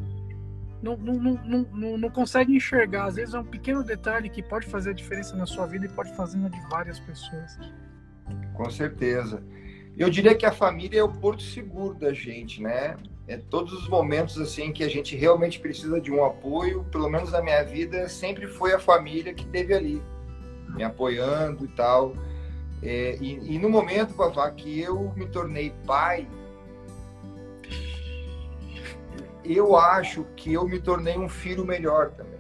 [0.81, 3.07] não, não, não, não, não conseguem enxergar.
[3.07, 5.89] Às vezes é um pequeno detalhe que pode fazer a diferença na sua vida e
[5.89, 7.59] pode fazer na de várias pessoas.
[8.55, 9.43] Com certeza.
[9.97, 12.97] Eu diria que a família é o porto seguro da gente, né?
[13.29, 17.33] É todos os momentos assim que a gente realmente precisa de um apoio, pelo menos
[17.33, 20.03] na minha vida, sempre foi a família que teve ali,
[20.69, 22.15] me apoiando e tal.
[22.83, 26.29] É, e, e, no momento, Vavá, que eu me tornei pai,
[29.45, 32.39] eu acho que eu me tornei um filho melhor também.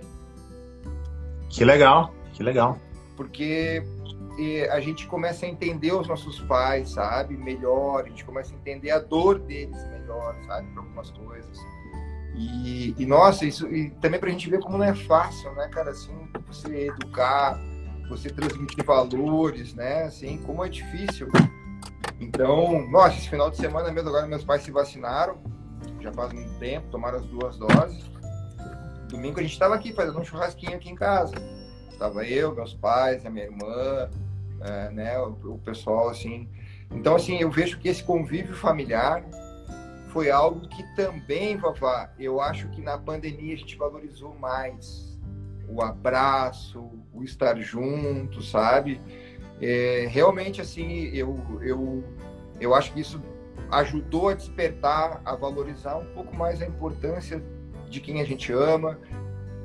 [1.48, 2.78] Que legal, que legal.
[3.16, 3.82] Porque
[4.70, 8.90] a gente começa a entender os nossos pais, sabe, melhor, a gente começa a entender
[8.90, 11.58] a dor deles melhor, sabe, para algumas coisas.
[12.34, 15.68] E, e, nossa, isso e também para a gente ver como não é fácil, né,
[15.68, 16.14] cara, assim,
[16.46, 17.58] você educar,
[18.08, 21.28] você transmitir valores, né, assim, como é difícil.
[22.20, 25.38] Então, nossa, esse final de semana mesmo agora meus pais se vacinaram,
[26.00, 28.10] já faz muito tempo, tomaram as duas doses.
[29.08, 31.34] Domingo a gente estava aqui fazendo um churrasquinho aqui em casa.
[31.98, 34.10] Tava eu, meus pais, a minha irmã,
[34.60, 36.48] é, né, o, o, pessoal assim.
[36.90, 39.24] Então assim, eu vejo que esse convívio familiar
[40.08, 45.18] foi algo que também, Vavá, eu acho que na pandemia a gente valorizou mais
[45.68, 49.00] o abraço, o estar junto, sabe?
[49.60, 52.04] É, realmente assim, eu, eu,
[52.60, 53.20] eu acho que isso
[53.70, 57.42] ajudou a despertar, a valorizar um pouco mais a importância
[57.88, 58.98] de quem a gente ama,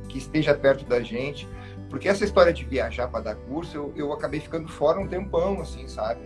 [0.08, 1.48] que esteja perto da gente.
[1.90, 5.62] Porque essa história de viajar para dar curso, eu, eu acabei ficando fora um tempão,
[5.62, 6.22] assim, sabe?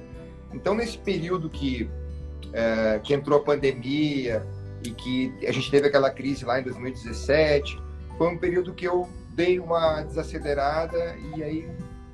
[0.53, 1.89] Então, nesse período que,
[2.53, 4.45] é, que entrou a pandemia
[4.83, 7.81] e que a gente teve aquela crise lá em 2017,
[8.17, 11.69] foi um período que eu dei uma desacelerada e aí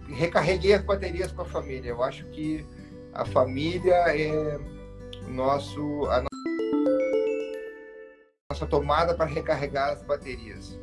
[0.10, 1.90] recarreguei as baterias com a família.
[1.90, 2.66] Eu acho que
[3.14, 4.60] a família é
[5.28, 6.24] nosso, a
[8.52, 10.80] nossa tomada para recarregar as baterias.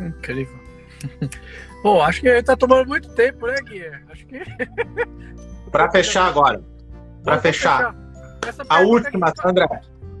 [0.00, 0.58] Incrível.
[1.82, 3.86] Bom, acho que está tomando muito tempo, né, Gui?
[4.10, 4.40] Acho que.
[5.70, 6.62] Para fechar agora.
[7.22, 7.92] Para fechar.
[7.92, 8.05] fechar.
[8.68, 9.68] A última, Sandra.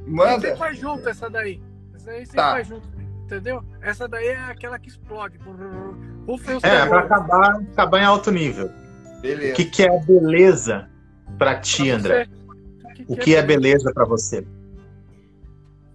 [0.06, 0.40] Manda.
[0.40, 1.60] Você faz junto essa daí.
[1.94, 2.50] Essa aí você tá.
[2.52, 2.88] faz junto.
[3.24, 3.64] Entendeu?
[3.80, 5.38] Essa daí é aquela que explode.
[6.62, 8.70] é, para acabar, acabar em alto nível.
[9.20, 9.52] Beleza.
[9.52, 10.88] O que, que é beleza
[11.36, 12.28] para ti, pra André?
[12.84, 14.46] O que, o que é, é beleza para você?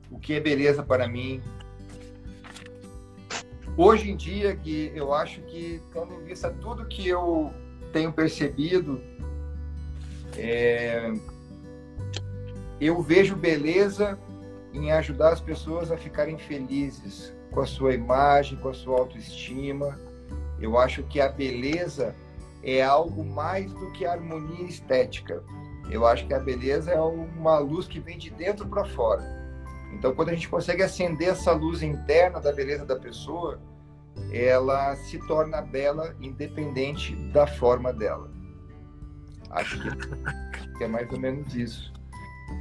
[0.10, 1.42] O que é beleza para mim
[3.78, 7.54] Hoje em dia, que eu acho que, tendo em vista tudo que eu
[7.94, 9.02] tenho percebido,
[10.38, 11.14] é,
[12.82, 14.18] eu vejo beleza
[14.74, 20.00] em ajudar as pessoas a ficarem felizes com a sua imagem, com a sua autoestima.
[20.60, 22.16] Eu acho que a beleza
[22.64, 25.44] é algo mais do que harmonia estética.
[25.92, 29.24] Eu acho que a beleza é uma luz que vem de dentro para fora.
[29.94, 33.60] Então, quando a gente consegue acender essa luz interna da beleza da pessoa,
[34.32, 38.32] ela se torna bela independente da forma dela.
[39.50, 39.78] Acho
[40.78, 41.92] que é mais ou menos isso.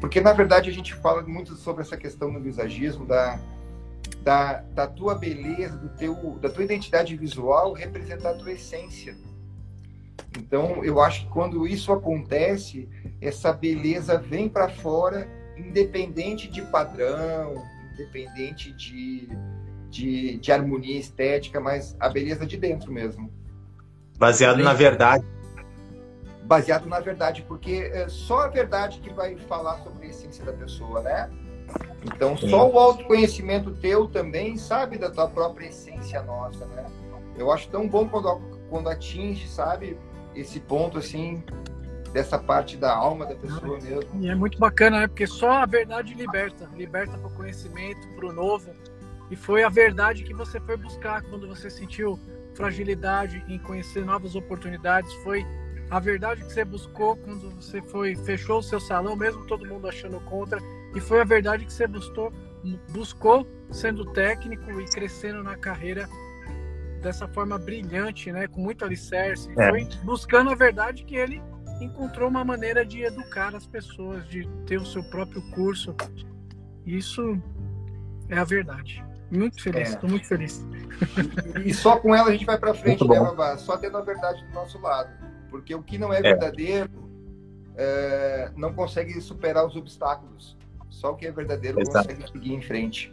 [0.00, 3.38] Porque, na verdade, a gente fala muito sobre essa questão do visagismo, da,
[4.22, 9.16] da, da tua beleza, do teu, da tua identidade visual representar a tua essência.
[10.38, 12.88] Então, eu acho que quando isso acontece,
[13.20, 17.54] essa beleza vem para fora independente de padrão,
[17.92, 19.28] independente de,
[19.90, 23.30] de, de, harmonia estética, mas a beleza de dentro mesmo.
[24.18, 25.24] Baseado na verdade.
[26.50, 30.52] Baseado na verdade, porque é só a verdade que vai falar sobre a essência da
[30.52, 31.30] pessoa, né?
[32.04, 36.84] Então, só o autoconhecimento teu também sabe da tua própria essência nossa, né?
[37.38, 39.96] Eu acho tão bom quando, quando atinge, sabe,
[40.34, 41.40] esse ponto assim,
[42.12, 44.20] dessa parte da alma da pessoa mesmo.
[44.20, 45.06] E é muito bacana, né?
[45.06, 48.72] Porque só a verdade liberta, liberta para o conhecimento, para o novo.
[49.30, 52.18] E foi a verdade que você foi buscar quando você sentiu
[52.54, 55.12] fragilidade em conhecer novas oportunidades.
[55.22, 55.46] Foi
[55.90, 59.88] a verdade que você buscou quando você foi fechou o seu salão, mesmo todo mundo
[59.88, 60.60] achando contra.
[60.94, 62.32] E foi a verdade que você buscou,
[62.90, 66.08] buscou sendo técnico e crescendo na carreira
[67.02, 69.50] dessa forma brilhante, né, com muito alicerce.
[69.58, 69.70] É.
[69.70, 71.42] Foi buscando a verdade que ele
[71.80, 75.94] encontrou uma maneira de educar as pessoas, de ter o seu próprio curso.
[76.86, 77.40] Isso
[78.28, 79.04] é a verdade.
[79.30, 80.12] Muito feliz, estou é.
[80.12, 80.66] muito feliz.
[81.64, 83.56] E, e, só com ela a gente vai para frente, né, Babá?
[83.56, 85.10] Só tendo a verdade do nosso lado.
[85.50, 86.22] Porque o que não é, é.
[86.22, 86.90] verdadeiro
[87.76, 90.56] é, não consegue superar os obstáculos.
[90.88, 92.08] Só o que é verdadeiro Exato.
[92.08, 93.12] consegue seguir em frente.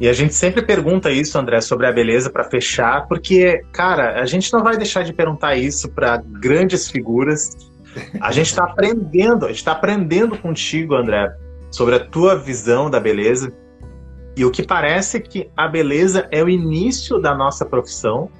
[0.00, 4.26] E a gente sempre pergunta isso, André, sobre a beleza para fechar, porque, cara, a
[4.26, 7.70] gente não vai deixar de perguntar isso para grandes figuras.
[8.20, 11.30] A gente está aprendendo, a gente está aprendendo contigo, André,
[11.70, 13.52] sobre a tua visão da beleza.
[14.34, 18.30] E o que parece é que a beleza é o início da nossa profissão.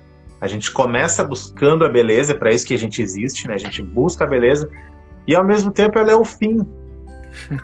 [0.43, 3.55] A gente começa buscando a beleza, é para isso que a gente existe, né?
[3.55, 4.69] A gente busca a beleza
[5.25, 6.67] e ao mesmo tempo ela é o fim.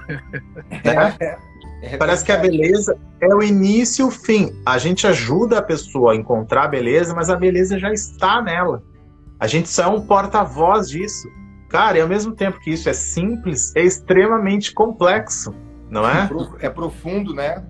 [0.85, 1.39] né?
[1.83, 4.53] É Parece que a beleza é o início e o fim.
[4.65, 8.81] A gente ajuda a pessoa a encontrar a beleza, mas a beleza já está nela.
[9.41, 11.29] A gente só é um porta-voz disso.
[11.69, 15.53] Cara, e ao mesmo tempo que isso é simples, é extremamente complexo,
[15.91, 16.31] não é?
[16.61, 17.61] É profundo, né?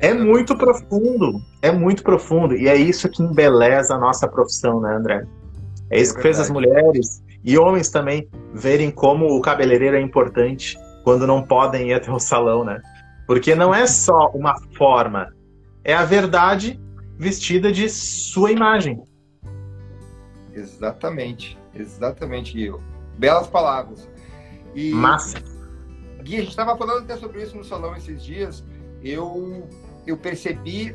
[0.00, 2.56] É muito profundo, é muito profundo.
[2.56, 5.26] E é isso que embeleza a nossa profissão, né, André?
[5.90, 10.00] É isso é que fez as mulheres e homens também verem como o cabeleireiro é
[10.00, 12.80] importante quando não podem ir até o salão, né?
[13.26, 15.32] Porque não é só uma forma,
[15.84, 16.80] é a verdade
[17.18, 19.02] vestida de sua imagem.
[20.52, 22.72] Exatamente, exatamente, Gui.
[23.18, 24.08] Belas palavras.
[24.74, 25.38] E, Massa.
[26.22, 28.64] Gui, a gente estava falando até sobre isso no salão esses dias.
[29.02, 29.68] Eu,
[30.10, 30.94] eu percebi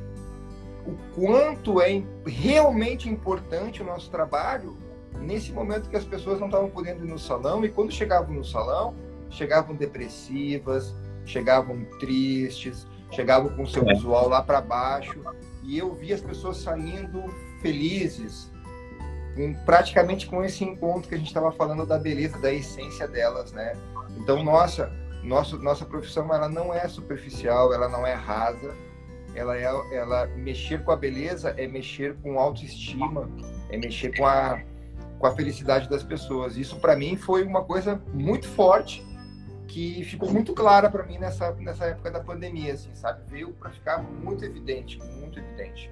[0.86, 4.78] o quanto é realmente importante o nosso trabalho
[5.20, 8.44] nesse momento que as pessoas não estavam podendo ir no salão e quando chegavam no
[8.44, 8.94] salão,
[9.30, 10.94] chegavam depressivas,
[11.26, 13.94] chegavam tristes, chegavam com seu é.
[13.94, 15.20] visual lá para baixo,
[15.64, 17.24] e eu vi as pessoas saindo
[17.62, 18.52] felizes,
[19.66, 23.74] praticamente com esse encontro que a gente estava falando da beleza, da essência delas, né?
[24.18, 24.92] Então, nossa,
[25.24, 28.74] nossa, nossa profissão ela não é superficial, ela não é rasa,
[29.36, 33.30] ela é, ela mexer com a beleza é mexer com autoestima,
[33.70, 34.62] é mexer com a
[35.18, 36.58] com a felicidade das pessoas.
[36.58, 39.06] Isso para mim foi uma coisa muito forte
[39.68, 43.22] que ficou muito clara para mim nessa, nessa época da pandemia, assim, sabe?
[43.30, 45.90] Veio para ficar muito evidente, muito evidente.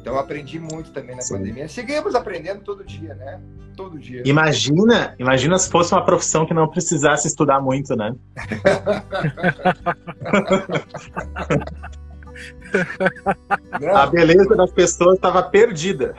[0.00, 1.34] Então aprendi muito também na Sim.
[1.34, 1.68] pandemia.
[1.68, 3.38] Seguimos aprendendo todo dia, né?
[3.76, 4.22] Todo dia.
[4.24, 8.14] Imagina, imagina se fosse uma profissão que não precisasse estudar muito, né?
[13.80, 13.96] Não.
[13.96, 16.14] A beleza das pessoas estava perdida.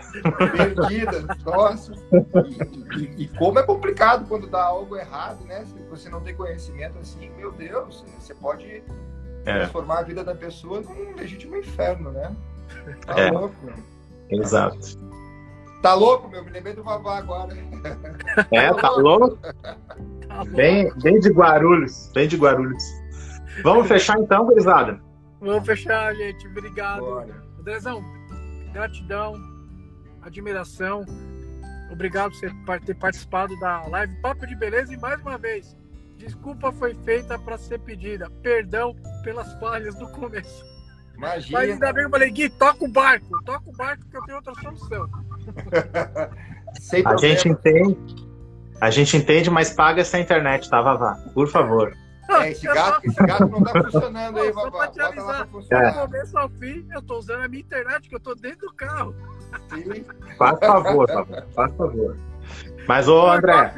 [0.52, 1.94] Perdida, nossa.
[2.98, 5.64] E, e, e, como é complicado quando dá algo errado, né?
[5.66, 8.84] Se você não tem conhecimento assim, meu Deus, você pode
[9.46, 9.60] é.
[9.60, 12.36] transformar a vida da pessoa num legítimo inferno, né?
[13.06, 13.32] Tá é.
[13.32, 13.56] louco.
[14.30, 15.00] Exato.
[15.82, 16.44] Tá louco, meu?
[16.44, 17.58] Me lembrei do Vavá agora.
[18.52, 19.38] É, tá louco?
[20.50, 22.84] Bem, bem de Guarulhos, bem de Guarulhos.
[23.64, 25.02] Vamos fechar então, gurizada?
[25.42, 26.48] Vamos fechar, gente.
[26.48, 27.02] Obrigado.
[27.02, 27.44] Bora.
[27.60, 28.04] Andrezão,
[28.72, 29.36] gratidão,
[30.22, 31.06] admiração.
[31.92, 32.32] Obrigado
[32.66, 35.76] por ter participado da live Papo de Beleza e mais uma vez,
[36.18, 38.30] desculpa foi feita para ser pedida.
[38.42, 40.66] Perdão pelas falhas do começo.
[41.18, 41.60] Imagina.
[41.60, 44.24] Mas ainda bem que eu falei, Gui, toca o barco, toca o barco que eu
[44.24, 45.10] tenho outra solução.
[47.06, 48.16] a gente entende,
[48.80, 51.16] a gente entende, mas paga essa internet, tá, Vavá?
[51.34, 51.94] Por favor.
[52.40, 55.92] É, esse gato, esse gato não tá funcionando aí, Só pra te avisar, é.
[55.92, 59.16] começo ao fim, eu tô usando a minha internet, que eu tô dentro do carro.
[59.74, 60.06] Sim.
[60.38, 61.08] Faz favor,
[61.54, 62.18] faz favor.
[62.88, 63.74] Mas, ô André,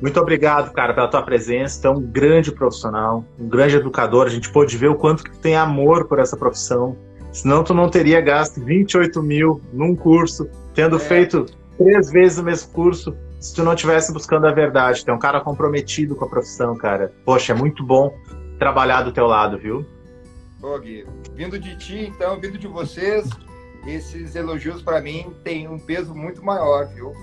[0.00, 1.82] muito obrigado, cara, pela tua presença.
[1.82, 4.26] Tu é um grande profissional, um grande educador.
[4.26, 6.96] A gente pôde ver o quanto que tu tem amor por essa profissão.
[7.32, 10.98] Senão tu não teria gasto 28 mil num curso, tendo é.
[10.98, 11.46] feito
[11.78, 15.02] três vezes o mesmo curso se tu não estivesse buscando a verdade.
[15.04, 17.12] Tu é um cara comprometido com a profissão, cara.
[17.24, 18.14] Poxa, é muito bom
[18.58, 19.86] trabalhar do teu lado, viu?
[20.62, 23.26] Ô, Gui, vindo de ti, então, vindo de vocês,
[23.86, 27.14] esses elogios para mim têm um peso muito maior, viu?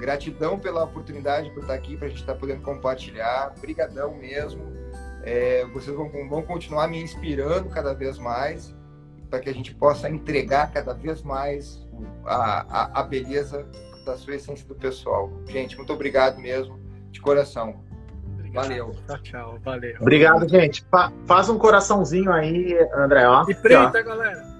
[0.00, 3.54] Gratidão pela oportunidade por estar aqui, para a gente estar podendo compartilhar.
[3.60, 4.72] Brigadão mesmo.
[5.22, 8.74] É, vocês vão, vão continuar me inspirando cada vez mais
[9.30, 11.86] para que a gente possa entregar cada vez mais
[12.26, 13.64] a, a, a beleza
[14.04, 15.30] da sua essência do pessoal.
[15.48, 16.78] Gente, muito obrigado mesmo,
[17.10, 17.82] de coração.
[18.52, 18.94] Valeu.
[19.06, 19.58] Tchau, tchau.
[19.64, 19.96] Valeu.
[20.00, 20.84] Obrigado, gente.
[20.90, 23.26] Fa faz um coraçãozinho aí, André.
[23.26, 23.44] Ó.
[23.48, 24.02] E printa, ó.
[24.02, 24.52] galera.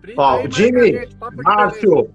[0.00, 2.10] Printa ó, aí, Jimmy, gente, Márcio,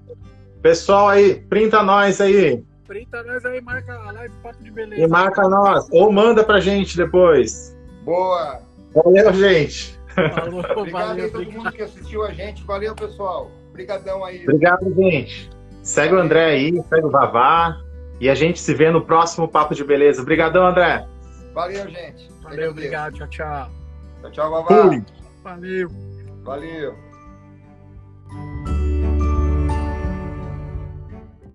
[0.61, 2.63] pessoal aí, printa nós aí.
[2.87, 5.01] Printa nós aí, marca a live Papo de Beleza.
[5.01, 5.87] E marca nós.
[5.91, 7.77] Ou manda pra gente depois.
[8.03, 8.61] Boa.
[8.95, 9.99] Valeu, gente.
[10.15, 11.63] Falou, obrigado valeu, aí todo obrigado.
[11.63, 12.63] mundo que assistiu a gente.
[12.63, 13.51] Valeu, pessoal.
[13.79, 14.43] Obrigadão aí.
[14.43, 15.49] Obrigado, gente.
[15.81, 17.81] Segue o André aí, segue o Vavá.
[18.19, 20.21] E a gente se vê no próximo Papo de Beleza.
[20.21, 21.07] Obrigadão, André.
[21.53, 22.29] Valeu, gente.
[22.43, 23.13] Valeu, obrigado.
[23.15, 23.69] Tchau, tchau.
[24.21, 25.01] Tchau, tchau, Vavá.
[25.43, 25.87] Valeu.
[26.43, 27.08] Valeu.